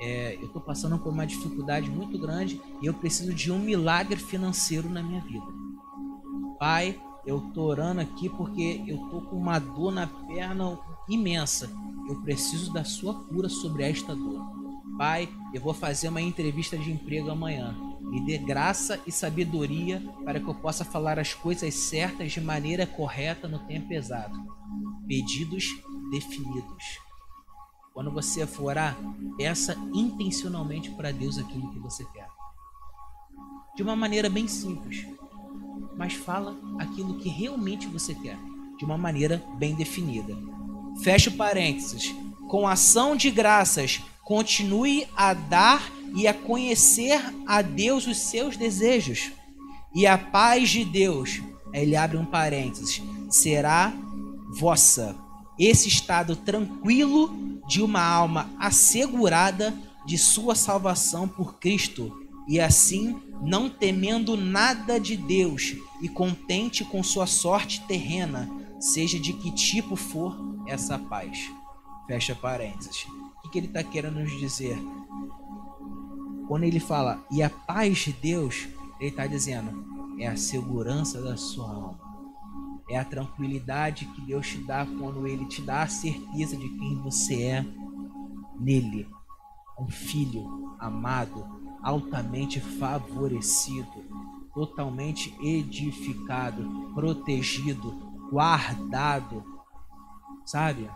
é, 0.00 0.34
eu 0.40 0.46
estou 0.46 0.60
passando 0.60 0.98
por 0.98 1.12
uma 1.12 1.24
dificuldade 1.24 1.88
muito 1.88 2.18
grande 2.18 2.60
e 2.82 2.86
eu 2.86 2.94
preciso 2.94 3.32
de 3.32 3.52
um 3.52 3.60
milagre 3.60 4.16
financeiro 4.16 4.90
na 4.90 5.04
minha 5.04 5.20
vida. 5.20 5.46
Pai, 6.58 7.00
eu 7.24 7.38
estou 7.38 7.68
orando 7.68 8.00
aqui 8.00 8.28
porque 8.28 8.82
eu 8.86 8.96
estou 9.04 9.22
com 9.22 9.36
uma 9.36 9.58
dor 9.58 9.92
na 9.92 10.06
perna 10.06 10.78
imensa. 11.08 11.70
Eu 12.08 12.20
preciso 12.22 12.72
da 12.72 12.84
sua 12.84 13.14
cura 13.14 13.48
sobre 13.48 13.84
esta 13.84 14.14
dor. 14.14 14.44
Pai, 14.98 15.28
eu 15.54 15.60
vou 15.60 15.72
fazer 15.72 16.08
uma 16.08 16.20
entrevista 16.20 16.76
de 16.76 16.90
emprego 16.90 17.30
amanhã. 17.30 17.74
Me 18.00 18.20
dê 18.24 18.36
graça 18.38 19.00
e 19.06 19.12
sabedoria 19.12 20.02
para 20.24 20.38
que 20.38 20.48
eu 20.48 20.54
possa 20.54 20.84
falar 20.84 21.18
as 21.18 21.32
coisas 21.32 21.72
certas 21.74 22.32
de 22.32 22.40
maneira 22.40 22.86
correta 22.86 23.48
no 23.48 23.60
tempo 23.60 23.92
exato. 23.92 24.38
Pedidos 25.06 25.66
definidos. 26.10 26.98
Quando 27.94 28.10
você 28.10 28.46
for 28.46 28.64
orar, 28.64 28.96
peça 29.36 29.76
intencionalmente 29.94 30.90
para 30.90 31.12
Deus 31.12 31.38
aquilo 31.38 31.70
que 31.72 31.78
você 31.78 32.04
quer. 32.06 32.28
De 33.76 33.82
uma 33.82 33.96
maneira 33.96 34.28
bem 34.28 34.48
simples, 34.48 35.06
mas 35.96 36.14
fala 36.14 36.56
aquilo 36.78 37.18
que 37.18 37.28
realmente 37.28 37.86
você 37.86 38.14
quer, 38.14 38.38
de 38.78 38.84
uma 38.84 38.98
maneira 38.98 39.42
bem 39.58 39.74
definida. 39.74 40.36
Feche 41.02 41.30
parênteses. 41.30 42.14
Com 42.48 42.68
ação 42.68 43.16
de 43.16 43.30
graças, 43.30 44.00
continue 44.22 45.06
a 45.16 45.32
dar 45.32 45.90
e 46.14 46.26
a 46.26 46.34
conhecer 46.34 47.20
a 47.46 47.62
Deus 47.62 48.06
os 48.06 48.18
seus 48.18 48.56
desejos. 48.56 49.32
E 49.94 50.06
a 50.06 50.16
paz 50.16 50.70
de 50.70 50.84
Deus, 50.84 51.40
ele 51.72 51.96
abre 51.96 52.16
um 52.16 52.24
parênteses, 52.24 53.02
será 53.30 53.92
vossa. 54.50 55.16
Esse 55.58 55.88
estado 55.88 56.36
tranquilo 56.36 57.60
de 57.66 57.82
uma 57.82 58.02
alma 58.02 58.50
assegurada 58.58 59.74
de 60.04 60.18
sua 60.18 60.54
salvação 60.54 61.28
por 61.28 61.54
Cristo, 61.54 62.12
e 62.48 62.60
assim 62.60 63.16
não 63.42 63.68
temendo 63.68 64.36
nada 64.36 65.00
de 65.00 65.16
Deus 65.16 65.74
e 66.00 66.08
contente 66.08 66.84
com 66.84 67.02
sua 67.02 67.26
sorte 67.26 67.84
terrena, 67.86 68.48
seja 68.78 69.18
de 69.18 69.32
que 69.32 69.50
tipo 69.50 69.96
for 69.96 70.36
essa 70.66 70.98
paz. 70.98 71.50
Fecha 72.06 72.34
parênteses. 72.34 73.04
O 73.44 73.48
que 73.48 73.58
ele 73.58 73.66
está 73.66 73.82
querendo 73.82 74.20
nos 74.20 74.38
dizer? 74.38 74.78
Quando 76.46 76.64
ele 76.64 76.80
fala, 76.80 77.24
e 77.30 77.42
a 77.42 77.50
paz 77.50 77.98
de 77.98 78.12
Deus, 78.12 78.68
ele 79.00 79.10
está 79.10 79.26
dizendo, 79.26 80.16
é 80.18 80.26
a 80.26 80.36
segurança 80.36 81.20
da 81.20 81.36
sua 81.36 81.68
alma. 81.68 82.12
É 82.88 82.98
a 82.98 83.04
tranquilidade 83.04 84.04
que 84.06 84.20
Deus 84.20 84.48
te 84.48 84.58
dá 84.58 84.84
quando 84.84 85.26
Ele 85.26 85.46
te 85.46 85.62
dá 85.62 85.82
a 85.82 85.88
certeza 85.88 86.56
de 86.56 86.68
quem 86.68 86.96
você 87.02 87.42
é 87.42 87.66
nele. 88.60 89.08
Um 89.78 89.88
filho 89.88 90.76
amado, 90.78 91.61
altamente 91.82 92.60
favorecido, 92.60 94.04
totalmente 94.54 95.34
edificado, 95.42 96.92
protegido, 96.94 97.90
guardado. 98.30 99.44
Sabe? 100.44 100.88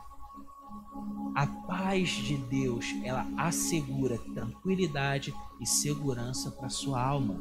A 1.34 1.46
paz 1.46 2.08
de 2.10 2.36
Deus, 2.36 2.86
ela 3.04 3.26
assegura 3.36 4.18
tranquilidade 4.34 5.34
e 5.60 5.66
segurança 5.66 6.50
para 6.50 6.68
sua 6.68 7.02
alma. 7.02 7.38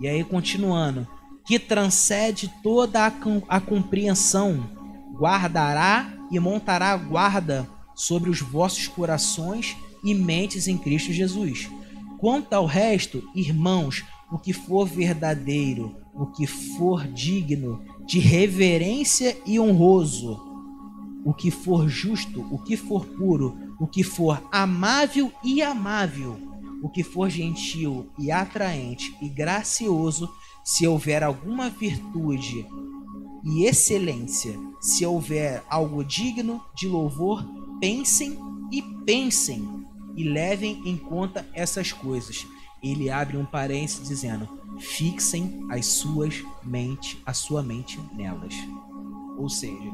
E 0.00 0.06
aí 0.06 0.22
continuando, 0.22 1.06
que 1.44 1.58
transcende 1.58 2.52
toda 2.62 3.06
a, 3.06 3.12
a 3.48 3.60
compreensão, 3.60 4.62
guardará 5.14 6.12
e 6.30 6.38
montará 6.38 6.94
guarda 6.96 7.68
sobre 7.94 8.28
os 8.30 8.40
vossos 8.40 8.86
corações 8.86 9.76
e 10.04 10.14
mentes 10.14 10.68
em 10.68 10.76
Cristo 10.76 11.12
Jesus. 11.12 11.68
Quanto 12.18 12.52
ao 12.52 12.66
resto, 12.66 13.22
irmãos, 13.32 14.04
o 14.30 14.38
que 14.38 14.52
for 14.52 14.86
verdadeiro, 14.88 15.96
o 16.12 16.26
que 16.26 16.48
for 16.48 17.06
digno 17.06 17.80
de 18.04 18.18
reverência 18.18 19.36
e 19.46 19.60
honroso, 19.60 20.36
o 21.24 21.32
que 21.32 21.50
for 21.50 21.88
justo, 21.88 22.44
o 22.50 22.58
que 22.58 22.76
for 22.76 23.06
puro, 23.06 23.56
o 23.78 23.86
que 23.86 24.02
for 24.02 24.42
amável 24.50 25.32
e 25.44 25.62
amável, 25.62 26.36
o 26.82 26.88
que 26.88 27.04
for 27.04 27.30
gentil 27.30 28.10
e 28.18 28.32
atraente 28.32 29.14
e 29.22 29.28
gracioso, 29.28 30.28
se 30.64 30.88
houver 30.88 31.22
alguma 31.22 31.70
virtude 31.70 32.66
e 33.44 33.64
excelência, 33.64 34.58
se 34.80 35.06
houver 35.06 35.62
algo 35.70 36.04
digno 36.04 36.60
de 36.74 36.88
louvor, 36.88 37.46
pensem 37.80 38.36
e 38.72 38.82
pensem 38.82 39.77
e 40.18 40.24
levem 40.24 40.82
em 40.84 40.96
conta 40.96 41.46
essas 41.54 41.92
coisas. 41.92 42.44
Ele 42.82 43.08
abre 43.08 43.36
um 43.36 43.46
parênteses 43.46 44.08
dizendo: 44.08 44.48
fixem 44.80 45.64
as 45.70 45.86
suas 45.86 46.42
mente, 46.64 47.22
a 47.24 47.32
sua 47.32 47.62
mente 47.62 48.00
nelas. 48.12 48.54
Ou 49.38 49.48
seja, 49.48 49.92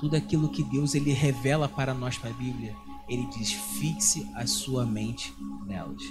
tudo 0.00 0.16
aquilo 0.16 0.48
que 0.48 0.64
Deus 0.64 0.96
ele 0.96 1.12
revela 1.12 1.68
para 1.68 1.94
nós 1.94 2.18
para 2.18 2.30
a 2.30 2.34
Bíblia, 2.34 2.74
ele 3.08 3.26
diz: 3.26 3.52
fixe 3.52 4.28
a 4.34 4.46
sua 4.48 4.84
mente 4.84 5.32
nelas. 5.64 6.02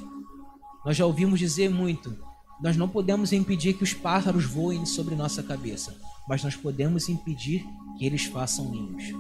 Nós 0.85 0.95
já 0.95 1.05
ouvimos 1.05 1.39
dizer 1.39 1.69
muito, 1.69 2.17
nós 2.61 2.77
não 2.77 2.87
podemos 2.87 3.33
impedir 3.33 3.73
que 3.73 3.83
os 3.83 3.93
pássaros 3.93 4.45
voem 4.45 4.85
sobre 4.85 5.15
nossa 5.15 5.43
cabeça, 5.43 5.97
mas 6.27 6.41
nós 6.41 6.55
podemos 6.55 7.09
impedir 7.09 7.65
que 7.97 8.05
eles 8.05 8.25
façam 8.25 8.69
ninhos. 8.69 9.13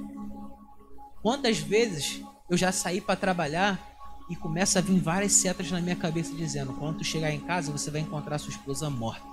Quantas 1.21 1.57
vezes 1.57 2.21
eu 2.53 2.57
já 2.57 2.71
saí 2.71 3.01
para 3.01 3.15
trabalhar 3.15 3.79
e 4.29 4.35
começa 4.35 4.77
a 4.77 4.81
vir 4.81 4.99
várias 4.99 5.33
setas 5.33 5.71
na 5.71 5.81
minha 5.81 5.95
cabeça 5.95 6.35
dizendo: 6.35 6.73
quando 6.73 6.99
tu 6.99 7.03
chegar 7.03 7.31
em 7.31 7.39
casa, 7.39 7.71
você 7.71 7.89
vai 7.89 8.01
encontrar 8.01 8.37
sua 8.37 8.51
esposa 8.51 8.91
morta. 8.91 9.25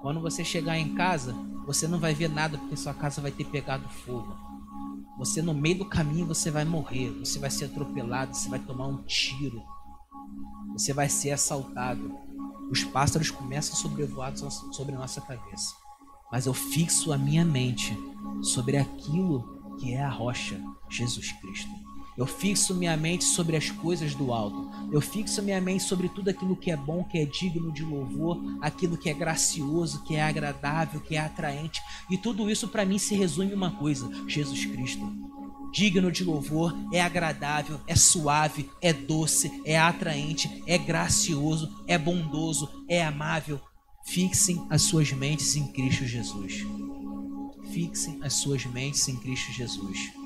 Quando 0.00 0.20
você 0.20 0.44
chegar 0.44 0.76
em 0.76 0.96
casa, 0.96 1.32
você 1.64 1.86
não 1.86 2.00
vai 2.00 2.12
ver 2.12 2.28
nada 2.28 2.58
porque 2.58 2.76
sua 2.76 2.92
casa 2.92 3.20
vai 3.20 3.30
ter 3.30 3.44
pegado 3.44 3.88
fogo. 3.88 4.36
Você 5.16 5.40
no 5.40 5.54
meio 5.54 5.78
do 5.78 5.84
caminho 5.84 6.26
você 6.26 6.50
vai 6.50 6.64
morrer, 6.64 7.10
você 7.10 7.38
vai 7.38 7.50
ser 7.50 7.66
atropelado, 7.66 8.36
você 8.36 8.48
vai 8.48 8.58
tomar 8.58 8.88
um 8.88 9.04
tiro. 9.04 9.62
Você 10.72 10.92
vai 10.92 11.08
ser 11.08 11.30
assaltado. 11.30 12.18
Os 12.68 12.82
pássaros 12.82 13.30
começam 13.30 13.74
a 13.74 13.80
sobrevoar 13.80 14.36
sobre 14.36 14.96
a 14.96 14.98
nossa 14.98 15.20
cabeça. 15.20 15.72
Mas 16.32 16.46
eu 16.46 16.54
fixo 16.54 17.12
a 17.12 17.18
minha 17.18 17.44
mente 17.44 17.96
sobre 18.42 18.76
aquilo 18.76 19.76
que 19.78 19.92
é 19.92 20.02
a 20.02 20.10
rocha, 20.10 20.60
Jesus 20.90 21.30
Cristo. 21.32 21.81
Eu 22.16 22.26
fixo 22.26 22.74
minha 22.74 22.96
mente 22.96 23.24
sobre 23.24 23.56
as 23.56 23.70
coisas 23.70 24.14
do 24.14 24.32
alto. 24.32 24.70
Eu 24.92 25.00
fixo 25.00 25.42
minha 25.42 25.60
mente 25.60 25.82
sobre 25.82 26.08
tudo 26.10 26.28
aquilo 26.28 26.54
que 26.54 26.70
é 26.70 26.76
bom, 26.76 27.02
que 27.04 27.18
é 27.18 27.24
digno 27.24 27.72
de 27.72 27.82
louvor, 27.82 28.38
aquilo 28.60 28.98
que 28.98 29.08
é 29.08 29.14
gracioso, 29.14 30.04
que 30.04 30.16
é 30.16 30.22
agradável, 30.22 31.00
que 31.00 31.16
é 31.16 31.20
atraente. 31.20 31.80
E 32.10 32.18
tudo 32.18 32.50
isso 32.50 32.68
para 32.68 32.84
mim 32.84 32.98
se 32.98 33.14
resume 33.14 33.52
em 33.52 33.54
uma 33.54 33.70
coisa: 33.70 34.10
Jesus 34.28 34.66
Cristo. 34.66 35.10
digno 35.72 36.12
de 36.12 36.22
louvor, 36.22 36.76
é 36.92 37.00
agradável, 37.00 37.80
é 37.86 37.96
suave, 37.96 38.68
é 38.82 38.92
doce, 38.92 39.62
é 39.64 39.78
atraente, 39.78 40.62
é 40.66 40.76
gracioso, 40.76 41.82
é 41.86 41.96
bondoso, 41.96 42.68
é 42.88 43.02
amável. 43.02 43.58
Fixem 44.04 44.66
as 44.68 44.82
suas 44.82 45.10
mentes 45.12 45.56
em 45.56 45.66
Cristo 45.68 46.04
Jesus. 46.04 46.66
Fixem 47.72 48.18
as 48.22 48.34
suas 48.34 48.66
mentes 48.66 49.08
em 49.08 49.16
Cristo 49.16 49.50
Jesus. 49.52 50.21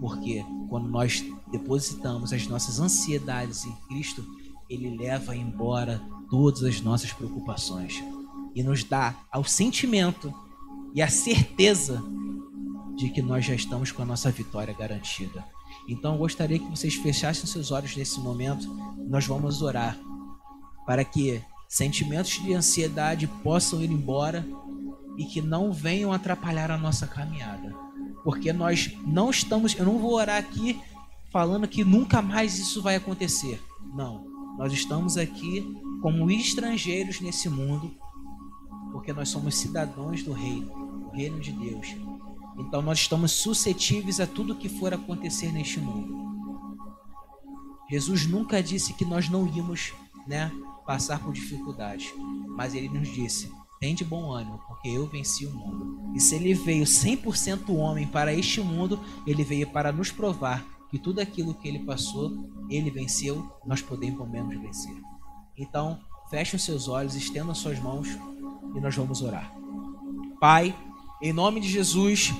Porque 0.00 0.44
quando 0.68 0.88
nós 0.88 1.24
depositamos 1.50 2.32
as 2.32 2.46
nossas 2.46 2.80
ansiedades 2.80 3.64
em 3.64 3.72
Cristo, 3.88 4.24
Ele 4.68 4.96
leva 4.96 5.36
embora 5.36 6.00
todas 6.30 6.64
as 6.64 6.80
nossas 6.80 7.12
preocupações 7.12 8.02
e 8.54 8.62
nos 8.62 8.82
dá 8.82 9.14
ao 9.30 9.44
sentimento 9.44 10.32
e 10.94 11.02
a 11.02 11.08
certeza 11.08 12.02
de 12.96 13.10
que 13.10 13.22
nós 13.22 13.44
já 13.44 13.54
estamos 13.54 13.92
com 13.92 14.02
a 14.02 14.06
nossa 14.06 14.30
vitória 14.30 14.74
garantida. 14.74 15.44
Então 15.88 16.12
eu 16.14 16.18
gostaria 16.18 16.58
que 16.58 16.68
vocês 16.68 16.94
fechassem 16.94 17.46
seus 17.46 17.70
olhos 17.70 17.96
nesse 17.96 18.20
momento. 18.20 18.68
Nós 19.08 19.26
vamos 19.26 19.62
orar 19.62 19.98
para 20.86 21.04
que 21.04 21.42
sentimentos 21.68 22.42
de 22.42 22.52
ansiedade 22.52 23.26
possam 23.42 23.82
ir 23.82 23.90
embora 23.90 24.46
e 25.16 25.24
que 25.24 25.40
não 25.40 25.72
venham 25.72 26.12
atrapalhar 26.12 26.70
a 26.70 26.78
nossa 26.78 27.06
caminhada. 27.06 27.74
Porque 28.22 28.52
nós 28.52 28.96
não 29.06 29.30
estamos, 29.30 29.74
eu 29.74 29.84
não 29.84 29.98
vou 29.98 30.14
orar 30.14 30.38
aqui 30.38 30.80
falando 31.30 31.68
que 31.68 31.84
nunca 31.84 32.20
mais 32.20 32.58
isso 32.58 32.82
vai 32.82 32.96
acontecer. 32.96 33.62
Não. 33.94 34.28
Nós 34.58 34.72
estamos 34.72 35.16
aqui 35.16 35.76
como 36.02 36.30
estrangeiros 36.30 37.20
nesse 37.20 37.48
mundo, 37.48 37.94
porque 38.92 39.12
nós 39.12 39.28
somos 39.28 39.54
cidadãos 39.56 40.22
do 40.22 40.32
reino, 40.32 41.00
do 41.00 41.10
reino 41.10 41.40
de 41.40 41.52
Deus. 41.52 41.88
Então 42.58 42.82
nós 42.82 42.98
estamos 42.98 43.32
suscetíveis 43.32 44.20
a 44.20 44.26
tudo 44.26 44.56
que 44.56 44.68
for 44.68 44.92
acontecer 44.92 45.52
neste 45.52 45.80
mundo. 45.80 46.30
Jesus 47.90 48.26
nunca 48.26 48.62
disse 48.62 48.92
que 48.92 49.04
nós 49.04 49.28
não 49.28 49.46
íamos, 49.46 49.92
né, 50.26 50.52
passar 50.86 51.18
por 51.20 51.32
dificuldades, 51.32 52.12
mas 52.48 52.74
ele 52.74 52.88
nos 52.88 53.08
disse: 53.08 53.50
"Tem 53.80 53.94
de 53.94 54.04
bom 54.04 54.30
ânimo, 54.30 54.60
porque 54.68 54.88
eu 54.88 55.06
venci 55.06 55.46
o 55.46 55.50
mundo". 55.50 56.12
E 56.14 56.20
se 56.20 56.34
ele 56.34 56.52
veio 56.52 56.84
100% 56.84 57.74
homem 57.74 58.06
para 58.06 58.34
este 58.34 58.60
mundo, 58.60 59.00
ele 59.26 59.42
veio 59.42 59.66
para 59.70 59.90
nos 59.90 60.12
provar 60.12 60.62
que 60.90 60.98
tudo 60.98 61.18
aquilo 61.18 61.54
que 61.54 61.66
ele 61.66 61.78
passou, 61.78 62.30
ele 62.68 62.90
venceu, 62.90 63.50
nós 63.64 63.80
podemos 63.80 64.18
pelo 64.18 64.28
menos 64.28 64.60
vencer. 64.60 64.94
Então, 65.56 65.98
feche 66.28 66.56
os 66.56 66.62
seus 66.62 66.88
olhos, 66.88 67.14
estenda 67.14 67.54
suas 67.54 67.78
mãos 67.78 68.06
e 68.74 68.80
nós 68.80 68.94
vamos 68.94 69.22
orar. 69.22 69.50
Pai, 70.38 70.76
em 71.22 71.32
nome 71.32 71.60
de 71.60 71.68
Jesus, 71.68 72.34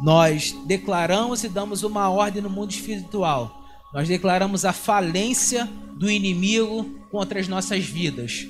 nós 0.00 0.52
declaramos 0.66 1.42
e 1.42 1.48
damos 1.48 1.82
uma 1.82 2.08
ordem 2.10 2.42
no 2.42 2.50
mundo 2.50 2.70
espiritual. 2.70 3.60
Nós 3.92 4.06
declaramos 4.06 4.64
a 4.64 4.72
falência 4.72 5.64
do 5.96 6.08
inimigo 6.08 6.84
contra 7.10 7.40
as 7.40 7.48
nossas 7.48 7.84
vidas. 7.84 8.46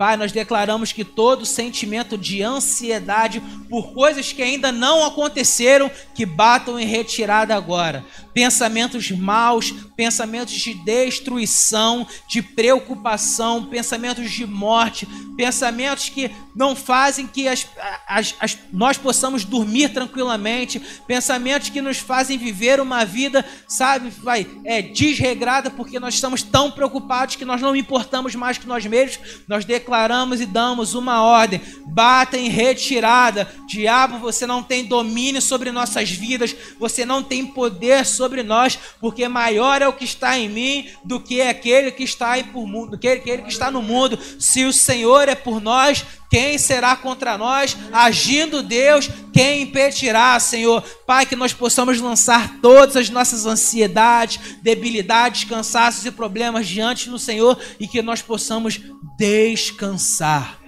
Pai, 0.00 0.16
nós 0.16 0.32
declaramos 0.32 0.92
que 0.92 1.04
todo 1.04 1.44
sentimento 1.44 2.16
de 2.16 2.42
ansiedade 2.42 3.42
por 3.68 3.92
coisas 3.92 4.32
que 4.32 4.40
ainda 4.40 4.72
não 4.72 5.04
aconteceram, 5.04 5.90
que 6.14 6.24
batam 6.24 6.80
em 6.80 6.86
retirada 6.86 7.54
agora. 7.54 8.02
Pensamentos 8.32 9.10
maus, 9.10 9.74
pensamentos 9.94 10.54
de 10.54 10.72
destruição, 10.72 12.06
de 12.26 12.40
preocupação, 12.40 13.66
pensamentos 13.66 14.30
de 14.30 14.46
morte, 14.46 15.06
pensamentos 15.36 16.08
que 16.08 16.30
não 16.56 16.74
fazem 16.74 17.26
que 17.26 17.46
as, 17.46 17.66
as, 18.08 18.34
as, 18.40 18.58
nós 18.72 18.96
possamos 18.96 19.44
dormir 19.44 19.90
tranquilamente, 19.90 20.80
pensamentos 21.06 21.68
que 21.68 21.82
nos 21.82 21.98
fazem 21.98 22.38
viver 22.38 22.80
uma 22.80 23.04
vida, 23.04 23.44
sabe, 23.68 24.08
vai, 24.08 24.46
é 24.64 24.80
desregrada 24.80 25.70
porque 25.70 26.00
nós 26.00 26.14
estamos 26.14 26.42
tão 26.42 26.70
preocupados 26.70 27.36
que 27.36 27.44
nós 27.44 27.60
não 27.60 27.76
importamos 27.76 28.34
mais 28.34 28.56
que 28.56 28.66
nós 28.66 28.86
mesmos. 28.86 29.42
Nós 29.46 29.66
declaramos 29.66 29.89
declaramos 29.90 30.40
e 30.40 30.46
damos 30.46 30.94
uma 30.94 31.20
ordem: 31.22 31.60
bata 31.86 32.38
em 32.38 32.48
retirada. 32.48 33.52
Diabo, 33.66 34.18
você 34.18 34.46
não 34.46 34.62
tem 34.62 34.84
domínio 34.84 35.42
sobre 35.42 35.72
nossas 35.72 36.08
vidas, 36.08 36.54
você 36.78 37.04
não 37.04 37.22
tem 37.24 37.44
poder 37.44 38.06
sobre 38.06 38.44
nós, 38.44 38.78
porque 39.00 39.26
maior 39.26 39.82
é 39.82 39.88
o 39.88 39.92
que 39.92 40.04
está 40.04 40.38
em 40.38 40.48
mim 40.48 40.88
do 41.04 41.18
que 41.18 41.42
aquele 41.42 41.90
que 41.90 42.04
está 42.04 42.40
por 42.52 42.66
mundo, 42.66 42.92
do 42.92 42.98
que 42.98 43.08
aquele 43.08 43.42
que 43.42 43.50
está 43.50 43.70
no 43.70 43.82
mundo. 43.82 44.18
Se 44.38 44.64
o 44.64 44.72
Senhor 44.72 45.28
é 45.28 45.34
por 45.34 45.60
nós, 45.60 46.04
quem 46.30 46.56
será 46.56 46.94
contra 46.94 47.36
nós? 47.36 47.76
Agindo 47.92 48.62
Deus, 48.62 49.10
quem 49.32 49.62
impedirá, 49.62 50.38
Senhor? 50.38 50.80
Pai, 51.04 51.26
que 51.26 51.34
nós 51.34 51.52
possamos 51.52 52.00
lançar 52.00 52.60
todas 52.62 52.96
as 52.96 53.10
nossas 53.10 53.46
ansiedades, 53.46 54.58
debilidades, 54.62 55.42
cansaços 55.42 56.06
e 56.06 56.10
problemas 56.12 56.68
diante 56.68 57.10
do 57.10 57.18
Senhor 57.18 57.58
e 57.80 57.88
que 57.88 58.00
nós 58.00 58.22
possamos 58.22 58.80
descansar. 59.18 60.60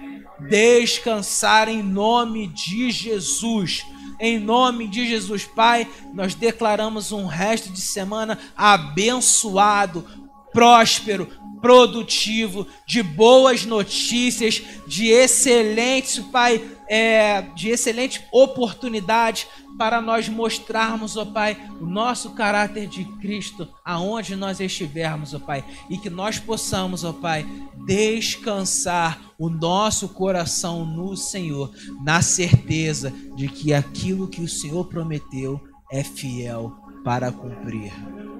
Descansar 0.49 1.69
em 1.69 1.81
nome 1.81 2.47
de 2.47 2.91
Jesus. 2.91 3.85
Em 4.19 4.37
nome 4.37 4.85
de 4.89 5.07
Jesus, 5.07 5.45
Pai, 5.45 5.87
nós 6.13 6.35
declaramos 6.35 7.13
um 7.13 7.25
resto 7.25 7.71
de 7.71 7.79
semana 7.79 8.37
abençoado, 8.55 10.05
próspero, 10.51 11.29
produtivo, 11.63 12.67
de 12.85 13.01
boas 13.01 13.65
notícias, 13.65 14.61
de 14.85 15.07
excelentes, 15.07 16.19
Pai, 16.19 16.61
é, 16.89 17.41
de 17.55 17.69
excelentes 17.69 18.21
oportunidades 18.33 19.47
para 19.77 20.01
nós 20.01 20.27
mostrarmos, 20.27 21.15
ó 21.15 21.23
Pai, 21.23 21.57
o 21.79 21.85
nosso 21.85 22.31
caráter 22.31 22.85
de 22.85 23.05
Cristo 23.21 23.65
aonde 23.85 24.35
nós 24.35 24.59
estivermos, 24.59 25.33
ó 25.33 25.39
Pai, 25.39 25.63
e 25.89 25.97
que 25.97 26.09
nós 26.09 26.37
possamos, 26.37 27.05
ó 27.05 27.13
Pai, 27.13 27.45
descansar 27.85 29.21
o 29.39 29.49
nosso 29.49 30.09
coração 30.09 30.85
no 30.85 31.15
Senhor, 31.15 31.71
na 32.03 32.21
certeza 32.21 33.09
de 33.37 33.47
que 33.47 33.73
aquilo 33.73 34.27
que 34.27 34.41
o 34.41 34.49
Senhor 34.49 34.83
prometeu 34.89 35.61
é 35.89 36.03
fiel 36.03 36.82
para 37.03 37.31
cumprir. 37.31 37.91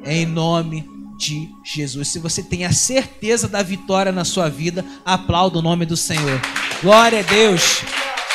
Em 0.06 0.26
nome 0.26 0.88
de 1.18 1.50
Jesus. 1.64 2.08
Se 2.10 2.20
você 2.20 2.42
tem 2.44 2.66
a 2.66 2.72
certeza 2.72 3.48
da 3.48 3.62
vitória 3.62 4.12
na 4.12 4.26
sua 4.26 4.50
vida, 4.50 4.84
aplauda 5.06 5.60
o 5.60 5.62
nome 5.62 5.86
do 5.86 5.96
Senhor. 5.96 6.40
Glória 6.82 7.20
a 7.20 7.24
Deus, 7.24 7.84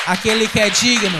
aquele 0.07 0.49
que 0.49 0.61
é 0.61 0.71
digno 0.71 1.19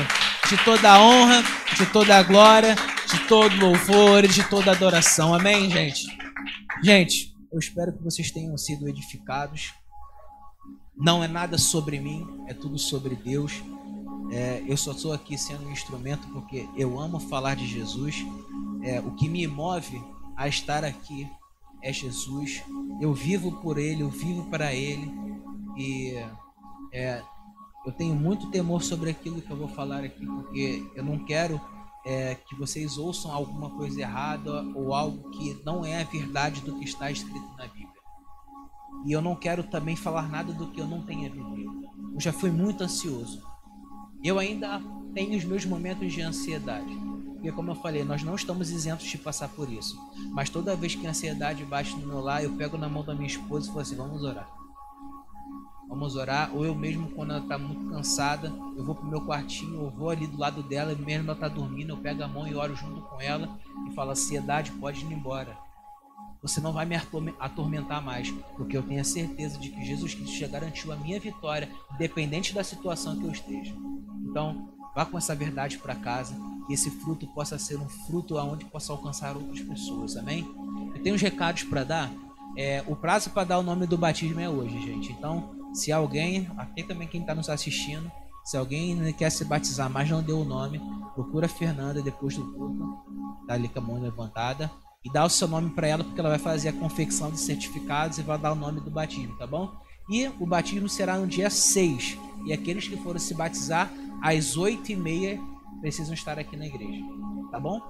de 0.49 0.57
toda 0.65 0.91
a 0.91 1.01
honra, 1.01 1.43
de 1.77 1.87
toda 1.87 2.17
a 2.17 2.23
glória, 2.23 2.75
de 3.11 3.19
todo 3.27 3.55
louvor 3.57 4.25
e 4.25 4.29
de 4.29 4.43
toda 4.45 4.71
adoração. 4.71 5.35
Amém, 5.35 5.71
gente? 5.71 6.07
Gente, 6.83 7.35
eu 7.53 7.59
espero 7.59 7.93
que 7.93 8.03
vocês 8.03 8.31
tenham 8.31 8.57
sido 8.57 8.89
edificados. 8.89 9.73
Não 10.97 11.23
é 11.23 11.29
nada 11.29 11.59
sobre 11.59 12.01
mim, 12.01 12.27
é 12.49 12.55
tudo 12.55 12.79
sobre 12.79 13.15
Deus. 13.15 13.53
É, 14.31 14.63
eu 14.67 14.77
só 14.77 14.93
estou 14.93 15.13
aqui 15.13 15.39
sendo 15.39 15.67
um 15.67 15.73
instrumento 15.73 16.29
porque 16.29 16.69
eu 16.77 16.99
amo 16.99 17.19
falar 17.19 17.55
de 17.55 17.67
Jesus. 17.67 18.25
É, 18.83 19.01
o 19.01 19.13
que 19.13 19.29
me 19.29 19.47
move 19.47 20.03
a 20.37 20.49
estar 20.49 20.85
aqui 20.85 21.29
é 21.83 21.93
Jesus. 21.93 22.63
Eu 23.01 23.15
vivo 23.15 23.53
por 23.61 23.79
Ele, 23.79 24.03
eu 24.03 24.11
vivo 24.11 24.45
para 24.51 24.75
Ele. 24.75 25.11
E 25.77 26.15
é, 26.93 27.23
eu 27.87 27.93
tenho 27.93 28.15
muito 28.15 28.51
temor 28.51 28.83
sobre 28.83 29.11
aquilo 29.11 29.41
que 29.41 29.51
eu 29.51 29.57
vou 29.57 29.69
falar 29.69 30.05
aqui, 30.05 30.27
porque 30.27 30.85
eu 30.95 31.05
não 31.05 31.25
quero 31.25 31.61
é, 32.05 32.35
que 32.35 32.55
vocês 32.57 32.99
ouçam 32.99 33.33
alguma 33.33 33.71
coisa 33.71 34.01
errada 34.01 34.63
ou 34.75 34.95
algo 34.95 35.31
que 35.31 35.61
não 35.65 35.85
é 35.85 36.01
a 36.01 36.05
verdade 36.05 36.61
do 36.61 36.79
que 36.79 36.85
está 36.85 37.11
escrito 37.11 37.49
na 37.57 37.67
Bíblia. 37.67 37.89
E 39.07 39.13
eu 39.13 39.23
não 39.23 39.37
quero 39.37 39.63
também 39.63 39.97
falar 39.97 40.29
nada 40.29 40.53
do 40.53 40.71
que 40.71 40.81
eu 40.81 40.87
não 40.87 41.03
tenha 41.03 41.31
vivido. 41.31 41.83
Eu 42.15 42.21
já 42.21 42.33
fui 42.33 42.51
muito 42.51 42.83
ansioso. 42.83 43.47
Eu 44.23 44.39
ainda 44.39 44.81
tenho 45.15 45.37
os 45.37 45.45
meus 45.45 45.65
momentos 45.65 46.13
de 46.13 46.21
ansiedade. 46.21 47.09
Porque, 47.35 47.53
como 47.53 47.71
eu 47.71 47.77
falei, 47.77 48.03
nós 48.03 48.23
não 48.25 48.35
estamos 48.35 48.71
isentos 48.71 49.07
de 49.07 49.17
passar 49.17 49.49
por 49.49 49.71
isso. 49.71 49.97
Mas 50.33 50.51
toda 50.51 50.75
vez 50.75 50.97
que 50.97 51.07
a 51.07 51.11
ansiedade 51.11 51.65
bate 51.65 51.97
no 51.97 52.07
meu 52.07 52.21
lar, 52.21 52.43
eu 52.43 52.53
pego 52.57 52.77
na 52.77 52.89
mão 52.89 53.05
da 53.05 53.15
minha 53.15 53.29
esposa 53.29 53.67
e 53.67 53.69
falo 53.69 53.81
assim: 53.81 53.95
vamos 53.95 54.25
orar. 54.25 54.49
Vamos 55.89 56.17
orar. 56.17 56.51
Ou 56.53 56.65
eu 56.65 56.75
mesmo, 56.75 57.09
quando 57.11 57.31
ela 57.31 57.41
está 57.41 57.57
muito 57.57 57.89
cansada, 57.91 58.53
eu 58.77 58.85
vou 58.85 58.95
pro 58.95 59.07
meu 59.07 59.25
quartinho, 59.25 59.83
eu 59.83 59.91
vou 59.91 60.11
ali 60.11 60.27
do 60.27 60.37
lado 60.37 60.65
dela, 60.65 60.95
mesmo 60.97 61.25
ela 61.25 61.33
está 61.33 61.47
dormindo, 61.47 61.91
eu 61.91 61.97
pego 61.97 62.25
a 62.25 62.29
mão 62.29 62.47
e 62.47 62.57
oro 62.57 62.75
junto 62.75 63.01
com 63.03 63.21
ela 63.21 63.57
e 63.89 63.95
falo: 63.95 64.11
ansiedade, 64.11 64.73
pode 64.73 65.05
ir 65.05 65.13
embora. 65.13 65.57
Você 66.43 66.61
não 66.61 66.73
vai 66.73 66.87
me 66.87 66.95
atormentar 67.41 68.03
mais, 68.03 68.31
porque 68.57 68.77
eu 68.77 68.83
tenho 68.83 69.01
a 69.01 69.05
certeza 69.05 69.59
de 69.59 69.71
que 69.71 69.85
Jesus 69.85 70.15
Cristo 70.15 70.37
já 70.37 70.47
garantiu 70.47 70.93
a 70.93 70.97
minha 70.97 71.19
vitória, 71.19 71.69
independente 71.95 72.55
da 72.55 72.63
situação 72.63 73.19
que 73.19 73.25
eu 73.25 73.33
esteja. 73.33 73.75
Então, 74.23 74.69
vá 74.95 75.05
com 75.05 75.19
essa 75.19 75.35
verdade 75.35 75.79
para 75.79 75.95
casa 75.95 76.35
que 76.67 76.75
esse 76.75 76.91
fruto 76.91 77.27
possa 77.29 77.59
ser 77.59 77.77
um 77.77 77.89
fruto 77.89 78.39
aonde 78.39 78.65
possa 78.67 78.93
alcançar 78.93 79.37
outras 79.37 79.61
pessoas, 79.61 80.17
amém? 80.17 80.47
Eu 80.95 81.03
tenho 81.03 81.15
uns 81.15 81.23
recados 81.23 81.65
para 81.65 81.83
dar. 81.83 82.13
É, 82.57 82.85
o 82.87 82.95
prazo 82.95 83.31
para 83.31 83.45
dar 83.45 83.59
o 83.59 83.63
nome 83.63 83.87
do 83.87 83.97
batismo 83.97 84.41
é 84.41 84.49
hoje, 84.49 84.81
gente. 84.81 85.13
Então, 85.13 85.57
se 85.75 85.91
alguém, 85.93 86.49
aqui 86.57 86.83
também 86.83 87.09
quem 87.09 87.21
está 87.21 87.35
nos 87.35 87.49
assistindo, 87.49 88.11
Se 88.49 88.57
alguém 88.57 89.13
quer 89.13 89.29
se 89.29 89.45
batizar, 89.45 89.91
mas 89.91 90.09
não 90.09 90.23
deu 90.23 90.41
o 90.41 90.45
nome, 90.45 90.81
procura 91.15 91.45
a 91.45 91.51
Fernanda 91.51 92.01
depois 92.01 92.35
do 92.35 92.51
culto, 92.55 92.97
tá 93.47 93.53
ali 93.53 93.69
com 93.69 93.79
a 93.79 93.83
mão 93.83 94.01
levantada, 94.01 94.71
e 95.05 95.13
dá 95.13 95.25
o 95.25 95.31
seu 95.31 95.47
nome 95.47 95.71
para 95.71 95.87
ela, 95.87 96.05
porque 96.05 96.21
ela 96.21 96.31
vai 96.31 96.39
fazer 96.39 96.69
a 96.69 96.73
confecção 96.73 97.31
de 97.31 97.39
certificados 97.39 98.19
e 98.19 98.23
vai 98.23 98.39
dar 98.39 98.53
o 98.53 98.57
nome 98.57 98.81
do 98.81 98.91
batismo, 98.91 99.37
tá 99.37 99.47
bom? 99.47 99.71
E 100.11 100.27
o 100.41 100.47
batismo 100.47 100.89
será 100.89 101.17
no 101.17 101.27
dia 101.27 101.51
6. 101.51 102.19
E 102.47 102.53
aqueles 102.53 102.89
que 102.89 102.97
forem 102.97 103.21
se 103.21 103.35
batizar 103.35 103.91
às 104.23 104.57
8 104.57 104.93
e 104.93 104.97
meia 104.97 105.41
precisam 105.81 106.15
estar 106.15 106.39
aqui 106.39 106.57
na 106.57 106.67
igreja, 106.67 107.05
tá 107.51 107.61
bom? 107.61 107.81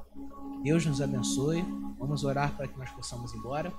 Deus 0.62 0.84
nos 0.84 1.00
abençoe. 1.00 1.64
Vamos 1.98 2.24
orar 2.24 2.56
para 2.56 2.68
que 2.68 2.78
nós 2.78 2.90
possamos 2.90 3.32
ir 3.32 3.38
embora. 3.38 3.72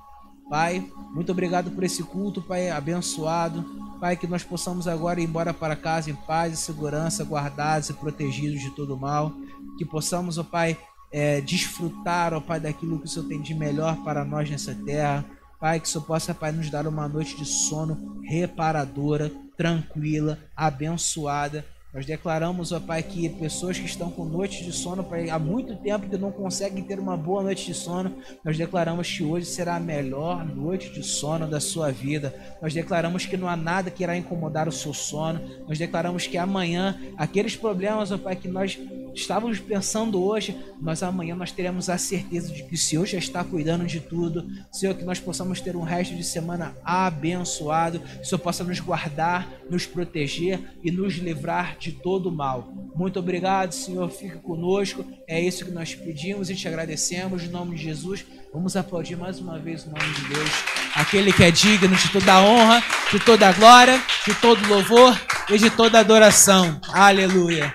Pai, 0.49 0.91
muito 1.13 1.31
obrigado 1.31 1.69
por 1.71 1.83
esse 1.83 2.01
culto, 2.01 2.41
Pai, 2.41 2.71
abençoado. 2.71 3.63
Pai, 3.99 4.15
que 4.15 4.25
nós 4.25 4.43
possamos 4.43 4.87
agora 4.87 5.21
ir 5.21 5.25
embora 5.25 5.53
para 5.53 5.75
casa 5.75 6.09
em 6.09 6.15
paz 6.15 6.53
e 6.53 6.57
segurança, 6.57 7.23
guardados 7.23 7.89
e 7.89 7.93
protegidos 7.93 8.61
de 8.61 8.71
todo 8.71 8.97
mal. 8.97 9.31
Que 9.77 9.85
possamos, 9.85 10.37
ó 10.37 10.43
Pai, 10.43 10.77
é, 11.11 11.41
desfrutar, 11.41 12.33
ó 12.33 12.39
Pai, 12.39 12.59
daquilo 12.59 12.99
que 12.99 13.05
o 13.05 13.07
Senhor 13.09 13.27
tem 13.27 13.41
de 13.41 13.53
melhor 13.53 13.97
para 14.03 14.23
nós 14.23 14.49
nessa 14.49 14.73
terra. 14.73 15.25
Pai, 15.59 15.79
que 15.79 15.87
o 15.87 15.89
Senhor 15.89 16.05
possa, 16.05 16.33
Pai, 16.33 16.51
nos 16.51 16.69
dar 16.69 16.87
uma 16.87 17.07
noite 17.07 17.35
de 17.35 17.45
sono 17.45 18.21
reparadora, 18.23 19.31
tranquila, 19.57 20.37
abençoada 20.55 21.65
nós 21.91 22.05
declaramos, 22.05 22.71
ó 22.71 22.79
Pai, 22.79 23.01
que 23.01 23.27
pessoas 23.29 23.79
que 23.79 23.85
estão 23.85 24.11
com 24.11 24.23
noites 24.23 24.63
de 24.63 24.71
sono 24.71 25.03
Pai, 25.03 25.29
há 25.31 25.39
muito 25.39 25.75
tempo 25.75 26.07
que 26.07 26.17
não 26.17 26.31
conseguem 26.31 26.83
ter 26.83 26.99
uma 26.99 27.17
boa 27.17 27.41
noite 27.41 27.65
de 27.65 27.73
sono, 27.73 28.15
nós 28.45 28.55
declaramos 28.55 29.11
que 29.11 29.23
hoje 29.23 29.47
será 29.47 29.75
a 29.75 29.79
melhor 29.79 30.45
noite 30.45 30.91
de 30.91 31.01
sono 31.01 31.47
da 31.47 31.59
sua 31.59 31.91
vida. 31.91 32.33
Nós 32.61 32.75
declaramos 32.75 33.25
que 33.25 33.35
não 33.35 33.47
há 33.47 33.55
nada 33.55 33.89
que 33.89 34.03
irá 34.03 34.15
incomodar 34.15 34.67
o 34.67 34.71
seu 34.71 34.93
sono. 34.93 35.41
Nós 35.67 35.79
declaramos 35.79 36.27
que 36.27 36.37
amanhã 36.37 36.95
aqueles 37.17 37.55
problemas, 37.55 38.11
ó 38.11 38.19
Pai, 38.19 38.35
que 38.35 38.47
nós 38.47 38.77
estávamos 39.13 39.59
pensando 39.59 40.23
hoje, 40.23 40.55
mas 40.79 41.01
amanhã 41.01 41.35
nós 41.35 41.51
teremos 41.51 41.89
a 41.89 41.97
certeza 41.97 42.53
de 42.53 42.63
que 42.63 42.75
o 42.75 42.77
Senhor 42.77 43.05
já 43.07 43.17
está 43.17 43.43
cuidando 43.43 43.85
de 43.87 43.99
tudo. 43.99 44.47
Senhor, 44.71 44.93
que 44.93 45.03
nós 45.03 45.19
possamos 45.19 45.59
ter 45.59 45.75
um 45.75 45.81
resto 45.81 46.15
de 46.15 46.23
semana 46.23 46.75
abençoado. 46.83 47.99
Que 47.99 48.21
o 48.21 48.25
Senhor 48.25 48.39
possa 48.39 48.63
nos 48.63 48.79
guardar, 48.79 49.49
nos 49.69 49.87
proteger 49.87 50.59
e 50.83 50.91
nos 50.91 51.15
livrar 51.15 51.78
de 51.79 51.93
todo 51.93 52.31
mal. 52.31 52.71
Muito 52.95 53.19
obrigado, 53.19 53.71
Senhor. 53.71 54.09
Fique 54.09 54.37
conosco. 54.37 55.05
É 55.27 55.39
isso 55.39 55.65
que 55.65 55.71
nós 55.71 55.95
pedimos 55.95 56.49
e 56.49 56.55
te 56.55 56.67
agradecemos. 56.67 57.43
Em 57.43 57.47
nome 57.47 57.75
de 57.75 57.83
Jesus, 57.83 58.25
vamos 58.53 58.75
aplaudir 58.75 59.15
mais 59.15 59.39
uma 59.39 59.57
vez 59.57 59.85
o 59.85 59.89
nome 59.89 60.13
de 60.13 60.27
Deus. 60.27 60.49
Aquele 60.93 61.31
que 61.31 61.43
é 61.43 61.51
digno 61.51 61.95
de 61.95 62.11
toda 62.11 62.33
a 62.33 62.41
honra, 62.41 62.83
de 63.11 63.19
toda 63.19 63.47
a 63.47 63.53
glória, 63.53 64.01
de 64.25 64.33
todo 64.35 64.67
louvor 64.67 65.19
e 65.49 65.57
de 65.57 65.69
toda 65.69 65.99
adoração. 65.99 66.79
Aleluia. 66.89 67.73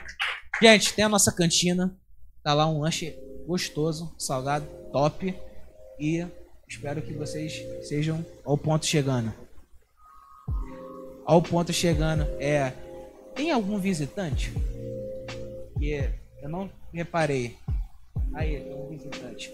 Gente, 0.63 0.93
tem 0.93 1.05
a 1.05 1.09
nossa 1.09 1.33
cantina. 1.33 1.97
Tá 2.43 2.53
lá 2.53 2.67
um 2.67 2.81
lanche 2.81 3.17
gostoso, 3.47 4.15
salgado, 4.19 4.67
top. 4.93 5.35
E 5.99 6.27
espero 6.69 7.01
que 7.01 7.15
vocês 7.15 7.65
sejam 7.89 8.25
ao 8.45 8.59
ponto 8.59 8.85
chegando. 8.85 9.33
Ao 11.25 11.41
ponto 11.41 11.73
chegando. 11.73 12.25
É. 12.39 12.84
Tem 13.35 13.51
algum 13.51 13.79
visitante? 13.79 14.53
Que 15.79 16.09
eu 16.43 16.49
não 16.49 16.71
reparei. 16.93 17.57
Aí, 18.33 18.61
tem 18.61 18.75
um 18.75 18.89
visitante. 18.89 19.53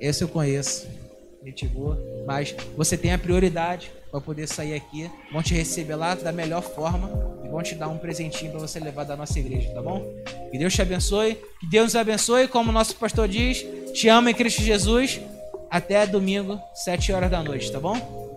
Esse 0.00 0.24
eu 0.24 0.28
conheço. 0.28 0.88
Gente 1.44 1.68
boa. 1.68 1.98
Mas 2.26 2.54
você 2.76 2.96
tem 2.96 3.12
a 3.12 3.18
prioridade 3.18 3.92
para 4.10 4.20
poder 4.20 4.48
sair 4.48 4.74
aqui. 4.74 5.10
Vão 5.32 5.42
te 5.42 5.54
receber 5.54 5.94
lá 5.94 6.14
da 6.14 6.32
melhor 6.32 6.62
forma 6.62 7.10
e 7.44 7.48
vão 7.48 7.62
te 7.62 7.74
dar 7.74 7.88
um 7.88 7.98
presentinho 7.98 8.50
para 8.50 8.60
você 8.60 8.80
levar 8.80 9.04
da 9.04 9.16
nossa 9.16 9.38
igreja, 9.38 9.72
tá 9.72 9.80
bom? 9.80 10.02
Que 10.50 10.58
Deus 10.58 10.74
te 10.74 10.82
abençoe. 10.82 11.38
Que 11.60 11.66
Deus 11.68 11.84
nos 11.84 11.96
abençoe. 11.96 12.48
Como 12.48 12.70
o 12.70 12.72
nosso 12.72 12.96
pastor 12.96 13.28
diz, 13.28 13.64
te 13.92 14.08
amo 14.08 14.28
em 14.28 14.34
Cristo 14.34 14.62
Jesus. 14.62 15.20
Até 15.70 16.06
domingo, 16.06 16.60
7 16.74 17.12
horas 17.12 17.30
da 17.30 17.42
noite, 17.42 17.70
tá 17.70 17.80
bom? 17.80 18.35